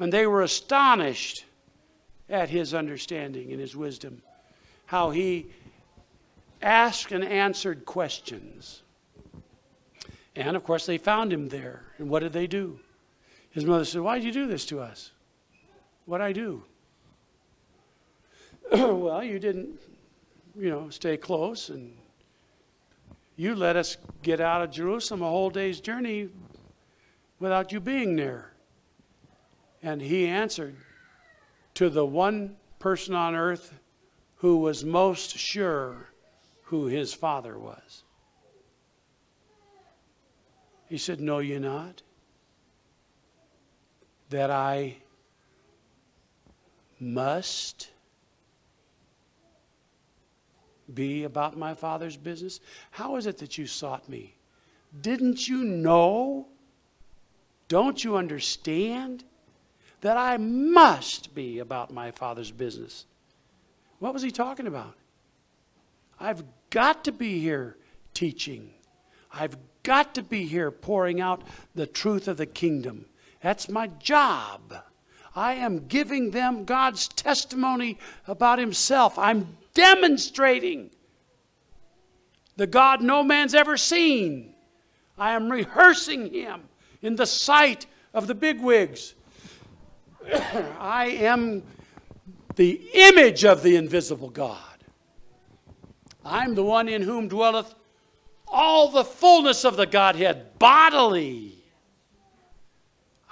And 0.00 0.12
they 0.12 0.26
were 0.26 0.42
astonished 0.42 1.44
at 2.28 2.48
his 2.48 2.74
understanding 2.74 3.52
and 3.52 3.60
his 3.60 3.76
wisdom, 3.76 4.22
how 4.86 5.10
he 5.10 5.46
asked 6.62 7.12
and 7.12 7.22
answered 7.22 7.84
questions. 7.84 8.82
And 10.34 10.56
of 10.56 10.64
course, 10.64 10.86
they 10.86 10.96
found 10.96 11.32
him 11.32 11.48
there. 11.48 11.84
And 11.98 12.08
what 12.08 12.20
did 12.20 12.32
they 12.32 12.46
do? 12.46 12.80
His 13.50 13.64
mother 13.64 13.84
said, 13.84 14.00
Why 14.00 14.16
did 14.16 14.24
you 14.24 14.32
do 14.32 14.46
this 14.46 14.64
to 14.66 14.80
us? 14.80 15.10
What'd 16.06 16.24
I 16.24 16.32
do? 16.32 16.62
well, 18.72 19.22
you 19.22 19.38
didn't, 19.38 19.80
you 20.58 20.70
know, 20.70 20.88
stay 20.88 21.16
close 21.16 21.68
and 21.68 21.92
you 23.36 23.54
let 23.54 23.76
us 23.76 23.96
get 24.22 24.40
out 24.40 24.62
of 24.62 24.70
Jerusalem 24.70 25.22
a 25.22 25.28
whole 25.28 25.50
day's 25.50 25.80
journey 25.80 26.28
without 27.38 27.72
you 27.72 27.80
being 27.80 28.16
there. 28.16 28.52
And 29.82 30.00
he 30.00 30.26
answered 30.26 30.76
to 31.74 31.88
the 31.88 32.04
one 32.04 32.56
person 32.78 33.14
on 33.14 33.34
earth 33.34 33.72
who 34.36 34.58
was 34.58 34.84
most 34.84 35.36
sure 35.36 36.08
who 36.64 36.86
his 36.86 37.12
father 37.14 37.58
was. 37.58 38.04
He 40.88 40.98
said, 40.98 41.20
Know 41.20 41.38
you 41.38 41.60
not 41.60 42.02
that 44.30 44.50
I 44.50 44.96
must 46.98 47.90
be 50.94 51.24
about 51.24 51.56
my 51.56 51.74
Father's 51.74 52.16
business? 52.16 52.60
How 52.90 53.16
is 53.16 53.26
it 53.26 53.38
that 53.38 53.58
you 53.58 53.66
sought 53.66 54.08
me? 54.08 54.34
Didn't 55.00 55.48
you 55.48 55.64
know? 55.64 56.48
Don't 57.68 58.02
you 58.02 58.16
understand 58.16 59.24
that 60.00 60.16
I 60.16 60.36
must 60.36 61.34
be 61.34 61.58
about 61.58 61.92
my 61.92 62.10
Father's 62.10 62.50
business? 62.50 63.06
What 63.98 64.14
was 64.14 64.22
he 64.22 64.30
talking 64.30 64.66
about? 64.66 64.94
I've 66.18 66.42
got 66.70 67.04
to 67.04 67.12
be 67.12 67.40
here 67.40 67.76
teaching. 68.14 68.70
I've 69.32 69.56
got 69.82 70.14
to 70.14 70.22
be 70.22 70.44
here 70.44 70.70
pouring 70.70 71.20
out 71.20 71.42
the 71.74 71.86
truth 71.86 72.28
of 72.28 72.36
the 72.36 72.46
kingdom. 72.46 73.06
That's 73.42 73.68
my 73.68 73.86
job. 73.86 74.74
I 75.34 75.54
am 75.54 75.86
giving 75.86 76.30
them 76.30 76.64
God's 76.64 77.08
testimony 77.08 77.98
about 78.26 78.58
Himself. 78.58 79.18
I'm 79.18 79.56
demonstrating 79.74 80.90
the 82.56 82.66
God 82.66 83.00
no 83.00 83.22
man's 83.22 83.54
ever 83.54 83.76
seen. 83.76 84.54
I 85.16 85.32
am 85.32 85.50
rehearsing 85.50 86.32
Him 86.32 86.62
in 87.00 87.16
the 87.16 87.26
sight 87.26 87.86
of 88.12 88.26
the 88.26 88.34
bigwigs. 88.34 89.14
I 90.78 91.06
am 91.20 91.62
the 92.56 92.80
image 92.92 93.44
of 93.44 93.62
the 93.62 93.76
invisible 93.76 94.30
God. 94.30 94.58
I'm 96.24 96.54
the 96.54 96.62
one 96.62 96.88
in 96.88 97.02
whom 97.02 97.28
dwelleth 97.28 97.74
all 98.46 98.90
the 98.90 99.04
fullness 99.04 99.64
of 99.64 99.76
the 99.76 99.86
Godhead 99.86 100.58
bodily. 100.58 101.54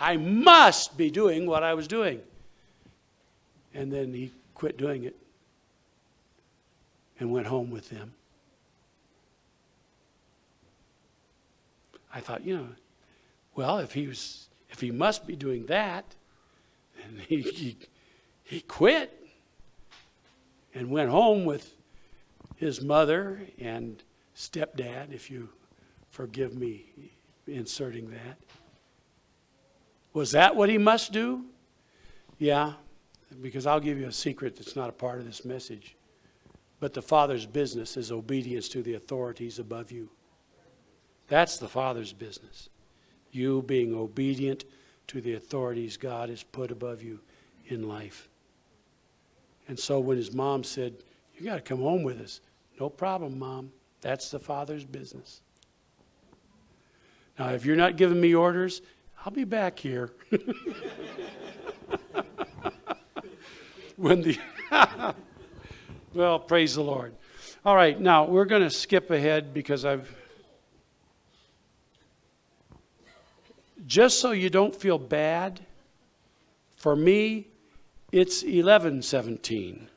I 0.01 0.17
must 0.17 0.97
be 0.97 1.11
doing 1.11 1.47
what 1.47 1.63
I 1.63 1.75
was 1.75 1.89
doing. 1.89 2.21
And 3.75 3.93
then 3.93 4.13
he 4.13 4.33
quit 4.55 4.79
doing 4.79 5.05
it 5.05 5.17
and 7.21 7.31
went 7.33 7.47
home 7.47 7.71
with 7.71 7.91
them. 7.91 8.15
I 12.15 12.21
thought, 12.21 12.45
you 12.45 12.57
know, 12.57 12.69
well, 13.55 13.79
if 13.79 13.93
he 13.93 14.07
was, 14.07 14.49
if 14.71 14.81
he 14.81 14.91
must 14.91 15.27
be 15.27 15.37
doing 15.37 15.67
that, 15.67 16.05
and 17.05 17.21
he, 17.21 17.43
he, 17.43 17.77
he 18.43 18.61
quit 18.61 19.27
and 20.75 20.91
went 20.91 21.11
home 21.11 21.45
with 21.45 21.75
his 22.57 22.83
mother 22.83 23.41
and 23.59 24.03
stepdad, 24.35 25.13
if 25.13 25.31
you 25.31 25.49
forgive 26.11 26.57
me 26.57 26.87
inserting 27.47 28.11
that. 28.11 28.39
Was 30.13 30.33
that 30.33 30.57
what 30.57 30.69
he 30.69 30.79
must 30.79 31.13
do? 31.13 31.45
Yeah, 32.39 32.75
because 33.41 33.67
I'll 33.67 33.81
give 33.81 33.99
you 33.99 34.07
a 34.07 34.13
secret 34.13 34.57
that's 34.57 34.77
not 34.77 34.89
a 34.89 34.93
part 34.93 35.19
of 35.19 35.27
this 35.27 35.45
message. 35.45 35.97
But 36.81 36.95
the 36.95 37.03
Father's 37.03 37.47
business 37.47 37.97
is 37.97 38.13
obedience 38.13 38.69
to 38.71 38.83
the 38.83 38.95
authorities 38.95 39.59
above 39.59 39.91
you. 39.91 40.09
That's 41.27 41.59
the 41.59 41.69
Father's 41.69 42.13
business. 42.13 42.69
You 43.33 43.63
being 43.63 43.95
obedient 43.95 44.65
to 45.09 45.21
the 45.21 45.35
authorities 45.35 45.97
God 45.97 46.29
has 46.29 46.43
put 46.43 46.71
above 46.71 47.03
you 47.03 47.21
in 47.67 47.89
life. 47.89 48.29
And 49.69 49.79
so 49.79 50.01
when 50.01 50.17
his 50.17 50.33
mom 50.33 50.65
said, 50.65 50.95
You 51.37 51.45
got 51.45 51.57
to 51.57 51.61
come 51.61 51.81
home 51.81 52.03
with 52.03 52.21
us, 52.21 52.41
no 52.81 52.89
problem, 52.89 53.39
Mom. 53.39 53.73
That's 54.01 54.31
the 54.31 54.39
Father's 54.39 54.85
business. 54.85 55.43
Now, 57.39 57.49
if 57.51 57.65
you're 57.65 57.77
not 57.77 57.97
giving 57.97 58.21
me 58.21 58.35
orders, 58.35 58.83
I'll 59.25 59.33
be 59.33 59.45
back 59.45 59.79
here. 59.79 60.13
when 63.97 64.23
the. 64.23 64.39
well, 66.15 66.39
praise 66.39 66.75
the 66.77 66.83
Lord. 66.83 67.15
All 67.65 67.75
right, 67.75 68.01
now 68.01 68.25
we're 68.25 68.45
going 68.45 68.63
to 68.63 68.71
skip 68.71 69.11
ahead 69.11 69.53
because 69.53 69.85
I've. 69.85 70.15
Just 73.89 74.21
so 74.21 74.33
you 74.33 74.51
don't 74.51 74.77
feel 74.77 74.99
bad, 74.99 75.61
for 76.77 76.95
me, 76.95 77.49
it's 78.13 78.43
1117. 78.43 79.89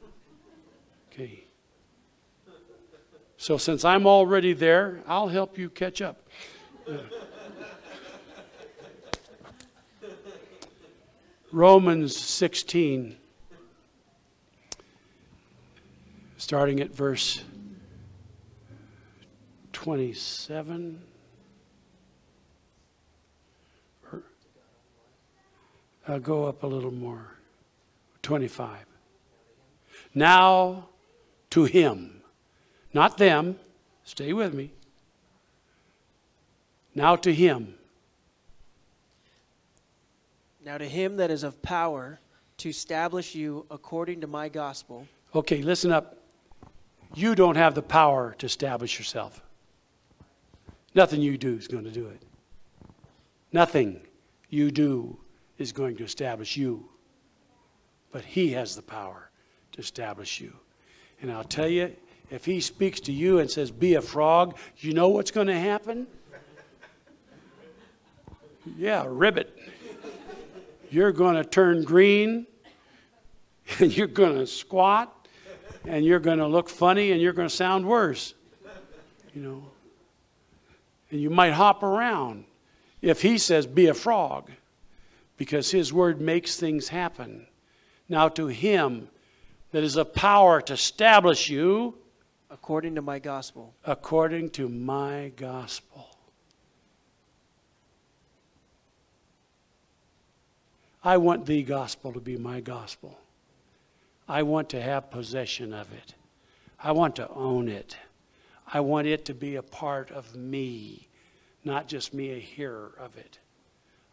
Okay. 1.12 1.44
So 3.36 3.58
since 3.58 3.84
I'm 3.84 4.08
already 4.08 4.54
there, 4.54 5.02
I'll 5.06 5.28
help 5.28 5.58
you 5.58 5.70
catch 5.70 6.02
up. 6.02 6.26
Romans 11.52 12.16
16, 12.16 13.18
starting 16.38 16.80
at 16.80 16.96
verse 16.96 17.44
27. 19.74 21.11
Uh, 26.12 26.20
go 26.20 26.46
up 26.46 26.64
a 26.64 26.68
little 26.68 26.92
more. 26.92 27.38
25. 28.22 28.86
Now 30.14 30.90
to 31.52 31.64
him, 31.64 32.22
not 32.94 33.18
them, 33.18 33.58
stay 34.04 34.34
with 34.34 34.54
me. 34.54 34.72
Now 36.94 37.16
to 37.16 37.34
him 37.34 37.76
Now 40.64 40.78
to 40.78 40.88
him 40.88 41.18
that 41.18 41.32
is 41.32 41.44
of 41.44 41.62
power 41.62 42.20
to 42.58 42.70
establish 42.70 43.34
you 43.34 43.66
according 43.72 44.22
to 44.22 44.28
my 44.28 44.48
gospel. 44.48 45.08
Okay, 45.34 45.62
listen 45.64 45.92
up. 45.92 46.18
You 47.16 47.34
don't 47.34 47.56
have 47.56 47.74
the 47.74 47.82
power 47.82 48.36
to 48.38 48.46
establish 48.46 49.00
yourself. 49.00 49.42
Nothing 50.94 51.22
you 51.22 51.38
do 51.38 51.56
is 51.56 51.68
going 51.68 51.86
to 51.86 51.92
do 51.92 52.06
it. 52.08 52.22
Nothing 53.52 54.02
you 54.50 54.70
do 54.70 55.18
is 55.62 55.72
going 55.72 55.96
to 55.98 56.04
establish 56.04 56.58
you. 56.58 56.90
But 58.12 58.26
He 58.26 58.52
has 58.52 58.76
the 58.76 58.82
power 58.82 59.30
to 59.74 59.80
establish 59.80 60.42
you. 60.42 60.54
And 61.22 61.32
I'll 61.32 61.44
tell 61.44 61.68
you, 61.68 61.96
if 62.30 62.46
He 62.46 62.60
speaks 62.60 63.00
to 63.02 63.12
you 63.12 63.40
and 63.40 63.50
says, 63.50 63.72
Be 63.72 63.96
a 63.96 64.02
frog, 64.02 64.58
you 64.78 64.94
know 64.94 65.10
what's 65.10 65.32
going 65.32 65.48
to 65.48 65.60
happen? 65.60 66.08
Yeah, 68.78 69.06
ribbit 69.08 69.58
you're 70.92 71.14
going 71.14 71.36
to 71.36 71.44
turn 71.44 71.84
green 71.84 72.46
and 73.80 73.96
you're 73.96 74.08
going 74.08 74.38
to 74.38 74.46
squat 74.46 75.28
and 75.86 76.06
you're 76.06 76.20
going 76.20 76.38
to 76.38 76.48
look 76.48 76.70
funny 76.70 77.14
and 77.14 77.22
you're 77.22 77.34
going 77.34 77.48
to 77.48 77.56
sound 77.56 77.88
worse. 77.88 78.36
You 79.34 79.42
know. 79.42 79.64
And 81.10 81.20
you 81.20 81.30
might 81.30 81.52
hop 81.52 81.82
around 81.82 82.46
if 83.02 83.22
he 83.22 83.38
says, 83.38 83.66
be 83.66 83.88
a 83.88 83.94
frog, 83.94 84.52
because 85.42 85.72
his 85.72 85.92
word 85.92 86.22
makes 86.22 86.58
things 86.58 86.90
happen. 86.90 87.48
Now, 88.08 88.30
to 88.30 88.46
him 88.46 89.10
that 89.72 89.82
is 89.82 89.96
a 89.96 90.06
power 90.06 90.62
to 90.62 90.74
establish 90.74 91.50
you 91.50 91.96
according 92.52 92.94
to 92.94 93.02
my 93.02 93.18
gospel. 93.18 93.74
According 93.84 94.52
to 94.52 94.70
my 94.70 95.32
gospel. 95.36 96.16
I 101.04 101.18
want 101.18 101.48
the 101.48 101.64
gospel 101.64 102.14
to 102.14 102.20
be 102.20 102.38
my 102.38 102.60
gospel. 102.60 103.18
I 104.28 104.44
want 104.44 104.70
to 104.70 104.80
have 104.80 105.10
possession 105.10 105.74
of 105.74 105.92
it. 105.92 106.14
I 106.80 106.92
want 106.92 107.16
to 107.16 107.28
own 107.30 107.68
it. 107.68 107.98
I 108.72 108.82
want 108.82 109.08
it 109.08 109.26
to 109.26 109.34
be 109.34 109.56
a 109.56 109.64
part 109.64 110.12
of 110.12 110.36
me, 110.36 111.08
not 111.66 111.88
just 111.88 112.14
me 112.14 112.30
a 112.30 112.40
hearer 112.40 112.92
of 113.00 113.18
it. 113.18 113.40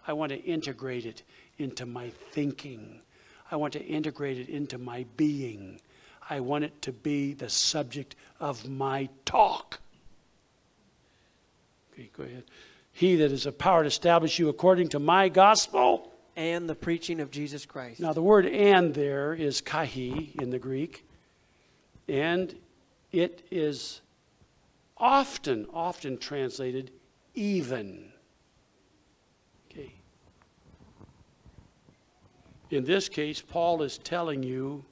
I 0.09 0.15
want 0.15 0.33
to 0.33 0.43
integrate 0.43 1.05
it 1.05 1.23
into 1.59 1.85
my 1.85 2.11
thinking. 2.33 3.03
I 3.51 3.57
want 3.57 3.75
to 3.75 3.85
integrate 3.85 4.39
it 4.39 4.49
into 4.49 4.79
my 4.79 5.05
being. 5.19 5.81
I 6.31 6.41
want 6.41 6.65
it 6.65 6.81
to 6.83 6.93
be 6.93 7.35
the 7.35 7.51
subject 7.51 8.17
of 8.41 8.67
my 8.69 9.11
talk. 9.27 9.81
Okay, 11.93 12.09
go 12.17 12.25
ahead. 12.25 12.45
He 12.93 13.17
that 13.17 13.31
is 13.31 13.45
a 13.45 13.53
power 13.53 13.83
to 13.83 13.87
establish 13.87 14.39
you 14.39 14.49
according 14.49 14.89
to 14.91 14.99
my 14.99 15.29
gospel 15.29 16.11
and 16.37 16.69
the 16.69 16.75
preaching 16.75 17.21
of 17.21 17.31
Jesus 17.31 17.67
Christ. 17.67 18.01
Now, 18.01 18.13
the 18.13 18.23
word 18.23 18.47
and 18.47 18.95
there 18.95 19.35
is 19.35 19.61
kai 19.61 19.91
in 20.41 20.51
the 20.51 20.59
Greek, 20.59 21.05
and 22.09 22.55
it 23.13 23.47
is 23.51 24.01
often, 24.97 25.67
often 25.73 26.17
translated 26.17 26.93
even. 27.35 28.13
In 32.71 32.85
this 32.85 33.09
case, 33.09 33.41
Paul 33.41 33.83
is 33.83 33.99
telling 33.99 34.43
you 34.43 34.85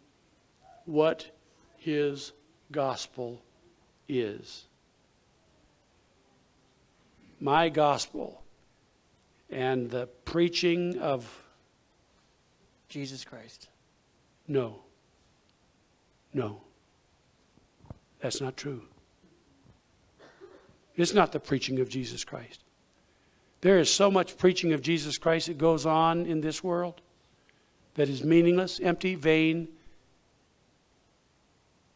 what 0.86 1.30
his 1.76 2.32
gospel 2.72 3.40
is. 4.08 4.64
My 7.38 7.68
gospel 7.68 8.42
and 9.50 9.90
the 9.90 10.06
preaching 10.24 10.98
of 10.98 11.42
Jesus 12.88 13.24
Christ. 13.24 13.68
No. 14.48 14.80
No. 16.32 16.62
That's 18.20 18.40
not 18.40 18.56
true. 18.56 18.82
It's 20.96 21.12
not 21.12 21.30
the 21.30 21.40
preaching 21.40 21.78
of 21.80 21.90
Jesus 21.90 22.24
Christ. 22.24 22.64
There 23.60 23.78
is 23.78 23.92
so 23.92 24.10
much 24.10 24.38
preaching 24.38 24.72
of 24.72 24.80
Jesus 24.80 25.18
Christ 25.18 25.48
that 25.48 25.58
goes 25.58 25.84
on 25.84 26.24
in 26.24 26.40
this 26.40 26.64
world 26.64 27.02
that 27.96 28.08
is 28.08 28.24
meaningless, 28.24 28.80
empty, 28.80 29.14
vain, 29.14 29.68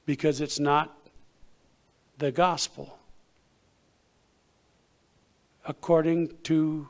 because 0.04 0.40
it's 0.40 0.58
not 0.58 0.96
the 2.18 2.32
gospel. 2.32 2.98
According 5.64 6.32
to 6.44 6.88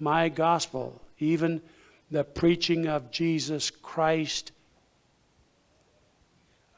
my 0.00 0.28
gospel, 0.28 1.00
even 1.18 1.62
the 2.10 2.24
preaching 2.24 2.86
of 2.86 3.10
Jesus 3.10 3.70
Christ 3.70 4.52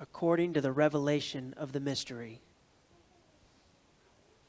According 0.00 0.52
to 0.54 0.60
the 0.60 0.70
revelation 0.70 1.54
of 1.56 1.72
the 1.72 1.80
mystery. 1.80 2.40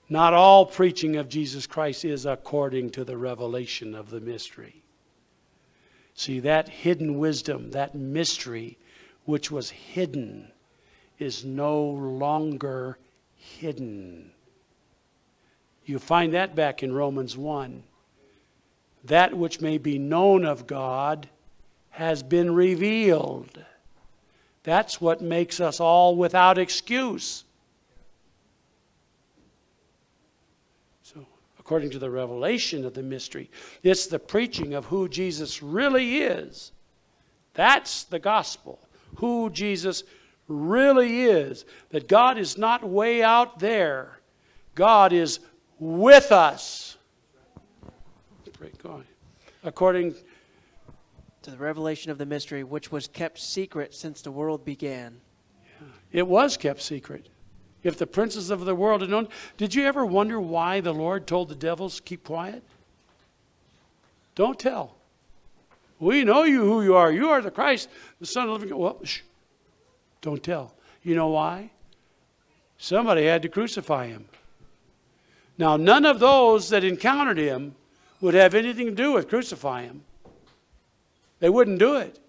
Not 0.08 0.34
all 0.34 0.66
preaching 0.66 1.16
of 1.16 1.28
Jesus 1.28 1.66
Christ 1.66 2.06
is 2.06 2.26
according 2.26 2.92
to 2.92 3.04
the 3.04 3.18
revelation 3.18 3.96
of 3.96 4.10
the 4.10 4.20
mystery. 4.20 4.84
See, 6.20 6.42
that 6.42 6.68
hidden 6.68 7.18
wisdom, 7.18 7.72
that 7.72 7.96
mystery 7.96 8.78
which 9.24 9.50
was 9.50 9.70
hidden, 9.70 10.52
is 11.18 11.46
no 11.46 11.82
longer 11.82 12.98
hidden. 13.38 14.32
You 15.86 15.98
find 15.98 16.34
that 16.34 16.56
back 16.56 16.84
in 16.84 16.92
Romans 16.92 17.38
1. 17.38 17.84
That 19.06 19.34
which 19.34 19.62
may 19.62 19.78
be 19.78 19.98
known 19.98 20.44
of 20.44 20.68
God 20.68 21.30
has 21.92 22.22
been 22.22 22.54
revealed. 22.54 23.64
That's 24.64 25.00
what 25.00 25.22
makes 25.22 25.62
us 25.62 25.80
all 25.80 26.18
without 26.18 26.58
excuse. 26.58 27.46
So, 31.02 31.26
according 31.70 31.92
to 31.92 32.00
the 32.00 32.10
revelation 32.10 32.84
of 32.84 32.96
the 32.96 33.04
mystery, 33.04 33.48
it's 33.84 34.08
the 34.08 34.18
preaching 34.18 34.74
of 34.74 34.86
who 34.86 35.08
Jesus 35.08 35.62
really 35.62 36.24
is. 36.24 36.72
That's 37.54 38.06
the 38.06 38.18
gospel. 38.18 38.80
Who 39.18 39.52
Jesus 39.52 40.04
really 40.48 41.26
is. 41.26 41.66
That 41.92 42.08
God 42.08 42.40
is 42.40 42.58
not 42.58 42.84
way 42.84 43.22
out 43.22 43.60
there, 43.60 44.20
God 44.74 45.14
is 45.14 45.42
with 45.78 46.32
us. 46.32 46.98
According 49.64 50.16
To 51.44 51.52
the 51.52 51.58
revelation 51.58 52.12
of 52.12 52.18
the 52.18 52.26
mystery, 52.26 52.64
which 52.64 52.92
was 52.92 53.08
kept 53.08 53.38
secret 53.38 53.94
since 53.94 54.24
the 54.24 54.32
world 54.32 54.66
began. 54.66 55.22
Yeah. 55.80 55.88
It 56.14 56.28
was 56.28 56.58
kept 56.58 56.82
secret. 56.82 57.30
If 57.84 57.98
the 57.98 58.08
princes 58.08 58.50
of 58.50 58.66
the 58.66 58.76
world 58.76 59.02
had 59.02 59.10
known, 59.10 59.28
did 59.58 59.74
you 59.74 59.86
ever 59.86 60.06
wonder 60.06 60.40
why 60.40 60.82
the 60.82 60.94
Lord 60.94 61.26
told 61.26 61.50
the 61.50 61.56
devils, 61.56 62.02
keep 62.04 62.24
quiet? 62.24 62.62
Don't 64.36 64.60
tell. 64.60 64.96
We 66.00 66.24
know 66.24 66.44
you 66.44 66.64
who 66.64 66.82
you 66.82 66.96
are. 66.96 67.12
You 67.12 67.30
are 67.30 67.42
the 67.42 67.52
Christ, 67.52 67.90
the 68.20 68.26
Son 68.26 68.44
of 68.44 68.48
the 68.48 68.54
living 68.54 68.70
God. 68.70 68.78
Well, 68.78 69.00
shh. 69.04 69.22
Don't 70.22 70.44
tell. 70.44 70.74
You 71.04 71.16
know 71.16 71.28
why? 71.28 71.72
Somebody 72.78 73.26
had 73.26 73.42
to 73.42 73.50
crucify 73.50 74.08
him. 74.08 74.26
Now, 75.58 75.76
none 75.76 76.06
of 76.06 76.20
those 76.20 76.70
that 76.70 76.86
encountered 76.86 77.38
him 77.38 77.76
would 78.22 78.34
have 78.34 78.56
anything 78.56 78.88
to 78.88 78.96
do 78.96 79.14
with 79.14 79.28
crucifying 79.28 79.90
him. 79.90 80.04
They 81.40 81.50
wouldn't 81.50 81.80
do 81.80 81.98
it. 81.98 82.20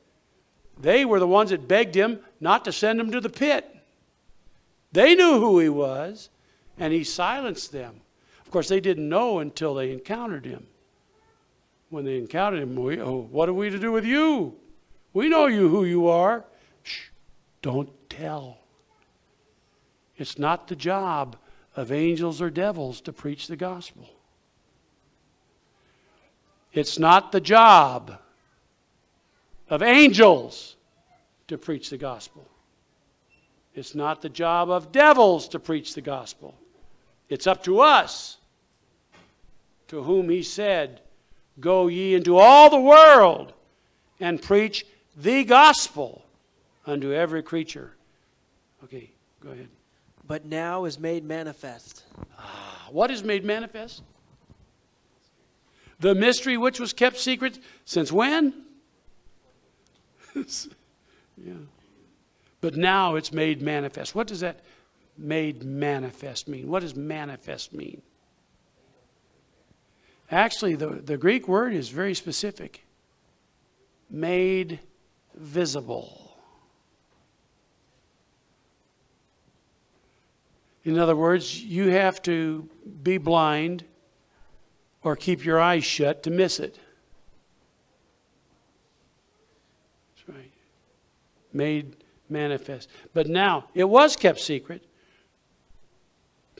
They 0.80 1.05
were 1.05 1.20
the 1.20 1.26
ones 1.26 1.51
that 1.51 1.68
begged 1.68 1.94
him 1.94 2.20
not 2.40 2.64
to 2.64 2.72
send 2.72 3.01
him 3.01 3.12
to 3.12 3.20
the 3.20 3.28
pit. 3.28 3.76
They 4.93 5.14
knew 5.14 5.38
who 5.38 5.59
he 5.59 5.68
was, 5.68 6.30
and 6.78 6.93
he 6.93 7.05
silenced 7.05 7.72
them. 7.72 8.01
Of 8.45 8.51
course, 8.51 8.68
they 8.68 8.80
didn't 8.80 9.09
know 9.09 9.38
until 9.38 9.74
they 9.74 9.93
encountered 9.93 10.45
him. 10.45 10.66
When 11.91 12.05
they 12.05 12.18
encountered 12.18 12.61
him, 12.61 12.76
we, 12.76 13.01
oh, 13.01 13.28
what 13.30 13.49
are 13.49 13.55
we 13.55 13.70
to 13.70 13.78
do 13.78 13.93
with 13.93 14.05
you? 14.05 14.57
We 15.12 15.28
know 15.28 15.47
you 15.47 15.68
who 15.68 15.84
you 15.84 16.09
are. 16.09 16.45
Shh, 16.82 17.09
don't 17.62 17.91
tell. 18.09 18.59
It's 20.16 20.38
not 20.38 20.68
the 20.68 20.76
job 20.76 21.36
of 21.76 21.93
angels 21.93 22.43
or 22.43 22.51
devils 22.51 23.01
to 23.03 23.12
preach 23.12 23.47
the 23.47 23.57
gospel. 23.57 24.09
It's 26.72 26.99
not 26.99 27.32
the 27.32 27.41
job 27.41 28.18
of 29.68 29.82
angels 29.82 30.76
to 31.49 31.59
preach 31.59 31.91
the 31.91 31.99
gospel. 31.99 32.47
It's 33.81 33.95
not 33.95 34.20
the 34.20 34.28
job 34.28 34.68
of 34.68 34.93
devils 34.93 35.49
to 35.49 35.59
preach 35.59 35.95
the 35.95 36.03
gospel. 36.03 36.55
It's 37.31 37.47
up 37.47 37.64
to 37.64 37.81
us, 37.81 38.37
to 39.89 40.03
whom 40.03 40.28
he 40.28 40.43
said, 40.43 41.01
Go 41.61 41.87
ye 41.87 42.14
into 42.14 42.37
all 42.37 42.68
the 42.68 42.78
world 42.78 43.55
and 44.20 44.43
preach 44.43 44.85
the 45.16 45.45
gospel 45.45 46.22
unto 46.85 47.14
every 47.14 47.43
creature. 47.43 47.93
Okay, 48.85 49.12
go 49.43 49.49
ahead. 49.49 49.68
But 50.26 50.45
now 50.45 50.85
is 50.85 50.99
made 50.99 51.24
manifest. 51.24 52.05
Ah, 52.39 52.87
what 52.91 53.11
is 53.11 53.24
made 53.24 53.47
manifest? 53.47 54.03
The 56.01 56.14
mystery 56.14 56.59
which 56.59 56.78
was 56.78 56.93
kept 56.93 57.16
secret 57.16 57.59
since 57.87 58.12
when? 58.12 58.62
yeah. 60.35 61.55
But 62.61 62.76
now 62.76 63.14
it's 63.14 63.32
made 63.32 63.62
manifest. 63.62 64.14
What 64.14 64.26
does 64.26 64.40
that 64.40 64.61
made 65.16 65.62
manifest 65.62 66.48
mean? 66.48 66.68
What 66.68 66.80
does 66.80 66.94
manifest 66.94 67.72
mean? 67.72 68.02
Actually, 70.30 70.76
the, 70.76 70.86
the 70.86 71.16
Greek 71.16 71.48
word 71.48 71.72
is 71.74 71.88
very 71.88 72.14
specific 72.14 72.84
made 74.11 74.80
visible. 75.34 76.36
In 80.84 80.98
other 80.98 81.14
words, 81.14 81.62
you 81.62 81.90
have 81.90 82.20
to 82.22 82.68
be 83.02 83.18
blind 83.18 83.84
or 85.02 85.14
keep 85.14 85.44
your 85.44 85.61
eyes 85.61 85.84
shut 85.84 86.22
to 86.24 86.30
miss 86.30 86.58
it. 86.58 86.78
That's 90.16 90.36
right. 90.36 90.52
Made 91.52 91.96
manifest. 92.31 92.89
But 93.12 93.26
now, 93.26 93.66
it 93.74 93.85
was 93.85 94.16
kept 94.16 94.41
secret. 94.41 94.85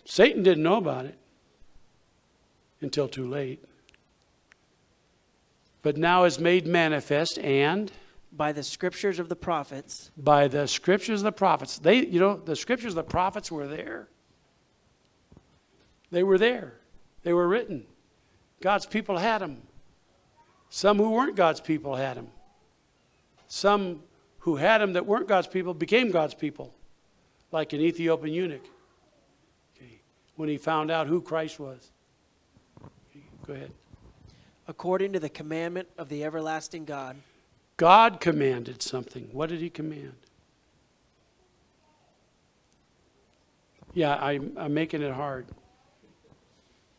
Satan 0.05 0.43
didn't 0.43 0.62
know 0.62 0.77
about 0.77 1.05
it 1.07 1.18
until 2.81 3.09
too 3.09 3.29
late. 3.29 3.64
But 5.83 5.97
now 5.97 6.25
is 6.25 6.39
made 6.39 6.66
manifest 6.66 7.39
and 7.39 7.91
By 8.33 8.53
the 8.53 8.62
scriptures 8.62 9.18
of 9.18 9.29
the 9.29 9.37
prophets, 9.37 10.12
by 10.16 10.47
the 10.47 10.68
scriptures 10.68 11.21
of 11.21 11.25
the 11.25 11.33
prophets. 11.33 11.79
They, 11.79 12.07
you 12.07 12.21
know, 12.21 12.37
the 12.37 12.55
scriptures 12.55 12.93
of 12.93 12.97
the 12.97 13.03
prophets 13.03 13.51
were 13.51 13.66
there. 13.66 14.09
They 16.12 16.23
were 16.23 16.39
there. 16.39 16.75
They 17.25 17.33
were 17.33 17.49
written. 17.49 17.87
God's 18.61 18.87
people 18.87 19.18
had 19.18 19.41
them. 19.41 19.62
Some 20.68 20.99
who 20.99 21.11
weren't 21.11 21.35
God's 21.35 21.61
people 21.61 21.97
had 21.97 22.16
them. 22.16 22.29
Some 23.49 24.05
who 24.41 24.57
had 24.57 24.78
them 24.78 24.95
that 24.95 25.07
weren't 25.07 25.28
God's 25.28 25.47
people 25.47 25.74
became 25.74 26.11
God's 26.11 26.34
people, 26.34 26.74
like 27.53 27.72
an 27.72 27.80
Ethiopian 27.80 28.34
eunuch. 28.34 28.64
Okay. 29.76 30.01
When 30.36 30.49
he 30.49 30.57
found 30.57 30.91
out 30.91 31.07
who 31.07 31.20
Christ 31.20 31.61
was. 31.61 31.91
Okay, 32.82 33.24
Go 33.47 33.53
ahead. 33.55 33.70
according 34.66 35.12
to 35.12 35.20
the 35.20 35.28
commandment 35.28 35.88
of 35.99 36.09
the 36.09 36.24
everlasting 36.24 36.84
God, 36.84 37.16
God 37.76 38.20
commanded 38.20 38.82
something. 38.82 39.28
What 39.32 39.49
did 39.49 39.61
he 39.61 39.70
command? 39.70 40.14
Yeah, 43.93 44.16
I'm, 44.16 44.53
I'm 44.57 44.72
making 44.74 45.03
it 45.03 45.12
hard. 45.12 45.47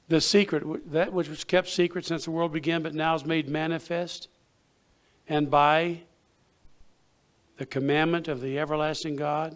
The 0.10 0.20
secret, 0.20 0.92
that 0.92 1.14
which 1.14 1.30
was 1.30 1.44
kept 1.44 1.70
secret 1.70 2.06
since 2.06 2.26
the 2.26 2.32
world 2.32 2.52
began, 2.52 2.84
but 2.84 2.94
now 2.94 3.16
is 3.16 3.26
made 3.26 3.48
manifest, 3.48 4.28
and 5.30 5.50
by 5.50 6.02
the 7.62 7.66
commandment 7.68 8.28
of 8.28 8.42
the 8.42 8.58
everlasting 8.58 9.16
God, 9.16 9.56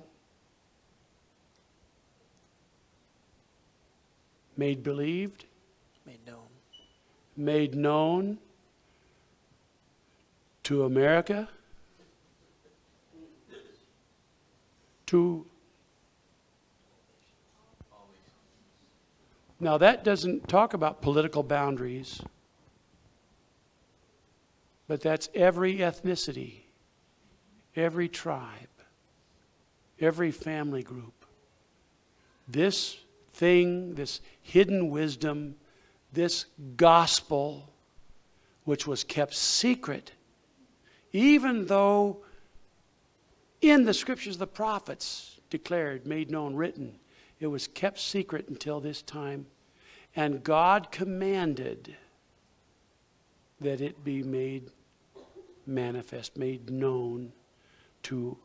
made 4.56 4.84
believed, 4.84 5.46
made 6.06 6.20
known. 6.24 6.46
made 7.36 7.74
known 7.74 8.38
to 10.62 10.84
America, 10.84 11.50
to 15.08 15.48
now 19.60 19.80
that 19.80 20.04
doesn't 20.04 20.48
talk 20.48 20.76
about 20.76 21.02
political 21.02 21.42
boundaries, 21.42 22.22
but 24.88 25.02
that's 25.02 25.28
every 25.34 25.78
ethnicity, 25.78 26.65
every 27.76 28.08
tribe, 28.08 28.70
every 30.00 30.32
family 30.32 30.84
group. 30.84 31.26
This 32.48 32.98
thing, 33.34 33.96
this 33.96 34.22
hidden 34.42 34.90
wisdom, 34.90 35.56
this 36.14 36.46
gospel, 36.78 37.70
which 38.64 38.88
was 38.88 39.04
kept 39.04 39.34
secret, 39.34 40.12
even 41.12 41.66
though 41.66 42.18
in 43.62 43.86
the 43.86 43.94
scriptures 43.94 44.38
the 44.38 44.48
prophets 44.48 45.40
declared, 45.50 46.06
made 46.06 46.30
known, 46.30 46.56
written, 46.56 47.00
it 47.40 47.48
was 47.48 47.68
kept 47.68 48.00
secret 48.00 48.48
until 48.48 48.80
this 48.80 49.02
time. 49.02 49.46
And 50.16 50.44
God 50.44 50.92
commanded 50.92 51.96
that 53.60 53.82
it 53.82 54.04
be 54.04 54.24
made 54.24 54.70
manifest, 55.66 56.38
made 56.38 56.70
known 56.70 57.32
to 58.06 58.38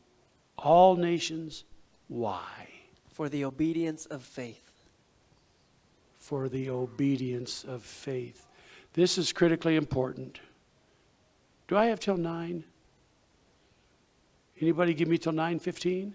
all 0.57 0.95
nations. 0.95 1.63
Why? 2.07 2.67
For 3.07 3.29
the 3.29 3.45
obedience 3.45 4.05
of 4.05 4.23
faith. 4.23 4.85
For 6.17 6.49
the 6.49 6.69
obedience 6.69 7.63
of 7.63 7.83
faith. 7.83 8.47
This 8.93 9.17
is 9.17 9.31
critically 9.31 9.75
important. 9.75 10.39
Do 11.67 11.77
I 11.77 11.85
have 11.85 11.99
till 11.99 12.17
9? 12.17 12.63
Anybody 14.59 14.93
give 14.93 15.07
me 15.07 15.17
till 15.17 15.33
9:15? 15.33 16.13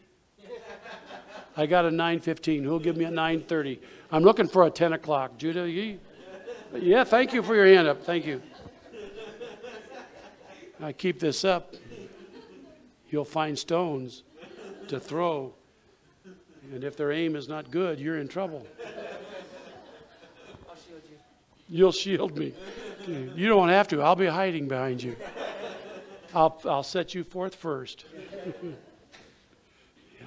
I 1.56 1.66
got 1.66 1.86
a 1.86 1.90
9:15. 1.90 2.64
Who'll 2.64 2.78
give 2.78 2.96
me 2.96 3.04
a 3.04 3.10
9:30? 3.10 3.80
I'm 4.12 4.22
looking 4.22 4.46
for 4.46 4.66
a 4.66 4.70
10 4.70 4.92
o'clock. 4.92 5.38
Judah, 5.38 5.68
you? 5.68 5.98
Yeah, 6.74 7.04
thank 7.04 7.32
you 7.32 7.42
for 7.42 7.54
your 7.54 7.66
hand 7.66 7.88
up. 7.88 8.02
Thank 8.02 8.26
you. 8.26 8.42
I 10.80 10.92
keep 10.92 11.18
this 11.18 11.44
up. 11.44 11.74
You'll 13.16 13.24
find 13.24 13.58
stones 13.58 14.24
to 14.88 15.00
throw. 15.00 15.54
And 16.70 16.84
if 16.84 16.98
their 16.98 17.12
aim 17.12 17.34
is 17.34 17.48
not 17.48 17.70
good, 17.70 17.98
you're 17.98 18.18
in 18.18 18.28
trouble. 18.28 18.66
I'll 20.68 20.76
shield 20.76 21.00
you. 21.10 21.16
You'll 21.66 21.92
shield 21.92 22.36
me. 22.36 22.52
You 23.08 23.48
don't 23.48 23.70
have 23.70 23.88
to. 23.88 24.02
I'll 24.02 24.16
be 24.16 24.26
hiding 24.26 24.68
behind 24.68 25.02
you. 25.02 25.16
I'll, 26.34 26.60
I'll 26.66 26.82
set 26.82 27.14
you 27.14 27.24
forth 27.24 27.54
first. 27.54 28.04
yeah. 28.62 30.26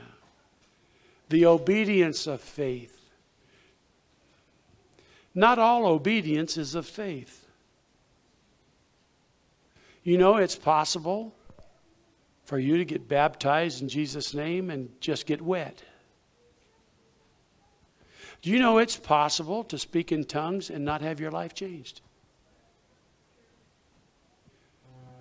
The 1.30 1.46
obedience 1.46 2.26
of 2.26 2.42
faith. 2.42 3.00
Not 5.36 5.60
all 5.60 5.86
obedience 5.86 6.58
is 6.58 6.74
of 6.74 6.88
faith. 6.88 7.46
You 10.04 10.18
know, 10.18 10.38
it's 10.38 10.56
possible 10.56 11.36
for 12.50 12.58
you 12.58 12.78
to 12.78 12.84
get 12.84 13.08
baptized 13.08 13.84
in 13.84 13.88
Jesus' 13.88 14.34
name 14.34 14.72
and 14.72 14.90
just 15.00 15.28
get 15.28 15.40
wet. 15.40 15.84
Do 18.42 18.50
you 18.50 18.58
know 18.58 18.80
it's 18.80 18.96
possible 18.96 19.64
to 19.66 19.78
speak 19.78 20.12
in 20.12 20.24
tongues 20.24 20.72
and 20.72 20.84
not 20.84 21.04
have 21.04 21.20
your 21.20 21.30
life 21.30 21.54
changed? 21.54 22.02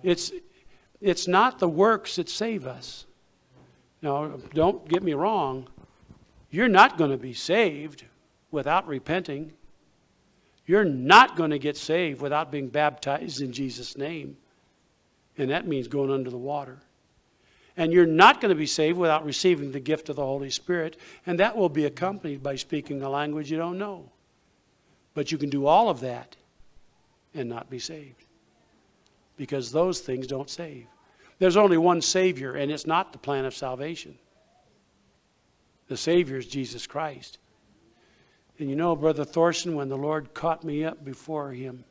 It's, 0.01 0.31
it's 0.99 1.27
not 1.27 1.59
the 1.59 1.69
works 1.69 2.15
that 2.15 2.29
save 2.29 2.65
us. 2.65 3.05
Now, 4.01 4.39
don't 4.55 4.89
get 4.89 5.03
me 5.03 5.13
wrong. 5.13 5.67
You're 6.49 6.67
not 6.67 6.97
going 6.97 7.11
to 7.11 7.17
be 7.17 7.33
saved 7.33 8.05
without 8.49 8.87
repenting. 8.87 9.53
You're 10.65 10.83
not 10.83 11.35
going 11.35 11.51
to 11.51 11.59
get 11.59 11.77
saved 11.77 12.21
without 12.21 12.51
being 12.51 12.69
baptized 12.69 13.39
in 13.39 13.51
Jesus' 13.51 13.95
name. 13.95 14.35
And 15.37 15.51
that 15.51 15.67
means 15.67 15.87
going 15.87 16.09
under 16.09 16.31
the 16.31 16.37
water. 16.37 16.79
And 17.79 17.93
you're 17.93 18.05
not 18.05 18.41
going 18.41 18.49
to 18.49 18.55
be 18.55 18.65
saved 18.65 18.97
without 18.97 19.23
receiving 19.23 19.71
the 19.71 19.79
gift 19.79 20.09
of 20.09 20.17
the 20.17 20.25
Holy 20.25 20.49
Spirit, 20.49 20.97
and 21.25 21.39
that 21.39 21.55
will 21.55 21.69
be 21.69 21.85
accompanied 21.85 22.43
by 22.43 22.57
speaking 22.57 23.01
a 23.01 23.09
language 23.09 23.49
you 23.49 23.57
don't 23.57 23.77
know. 23.77 24.11
But 25.13 25.31
you 25.31 25.37
can 25.37 25.49
do 25.49 25.65
all 25.65 25.89
of 25.89 26.01
that 26.01 26.35
and 27.33 27.47
not 27.47 27.69
be 27.69 27.79
saved 27.79 28.25
because 29.37 29.71
those 29.71 30.01
things 30.01 30.27
don't 30.27 30.49
save. 30.49 30.87
There's 31.39 31.55
only 31.55 31.77
one 31.77 32.01
Savior, 32.01 32.55
and 32.55 32.69
it's 32.69 32.85
not 32.85 33.13
the 33.13 33.17
plan 33.17 33.45
of 33.45 33.55
salvation. 33.55 34.17
The 35.87 35.95
Savior 35.95 36.35
is 36.35 36.47
Jesus 36.47 36.85
Christ. 36.85 37.37
And 38.57 38.69
you 38.69 38.75
know, 38.75 38.93
Brother 38.93 39.23
Thorson, 39.23 39.73
when 39.73 39.87
the 39.87 39.97
Lord 39.97 40.33
caught 40.33 40.65
me 40.65 40.83
up 40.83 41.05
before 41.05 41.53
Him, 41.53 41.85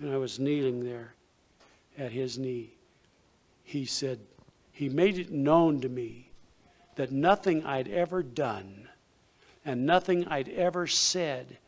and 0.00 0.12
I 0.12 0.16
was 0.16 0.40
kneeling 0.40 0.82
there 0.84 1.14
at 1.96 2.10
His 2.10 2.36
knee, 2.36 2.74
He 3.62 3.84
said, 3.84 4.18
He 4.74 4.88
made 4.88 5.18
it 5.18 5.30
known 5.30 5.80
to 5.82 5.88
me 5.88 6.32
that 6.96 7.12
nothing 7.12 7.64
I'd 7.64 7.88
ever 7.88 8.24
done 8.24 8.88
and 9.64 9.86
nothing 9.86 10.26
I'd 10.26 10.48
ever 10.48 10.88
said 10.88 11.58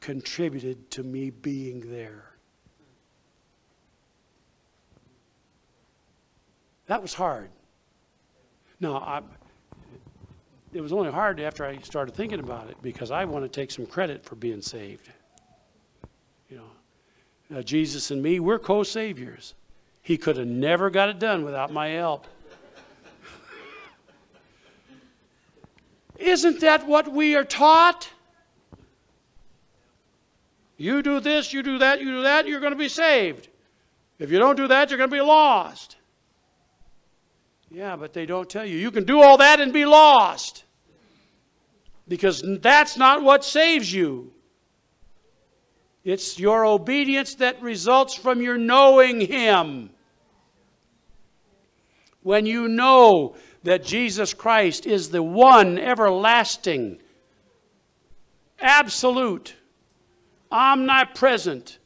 contributed 0.00 0.88
to 0.92 1.02
me 1.02 1.30
being 1.30 1.90
there. 1.90 2.24
That 6.86 7.02
was 7.02 7.14
hard. 7.14 7.50
Now, 8.78 8.96
I, 8.96 9.22
it 10.72 10.80
was 10.80 10.92
only 10.92 11.10
hard 11.10 11.40
after 11.40 11.66
I 11.66 11.78
started 11.78 12.14
thinking 12.14 12.38
about 12.38 12.70
it 12.70 12.76
because 12.80 13.10
I 13.10 13.24
want 13.24 13.44
to 13.44 13.48
take 13.48 13.72
some 13.72 13.86
credit 13.86 14.24
for 14.24 14.36
being 14.36 14.62
saved. 14.62 15.08
You 16.48 16.58
know, 16.58 17.58
uh, 17.58 17.62
Jesus 17.62 18.12
and 18.12 18.22
me, 18.22 18.38
we're 18.38 18.60
co 18.60 18.84
saviors. 18.84 19.54
He 20.00 20.16
could 20.16 20.36
have 20.36 20.46
never 20.46 20.90
got 20.90 21.08
it 21.08 21.18
done 21.18 21.44
without 21.44 21.72
my 21.72 21.88
help. 21.88 22.26
Isn't 26.22 26.60
that 26.60 26.86
what 26.86 27.10
we 27.10 27.34
are 27.34 27.44
taught? 27.44 28.08
You 30.76 31.02
do 31.02 31.18
this, 31.18 31.52
you 31.52 31.62
do 31.62 31.78
that, 31.78 32.00
you 32.00 32.10
do 32.10 32.22
that, 32.22 32.46
you're 32.46 32.60
going 32.60 32.72
to 32.72 32.78
be 32.78 32.88
saved. 32.88 33.48
If 34.20 34.30
you 34.30 34.38
don't 34.38 34.56
do 34.56 34.68
that, 34.68 34.90
you're 34.90 34.98
going 34.98 35.10
to 35.10 35.16
be 35.16 35.20
lost. 35.20 35.96
Yeah, 37.70 37.96
but 37.96 38.12
they 38.12 38.24
don't 38.24 38.48
tell 38.48 38.64
you. 38.64 38.76
You 38.76 38.92
can 38.92 39.04
do 39.04 39.20
all 39.20 39.38
that 39.38 39.60
and 39.60 39.72
be 39.72 39.84
lost. 39.84 40.64
Because 42.06 42.42
that's 42.60 42.96
not 42.96 43.22
what 43.22 43.44
saves 43.44 43.92
you. 43.92 44.32
It's 46.04 46.38
your 46.38 46.64
obedience 46.66 47.34
that 47.36 47.60
results 47.62 48.14
from 48.14 48.40
your 48.40 48.58
knowing 48.58 49.20
Him. 49.20 49.90
When 52.22 52.46
you 52.46 52.68
know 52.68 53.36
that 53.64 53.84
Jesus 53.84 54.34
Christ 54.34 54.86
is 54.86 55.10
the 55.10 55.22
one 55.22 55.78
everlasting, 55.78 57.00
absolute, 58.60 59.54
omnipresent, 60.50 61.78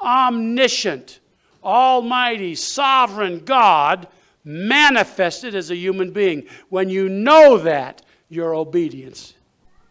omniscient, 0.00 1.20
almighty, 1.62 2.54
sovereign 2.54 3.40
God 3.40 4.08
manifested 4.44 5.54
as 5.54 5.70
a 5.70 5.76
human 5.76 6.10
being. 6.10 6.46
When 6.68 6.88
you 6.88 7.08
know 7.08 7.58
that, 7.58 8.02
your 8.28 8.54
obedience 8.54 9.34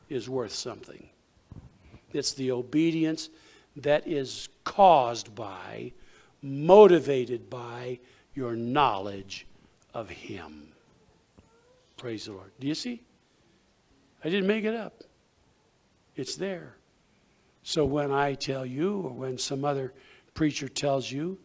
is 0.10 0.28
worth 0.28 0.52
something. 0.52 1.08
It's 2.12 2.34
the 2.34 2.52
obedience 2.52 3.30
that 3.78 4.08
is 4.08 4.50
caused 4.64 5.34
by, 5.36 5.94
motivated 6.42 7.50
by 7.50 8.00
your 8.34 8.56
knowledge 8.56 9.46
of 9.94 10.10
Him. 10.10 10.71
Praise 12.02 12.26
the 12.26 12.32
Lord. 12.32 12.50
Do 12.60 12.66
you 12.66 12.74
see? 12.74 13.04
I 14.26 14.30
didn't 14.30 14.48
make 14.48 14.66
it 14.66 14.74
up, 14.74 15.04
it's 16.16 16.36
there. 16.36 16.74
So 17.62 17.86
when 17.86 18.12
I 18.12 18.34
tell 18.34 18.66
you, 18.66 19.02
or 19.02 19.12
when 19.12 19.38
some 19.38 19.64
other 19.64 19.94
preacher 20.34 20.68
tells 20.68 21.12
you, 21.12 21.38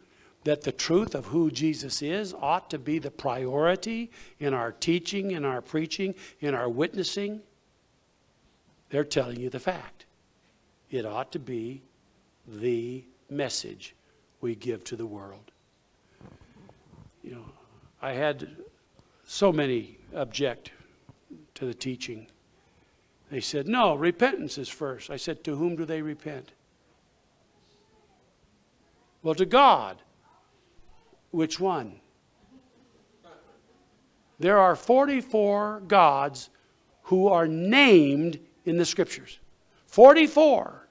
that 0.45 0.62
the 0.62 0.73
truth 0.73 1.15
of 1.15 1.27
who 1.27 1.51
Jesus 1.51 2.01
is 2.01 2.33
ought 2.33 2.70
to 2.70 2.78
be 2.78 2.99
the 2.99 3.11
priority 3.11 4.11
in 4.41 4.55
our 4.55 4.73
teaching, 4.73 5.33
in 5.33 5.45
our 5.45 5.61
preaching, 5.61 6.15
in 6.41 6.55
our 6.55 6.70
witnessing, 6.70 7.43
they're 8.89 9.05
telling 9.05 9.39
you 9.39 9.51
the 9.51 9.61
fact. 9.61 10.07
It 10.91 11.05
ought 11.05 11.33
to 11.33 11.39
be 11.39 11.83
the 12.49 13.05
message 13.28 13.95
we 14.41 14.55
give 14.55 14.85
to 14.85 14.97
the 14.97 15.05
world. 15.05 15.51
You 17.23 17.33
know, 17.33 17.45
I 18.01 18.12
had 18.12 18.49
so 19.27 19.53
many 19.53 19.99
object 20.17 20.73
to 21.55 21.67
the 21.67 21.75
teaching. 21.75 22.27
They 23.31 23.41
said, 23.41 23.69
no, 23.69 23.95
repentance 23.95 24.59
is 24.59 24.69
first. 24.69 25.11
I 25.11 25.17
said, 25.17 25.45
to 25.45 25.57
whom 25.57 25.77
do 25.77 25.85
they 25.85 26.03
repent? 26.03 26.53
Well, 29.23 29.35
to 29.35 29.47
God. 29.47 29.99
Which 31.31 31.59
one? 31.59 32.01
There 34.39 34.59
are 34.59 34.77
44 34.77 35.83
gods 35.89 36.51
who 37.03 37.29
are 37.29 37.49
named 37.49 38.39
in 38.65 38.77
the 38.77 38.85
scriptures. 38.85 39.39
44. 39.87 40.87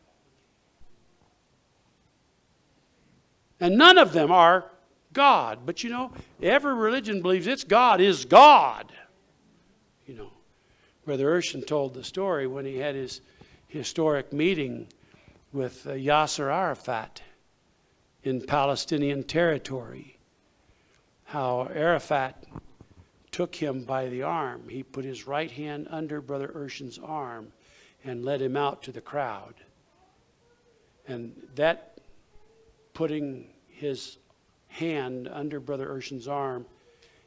And 3.60 3.78
none 3.78 3.98
of 3.98 4.12
them 4.14 4.32
are 4.32 4.66
God. 5.14 5.60
But 5.66 5.84
you 5.84 5.90
know, 5.90 6.12
every 6.42 6.74
religion 6.74 7.22
believes 7.22 7.48
its 7.48 7.64
God 7.64 8.02
is 8.02 8.26
God. 8.26 8.92
You 10.06 10.16
know, 10.16 10.32
Brother 11.06 11.40
Urshan 11.40 11.66
told 11.66 11.94
the 11.94 12.04
story 12.04 12.48
when 12.48 12.66
he 12.66 12.78
had 12.78 12.96
his, 12.96 13.22
historic 13.68 14.32
meeting 14.32 14.88
with 15.52 15.86
uh, 15.86 15.92
Yasser 15.92 16.50
Arafat 16.50 17.22
in 18.24 18.40
Palestinian 18.40 19.24
territory. 19.24 20.18
How 21.26 21.68
Arafat 21.74 22.46
took 23.32 23.56
him 23.56 23.84
by 23.84 24.08
the 24.08 24.24
arm. 24.24 24.70
He 24.70 24.84
put 24.84 25.04
his 25.04 25.28
right 25.28 25.52
hand 25.52 25.88
under 25.90 26.22
Brother 26.22 26.52
Urshan's 26.56 26.98
arm 27.00 27.52
and 28.04 28.24
led 28.24 28.42
him 28.42 28.56
out 28.56 28.84
to 28.84 28.92
the 28.92 29.02
crowd. 29.02 29.56
And 31.08 31.36
that 31.56 31.98
putting 32.94 33.50
his 33.68 34.18
hand 34.68 35.28
under 35.28 35.60
Brother 35.60 35.90
Urshan's 35.90 36.28
arm 36.28 36.66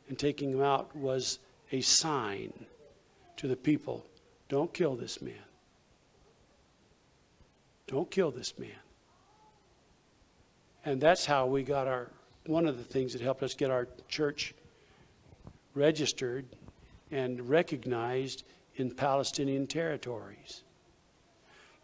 and 0.08 0.18
taking 0.18 0.52
him 0.52 0.62
out 0.62 0.96
was 0.96 1.40
a 1.72 1.80
sign 1.80 2.52
to 3.36 3.46
the 3.46 3.56
people 3.56 4.04
don't 4.48 4.72
kill 4.72 4.96
this 4.96 5.20
man. 5.20 5.34
Don't 7.86 8.10
kill 8.10 8.30
this 8.30 8.58
man. 8.58 8.70
And 10.84 11.00
that's 11.00 11.26
how 11.26 11.46
we 11.46 11.62
got 11.62 11.86
our, 11.86 12.10
one 12.46 12.66
of 12.66 12.78
the 12.78 12.84
things 12.84 13.12
that 13.12 13.22
helped 13.22 13.42
us 13.42 13.54
get 13.54 13.70
our 13.70 13.88
church 14.08 14.54
registered 15.74 16.46
and 17.10 17.48
recognized 17.48 18.44
in 18.76 18.90
Palestinian 18.90 19.66
territories. 19.66 20.62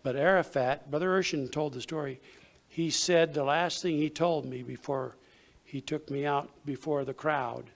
But 0.02 0.16
Arafat, 0.16 0.90
Brother 0.90 1.09
Urshan 1.09 1.51
told 1.51 1.73
the 1.73 1.81
story. 1.81 2.20
He 2.69 2.90
said 2.90 3.32
the 3.32 3.44
last 3.44 3.82
thing 3.82 3.97
he 3.97 4.11
told 4.11 4.47
me 4.47 4.62
before 4.62 5.16
he 5.65 5.81
took 5.81 6.11
me 6.11 6.27
out 6.27 6.51
before 6.65 7.05
the 7.05 7.15
crowd 7.15 7.70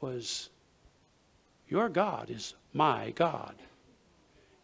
was, 0.00 0.48
Your 1.68 1.88
God 1.88 2.30
is 2.30 2.54
my 2.72 3.12
God. 3.14 3.54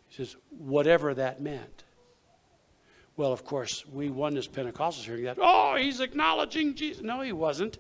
He 0.09 0.17
says, 0.17 0.37
whatever 0.59 1.15
that 1.15 1.41
meant. 1.41 1.85
Well, 3.17 3.33
of 3.33 3.45
course, 3.45 3.85
we 3.87 4.09
oneness 4.09 4.49
Pentecostals 4.49 5.05
hearing 5.05 5.25
that, 5.25 5.39
oh, 5.41 5.77
he's 5.77 6.01
acknowledging 6.01 6.75
Jesus. 6.75 7.03
No, 7.03 7.21
he 7.21 7.33
wasn't. 7.33 7.79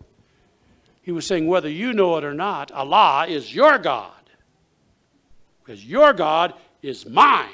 He 1.03 1.13
was 1.13 1.27
saying, 1.27 1.47
whether 1.47 1.69
you 1.69 1.93
know 1.93 2.17
it 2.19 2.25
or 2.25 2.35
not, 2.35 2.71
Allah 2.73 3.27
is 3.29 3.55
your 3.55 3.79
God. 3.79 4.13
Because 5.63 5.85
your 5.85 6.13
God 6.13 6.55
is 6.83 7.07
mine. 7.07 7.49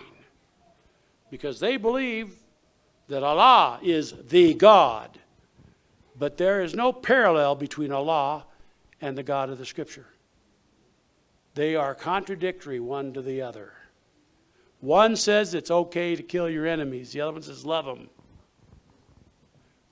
Because 1.31 1.61
they 1.61 1.77
believe 1.77 2.35
that 3.09 3.23
Allah 3.23 3.79
is 3.83 4.15
the 4.29 4.55
God. 4.55 5.19
But 6.19 6.37
there 6.37 6.63
is 6.63 6.75
no 6.75 6.93
parallel 6.93 7.55
between 7.55 7.93
Allah 7.93 8.45
and 9.01 9.17
the 9.17 9.23
God 9.23 9.51
of 9.51 9.59
the 9.59 9.67
Scripture. 9.67 10.07
They 11.57 11.75
are 11.75 11.95
contradictory 11.95 12.81
one 12.81 13.15
to 13.15 13.23
the 13.23 13.41
other. 13.41 13.73
One 14.81 15.17
says 15.17 15.55
it's 15.55 15.71
okay 15.71 16.15
to 16.15 16.23
kill 16.23 16.51
your 16.51 16.67
enemies, 16.67 17.13
the 17.13 17.23
other 17.23 17.33
one 17.33 17.43
says 17.43 17.65
love 17.65 17.87
them. 17.87 18.11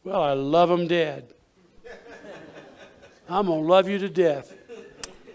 Well, 0.04 0.20
I 0.20 0.34
love 0.34 0.68
them 0.68 0.86
dead. 0.86 1.32
I'm 3.30 3.46
going 3.46 3.62
to 3.62 3.66
love 3.66 3.88
you 3.88 3.98
to 3.98 4.10
death. 4.10 4.54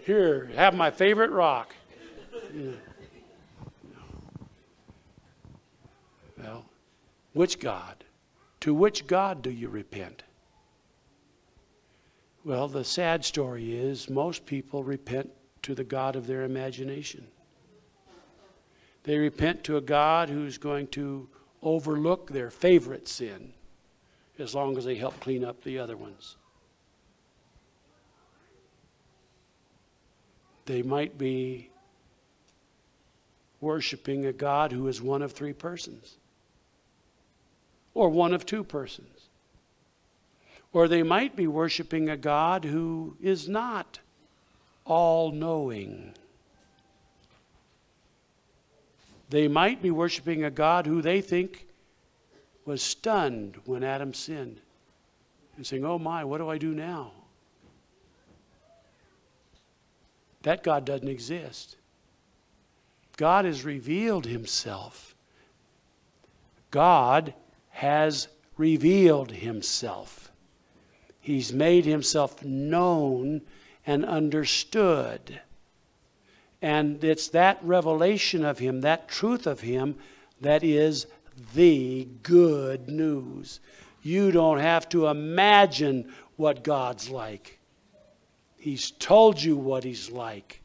Here, 0.06 0.48
have 0.54 0.72
my 0.72 0.92
favorite 0.92 1.32
rock. 1.32 1.74
Yeah. 2.54 2.70
Well, 6.38 6.64
which 7.32 7.58
God? 7.58 8.04
To 8.60 8.72
which 8.72 9.08
God 9.08 9.42
do 9.42 9.50
you 9.50 9.68
repent? 9.68 10.22
Well, 12.44 12.68
the 12.68 12.84
sad 12.84 13.24
story 13.24 13.76
is 13.76 14.08
most 14.08 14.46
people 14.46 14.84
repent 14.84 15.32
to 15.62 15.74
the 15.74 15.84
God 15.84 16.16
of 16.16 16.26
their 16.26 16.42
imagination. 16.42 17.26
They 19.04 19.18
repent 19.18 19.64
to 19.64 19.76
a 19.76 19.80
God 19.80 20.28
who's 20.28 20.58
going 20.58 20.88
to 20.88 21.28
overlook 21.62 22.30
their 22.30 22.50
favorite 22.50 23.08
sin 23.08 23.52
as 24.38 24.54
long 24.54 24.76
as 24.76 24.84
they 24.84 24.94
help 24.94 25.18
clean 25.20 25.44
up 25.44 25.62
the 25.62 25.78
other 25.78 25.96
ones. 25.96 26.36
They 30.66 30.82
might 30.82 31.18
be 31.18 31.70
worshiping 33.60 34.24
a 34.26 34.32
God 34.32 34.72
who 34.72 34.86
is 34.86 35.02
one 35.02 35.22
of 35.22 35.32
three 35.32 35.52
persons, 35.52 36.16
or 37.92 38.08
one 38.08 38.32
of 38.32 38.46
two 38.46 38.64
persons. 38.64 39.28
Or 40.72 40.86
they 40.86 41.02
might 41.02 41.34
be 41.34 41.48
worshiping 41.48 42.08
a 42.08 42.16
God 42.16 42.64
who 42.64 43.16
is 43.20 43.48
not 43.48 43.98
all 44.84 45.32
knowing. 45.32 46.12
They 49.30 49.46
might 49.46 49.80
be 49.80 49.90
worshiping 49.90 50.44
a 50.44 50.50
God 50.50 50.86
who 50.86 51.02
they 51.02 51.20
think 51.20 51.66
was 52.64 52.82
stunned 52.82 53.56
when 53.64 53.84
Adam 53.84 54.12
sinned 54.12 54.60
and 55.56 55.66
saying, 55.66 55.84
Oh 55.84 55.98
my, 55.98 56.24
what 56.24 56.38
do 56.38 56.48
I 56.48 56.58
do 56.58 56.74
now? 56.74 57.12
That 60.42 60.62
God 60.62 60.84
doesn't 60.84 61.08
exist. 61.08 61.76
God 63.16 63.44
has 63.44 63.64
revealed 63.64 64.26
himself. 64.26 65.14
God 66.70 67.34
has 67.68 68.28
revealed 68.56 69.32
himself. 69.32 70.30
He's 71.20 71.52
made 71.52 71.84
himself 71.84 72.42
known 72.44 73.42
and 73.86 74.04
understood. 74.04 75.40
And 76.62 77.02
it's 77.02 77.28
that 77.28 77.58
revelation 77.62 78.44
of 78.44 78.58
him, 78.58 78.82
that 78.82 79.08
truth 79.08 79.46
of 79.46 79.60
him, 79.60 79.96
that 80.40 80.62
is 80.62 81.06
the 81.54 82.06
good 82.22 82.88
news. 82.88 83.60
You 84.02 84.30
don't 84.30 84.58
have 84.58 84.88
to 84.90 85.06
imagine 85.06 86.12
what 86.36 86.64
God's 86.64 87.10
like. 87.10 87.58
He's 88.58 88.90
told 88.90 89.42
you 89.42 89.56
what 89.56 89.84
he's 89.84 90.10
like. 90.10 90.60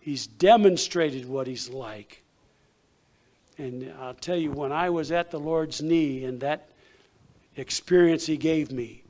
He's 0.00 0.26
demonstrated 0.26 1.28
what 1.28 1.46
he's 1.46 1.68
like. 1.68 2.22
And 3.58 3.92
I'll 4.00 4.14
tell 4.14 4.36
you, 4.36 4.50
when 4.50 4.72
I 4.72 4.90
was 4.90 5.12
at 5.12 5.30
the 5.30 5.38
Lord's 5.38 5.82
knee 5.82 6.24
and 6.24 6.40
that 6.40 6.70
experience 7.56 8.26
he 8.26 8.36
gave 8.36 8.72
me, 8.72 9.02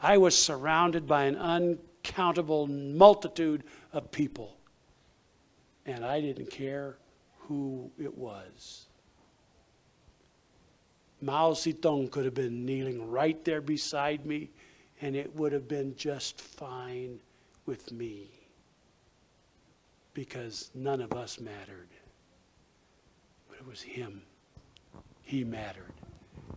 I 0.00 0.16
was 0.16 0.36
surrounded 0.40 1.06
by 1.06 1.24
an 1.24 1.36
uncountable 2.04 2.66
multitude 2.66 3.64
of 3.92 4.10
people. 4.10 4.56
And 5.86 6.04
I 6.04 6.20
didn't 6.20 6.50
care 6.50 6.96
who 7.40 7.90
it 7.98 8.16
was. 8.16 8.86
Mao 11.20 11.52
Zedong 11.52 12.10
could 12.10 12.24
have 12.24 12.34
been 12.34 12.64
kneeling 12.64 13.10
right 13.10 13.42
there 13.44 13.60
beside 13.60 14.24
me, 14.24 14.50
and 15.00 15.16
it 15.16 15.34
would 15.34 15.52
have 15.52 15.66
been 15.66 15.96
just 15.96 16.40
fine 16.40 17.18
with 17.66 17.90
me 17.90 18.30
because 20.14 20.70
none 20.74 21.00
of 21.00 21.12
us 21.12 21.40
mattered. 21.40 21.88
But 23.48 23.58
it 23.58 23.66
was 23.66 23.80
him. 23.80 24.22
He 25.22 25.44
mattered. 25.44 25.94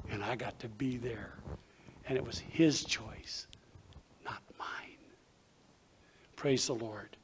And 0.10 0.24
I 0.24 0.36
got 0.36 0.60
to 0.60 0.68
be 0.68 0.98
there. 0.98 1.36
And 2.08 2.18
it 2.18 2.26
was 2.26 2.40
his 2.40 2.84
choice. 2.84 3.48
Praise 6.42 6.66
the 6.66 6.74
Lord. 6.74 7.18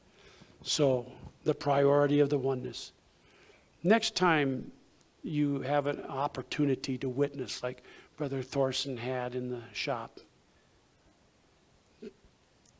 So, 0.61 1.11
the 1.43 1.55
priority 1.55 2.19
of 2.19 2.29
the 2.29 2.37
oneness. 2.37 2.91
Next 3.81 4.15
time 4.15 4.71
you 5.23 5.61
have 5.61 5.87
an 5.87 6.03
opportunity 6.03 6.99
to 6.99 7.09
witness, 7.09 7.63
like 7.63 7.81
Brother 8.15 8.43
Thorson 8.43 8.95
had 8.95 9.33
in 9.33 9.49
the 9.49 9.63
shop, 9.73 10.19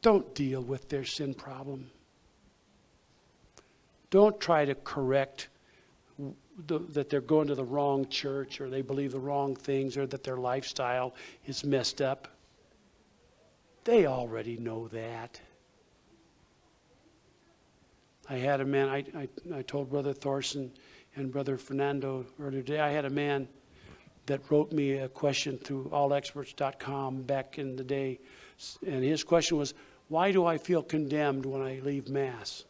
don't 0.04 0.32
deal 0.36 0.62
with 0.62 0.88
their 0.90 1.06
sin 1.06 1.34
problem. 1.34 1.90
Don't 4.12 4.40
try 4.40 4.64
to 4.64 4.76
correct 4.76 5.48
the, 6.68 6.78
that 6.90 7.10
they're 7.10 7.20
going 7.20 7.48
to 7.48 7.56
the 7.56 7.66
wrong 7.66 8.08
church 8.10 8.62
or 8.62 8.70
they 8.70 8.84
believe 8.84 9.12
the 9.12 9.20
wrong 9.20 9.56
things 9.56 9.98
or 9.98 10.06
that 10.06 10.24
their 10.24 10.38
lifestyle 10.38 11.16
is 11.48 11.64
messed 11.64 12.00
up. 12.00 12.28
They 13.86 14.06
already 14.06 14.58
know 14.58 14.88
that. 14.90 15.42
I 18.30 18.36
had 18.36 18.62
a 18.62 18.66
man, 18.66 18.90
I, 18.90 19.06
I, 19.16 19.28
I 19.56 19.62
told 19.62 19.90
Brother 19.90 20.14
Thorson 20.14 20.72
and 21.16 21.32
Brother 21.32 21.58
Fernando 21.58 22.26
earlier 22.40 22.62
today, 22.62 22.80
I 22.80 22.90
had 22.90 23.06
a 23.06 23.10
man 23.10 23.48
that 24.26 24.42
wrote 24.52 24.72
me 24.72 24.94
a 24.94 25.08
question 25.08 25.58
through 25.58 25.86
allexperts.com 25.86 27.24
back 27.24 27.58
in 27.58 27.76
the 27.76 27.84
day. 27.84 28.20
And 28.86 29.04
his 29.04 29.24
question 29.24 29.58
was, 29.58 29.74
Why 30.10 30.32
do 30.32 30.46
I 30.46 30.58
feel 30.58 30.84
condemned 30.84 31.46
when 31.46 31.62
I 31.62 31.80
leave 31.80 32.10
Mass? 32.10 32.66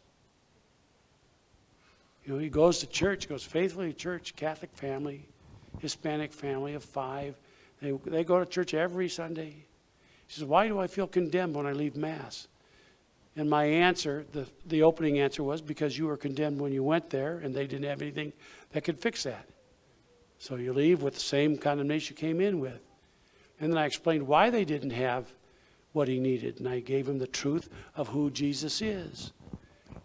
You 2.24 2.34
know, 2.34 2.38
he 2.38 2.48
goes 2.48 2.78
to 2.80 2.86
church, 2.86 3.28
goes 3.28 3.42
faithfully 3.42 3.92
to 3.92 3.98
church, 3.98 4.36
Catholic 4.36 4.70
family, 4.74 5.26
Hispanic 5.80 6.32
family 6.32 6.74
of 6.74 6.84
five. 6.84 7.36
They, 7.82 7.92
they 8.06 8.22
go 8.22 8.38
to 8.38 8.46
church 8.46 8.74
every 8.74 9.08
Sunday. 9.08 9.50
He 10.26 10.32
says, 10.32 10.44
Why 10.44 10.68
do 10.68 10.78
I 10.78 10.86
feel 10.86 11.06
condemned 11.06 11.56
when 11.56 11.66
I 11.66 11.72
leave 11.72 11.96
Mass? 11.96 12.46
And 13.38 13.48
my 13.48 13.66
answer, 13.66 14.26
the, 14.32 14.48
the 14.66 14.82
opening 14.82 15.20
answer 15.20 15.44
was 15.44 15.62
because 15.62 15.96
you 15.96 16.08
were 16.08 16.16
condemned 16.16 16.60
when 16.60 16.72
you 16.72 16.82
went 16.82 17.08
there 17.08 17.38
and 17.38 17.54
they 17.54 17.68
didn't 17.68 17.88
have 17.88 18.02
anything 18.02 18.32
that 18.72 18.82
could 18.82 18.98
fix 18.98 19.22
that. 19.22 19.48
So 20.38 20.56
you 20.56 20.72
leave 20.72 21.02
with 21.02 21.14
the 21.14 21.20
same 21.20 21.56
condemnation 21.56 22.16
you 22.16 22.20
came 22.20 22.40
in 22.40 22.58
with. 22.58 22.80
And 23.60 23.72
then 23.72 23.78
I 23.78 23.86
explained 23.86 24.26
why 24.26 24.50
they 24.50 24.64
didn't 24.64 24.90
have 24.90 25.32
what 25.92 26.08
he 26.08 26.18
needed. 26.18 26.58
And 26.58 26.68
I 26.68 26.80
gave 26.80 27.08
him 27.08 27.20
the 27.20 27.28
truth 27.28 27.68
of 27.94 28.08
who 28.08 28.28
Jesus 28.32 28.82
is. 28.82 29.30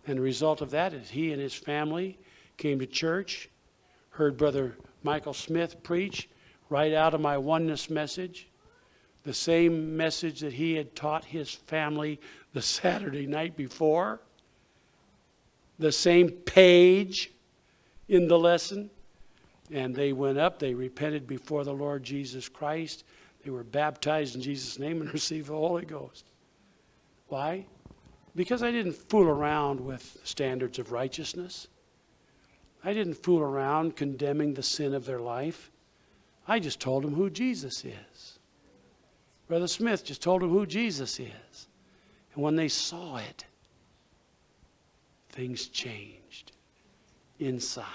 And 0.06 0.20
the 0.20 0.22
result 0.22 0.62
of 0.62 0.70
that 0.70 0.94
is 0.94 1.10
he 1.10 1.32
and 1.32 1.42
his 1.42 1.56
family 1.56 2.20
came 2.58 2.78
to 2.78 2.86
church, 2.86 3.50
heard 4.10 4.38
Brother 4.38 4.78
Michael 5.02 5.34
Smith 5.34 5.82
preach 5.82 6.30
right 6.70 6.94
out 6.94 7.16
of 7.16 7.22
my 7.22 7.40
oneness 7.40 7.90
message, 7.90 8.48
the 9.24 9.34
same 9.34 9.96
message 9.96 10.42
that 10.42 10.54
he 10.54 10.76
had 10.76 10.96
taught 10.96 11.26
his 11.26 11.50
family 11.52 12.20
the 12.54 12.62
Saturday 12.62 13.28
night 13.28 13.56
before, 13.56 14.20
the 15.80 15.92
same 15.92 16.30
page 16.30 17.32
in 18.08 18.28
the 18.28 18.38
lesson. 18.38 18.90
And 19.72 19.96
they 19.96 20.14
went 20.14 20.38
up, 20.38 20.60
they 20.60 20.74
repented 20.74 21.26
before 21.26 21.64
the 21.64 21.74
Lord 21.74 22.04
Jesus 22.04 22.50
Christ. 22.50 23.06
They 23.44 23.50
were 23.50 23.64
baptized 23.64 24.36
in 24.36 24.42
Jesus' 24.42 24.78
name 24.78 25.02
and 25.02 25.12
received 25.14 25.48
the 25.48 25.54
Holy 25.54 25.86
Ghost. 25.86 26.26
Why? 27.28 27.66
Because 28.36 28.62
I 28.62 28.72
didn't 28.72 28.94
fool 28.94 29.28
around 29.28 29.80
with 29.80 30.18
standards 30.24 30.80
of 30.80 30.92
righteousness. 30.92 31.68
I 32.84 32.94
didn't 32.94 33.16
fool 33.16 33.40
around 33.40 33.96
condemning 33.96 34.54
the 34.54 34.64
sin 34.64 34.94
of 34.94 35.06
their 35.06 35.20
life. 35.20 35.72
I 36.48 36.60
just 36.60 36.80
told 36.80 37.04
them 37.04 37.14
who 37.14 37.30
Jesus 37.30 37.86
is. 37.86 38.33
Brother 39.54 39.68
Smith 39.68 40.04
just 40.04 40.24
told 40.24 40.42
them 40.42 40.50
who 40.50 40.66
Jesus 40.66 41.20
is. 41.20 41.68
And 42.34 42.44
when 42.44 42.56
they 42.56 42.68
saw 42.68 43.18
it, 43.18 43.46
things 45.30 45.68
changed 45.68 46.54
inside. 47.38 47.86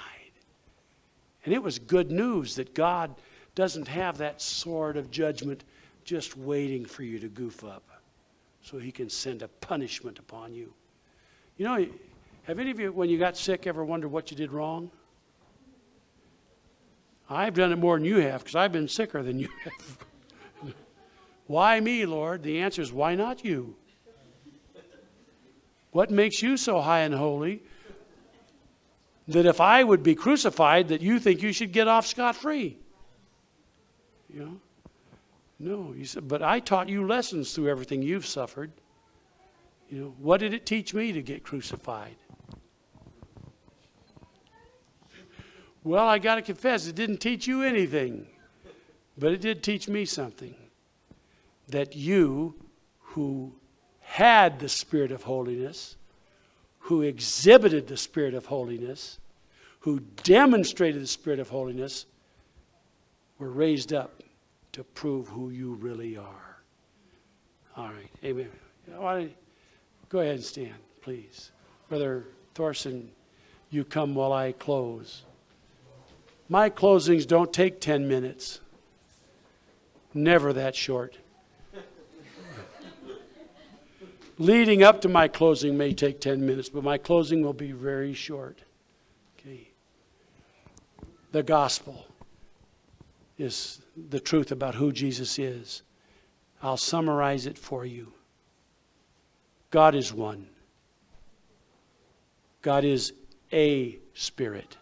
And 1.45 1.53
it 1.53 1.61
was 1.61 1.81
good 1.81 2.13
news 2.13 2.55
that 2.55 2.75
God 2.75 3.13
doesn't 3.57 3.89
have 3.89 4.19
that 4.19 4.41
sword 4.41 4.97
of 4.97 5.11
judgment 5.11 5.65
just 6.05 6.37
waiting 6.37 6.85
for 6.85 7.03
you 7.03 7.19
to 7.19 7.27
goof 7.27 7.65
up 7.65 7.83
so 8.63 8.79
he 8.79 8.93
can 8.93 9.11
send 9.11 9.43
a 9.43 9.49
punishment 9.49 10.21
upon 10.21 10.55
you. 10.55 10.73
You 11.57 11.65
know, 11.65 11.87
have 12.45 12.61
any 12.61 12.71
of 12.71 12.79
you, 12.79 12.93
when 12.93 13.11
you 13.11 13.19
got 13.19 13.37
sick, 13.37 13.67
ever 13.67 13.85
wondered 13.85 14.13
what 14.13 14.31
you 14.31 14.37
did 14.37 14.53
wrong? 14.53 14.93
I've 17.29 17.55
done 17.55 17.73
it 17.73 17.79
more 17.81 17.97
than 17.97 18.05
you 18.05 18.19
have 18.19 18.45
because 18.45 18.55
I've 18.55 18.71
been 18.71 18.87
sicker 18.87 19.25
than 19.25 19.41
you 19.41 19.49
have. 19.65 20.08
Why 21.49 21.81
me, 21.81 22.07
Lord? 22.07 22.43
The 22.43 22.61
answer 22.61 22.83
is 22.83 22.93
why 22.93 23.17
not 23.17 23.45
you? 23.45 23.75
What 25.91 26.11
makes 26.11 26.43
you 26.43 26.57
so 26.57 26.81
high 26.81 27.01
and 27.01 27.15
holy 27.15 27.63
that 29.27 29.47
if 29.47 29.61
I 29.61 29.83
would 29.83 30.03
be 30.03 30.15
crucified, 30.15 30.89
that 30.89 31.01
you 31.01 31.19
think 31.19 31.43
you 31.43 31.53
should 31.53 31.73
get 31.73 31.89
off 31.89 32.07
scot 32.07 32.37
free? 32.37 32.79
You 34.33 34.41
know? 34.41 34.61
No, 35.59 35.93
he 35.93 36.05
said, 36.05 36.29
but 36.29 36.43
I 36.43 36.61
taught 36.61 36.89
you 36.89 37.07
lessons 37.07 37.53
through 37.53 37.69
everything 37.69 38.03
you've 38.03 38.27
suffered. 38.27 38.71
You 39.91 40.01
know, 40.01 40.15
what 40.19 40.41
did 40.41 40.53
it 40.53 40.67
teach 40.67 40.95
me 40.95 41.13
to 41.13 41.23
get 41.23 41.43
crucified? 41.43 42.17
Well, 45.83 46.07
I 46.07 46.19
got 46.19 46.35
to 46.35 46.43
confess, 46.43 46.87
it 46.87 46.95
didn't 46.95 47.19
teach 47.19 47.47
you 47.47 47.63
anything, 47.63 48.27
but 49.17 49.33
it 49.33 49.41
did 49.41 49.63
teach 49.63 49.89
me 49.89 50.05
something. 50.05 50.55
That 51.69 51.95
you, 51.95 52.55
who 53.01 53.53
had 54.01 54.59
the 54.59 54.69
Spirit 54.69 55.13
of 55.13 55.23
holiness, 55.23 55.97
who 56.79 57.03
exhibited 57.03 57.87
the 57.87 57.97
Spirit 57.97 58.35
of 58.35 58.47
holiness, 58.47 59.19
who 59.81 60.01
demonstrated 60.23 61.03
the 61.03 61.07
Spirit 61.07 61.39
of 61.39 61.49
holiness, 61.49 62.07
were 63.39 63.51
raised 63.51 63.93
up 63.93 64.23
to 64.73 64.83
prove 64.83 65.29
who 65.29 65.51
you 65.51 65.75
really 65.75 66.17
are. 66.17 66.57
All 67.77 67.89
right, 67.89 68.11
amen. 68.25 68.51
Go 70.09 70.21
ahead 70.21 70.37
and 70.37 70.45
stand, 70.45 70.75
please. 71.03 71.53
Brother 71.89 72.25
Thorson, 72.55 73.11
you 73.71 73.85
come 73.85 74.15
while 74.15 74.33
I 74.33 74.53
close. 74.53 75.23
My 76.49 76.71
closings 76.71 77.27
don't 77.27 77.53
take 77.53 77.81
10 77.81 78.09
minutes, 78.09 78.61
never 80.15 80.53
that 80.55 80.75
short. 80.75 81.19
Leading 84.39 84.85
up 84.85 85.01
to 85.01 85.09
my 85.09 85.27
closing 85.27 85.77
may 85.77 85.93
take 85.93 86.21
10 86.21 86.47
minutes, 86.47 86.69
but 86.69 86.85
my 86.85 86.97
closing 86.97 87.43
will 87.43 87.53
be 87.53 87.73
very 87.73 88.15
short. 88.15 88.61
Okay. 89.39 89.69
The 91.33 91.43
gospel 91.43 92.07
is 93.37 93.81
the 94.09 94.21
truth 94.21 94.53
about 94.53 94.77
who 94.77 94.93
Jesus 94.93 95.39
is. 95.39 95.83
I'll 96.63 96.77
summarize 96.77 97.47
it 97.47 97.59
for 97.59 97.85
you. 97.85 98.13
God 99.71 99.95
is 99.95 100.13
one. 100.13 100.47
God 102.63 102.85
is 102.85 103.13
a 103.53 103.99
spirit, 104.15 104.77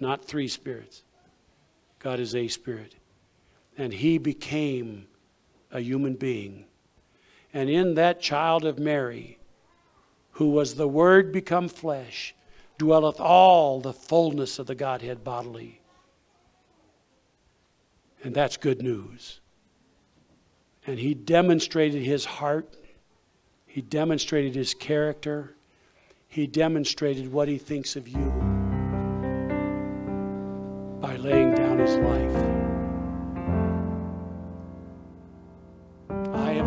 not 0.00 0.24
three 0.24 0.48
spirits. 0.48 1.02
God 1.98 2.20
is 2.20 2.34
a 2.34 2.48
spirit. 2.48 2.94
And 3.76 3.92
he 3.92 4.18
became 4.18 5.06
a 5.70 5.80
human 5.80 6.14
being. 6.14 6.64
And 7.56 7.70
in 7.70 7.94
that 7.94 8.20
child 8.20 8.66
of 8.66 8.78
Mary, 8.78 9.38
who 10.32 10.50
was 10.50 10.74
the 10.74 10.86
Word 10.86 11.32
become 11.32 11.68
flesh, 11.68 12.34
dwelleth 12.76 13.18
all 13.18 13.80
the 13.80 13.94
fullness 13.94 14.58
of 14.58 14.66
the 14.66 14.74
Godhead 14.74 15.24
bodily. 15.24 15.80
And 18.22 18.34
that's 18.34 18.58
good 18.58 18.82
news. 18.82 19.40
And 20.86 20.98
he 20.98 21.14
demonstrated 21.14 22.02
his 22.02 22.26
heart, 22.26 22.76
he 23.66 23.80
demonstrated 23.80 24.54
his 24.54 24.74
character, 24.74 25.54
he 26.28 26.46
demonstrated 26.46 27.32
what 27.32 27.48
he 27.48 27.56
thinks 27.56 27.96
of 27.96 28.06
you 28.06 28.45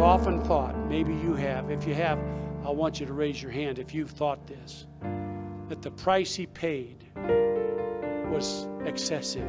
often 0.09 0.41
thought, 0.41 0.75
maybe 0.87 1.13
you 1.13 1.35
have, 1.35 1.69
if 1.69 1.85
you 1.85 1.93
have, 1.93 2.17
I 2.65 2.71
want 2.71 2.99
you 2.99 3.05
to 3.05 3.13
raise 3.13 3.43
your 3.43 3.51
hand 3.51 3.77
if 3.77 3.93
you've 3.93 4.09
thought 4.09 4.47
this, 4.47 4.87
that 5.67 5.83
the 5.83 5.91
price 5.91 6.33
he 6.33 6.47
paid 6.47 7.05
was 8.31 8.67
excessive 8.85 9.47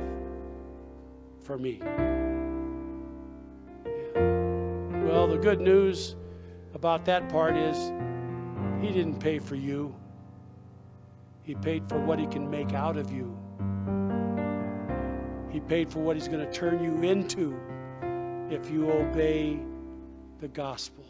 for 1.42 1.56
me. 1.56 1.80
Yeah. 1.80 1.96
Well, 5.06 5.28
the 5.28 5.38
good 5.38 5.62
news 5.62 6.14
about 6.74 7.06
that 7.06 7.30
part 7.30 7.56
is 7.56 7.90
he 8.82 8.92
didn't 8.92 9.18
pay 9.18 9.38
for 9.38 9.54
you, 9.54 9.94
he 11.42 11.54
paid 11.54 11.88
for 11.88 11.98
what 11.98 12.18
he 12.18 12.26
can 12.26 12.50
make 12.50 12.74
out 12.74 12.98
of 12.98 13.10
you. 13.10 13.34
He 15.50 15.60
paid 15.60 15.90
for 15.90 16.00
what 16.00 16.16
he's 16.16 16.28
going 16.28 16.44
to 16.44 16.52
turn 16.52 16.84
you 16.84 17.02
into 17.08 17.58
if 18.50 18.70
you 18.70 18.90
obey 18.90 19.58
the 20.40 20.48
gospel. 20.48 21.04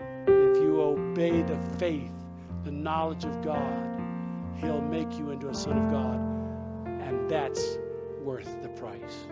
If 0.00 0.56
you 0.62 0.80
obey 0.80 1.42
the 1.42 1.58
faith, 1.78 2.12
the 2.64 2.70
knowledge 2.70 3.24
of 3.26 3.42
God, 3.42 4.00
he'll 4.56 4.80
make 4.80 5.18
you 5.18 5.30
into 5.30 5.50
a 5.50 5.54
son 5.54 5.76
of 5.76 5.90
God. 5.90 6.18
And 6.86 7.28
that's 7.28 7.76
worth 8.22 8.62
the 8.62 8.70
price. 8.70 9.26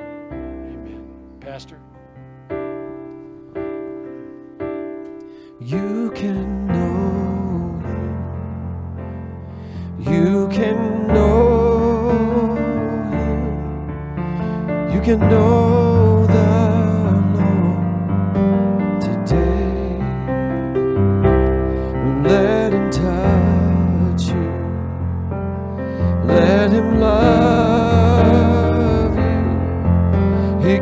Amen. 0.00 1.06
Pastor? 1.40 1.78
You 5.60 6.10
can 6.14 6.66
know 6.66 7.80
Him. 7.86 8.14
You 10.00 10.48
can 10.48 11.06
know 11.08 12.54
Him. 13.10 14.94
You 14.94 15.00
can 15.02 15.20
know 15.28 15.83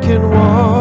can 0.05 0.21
the 0.21 0.72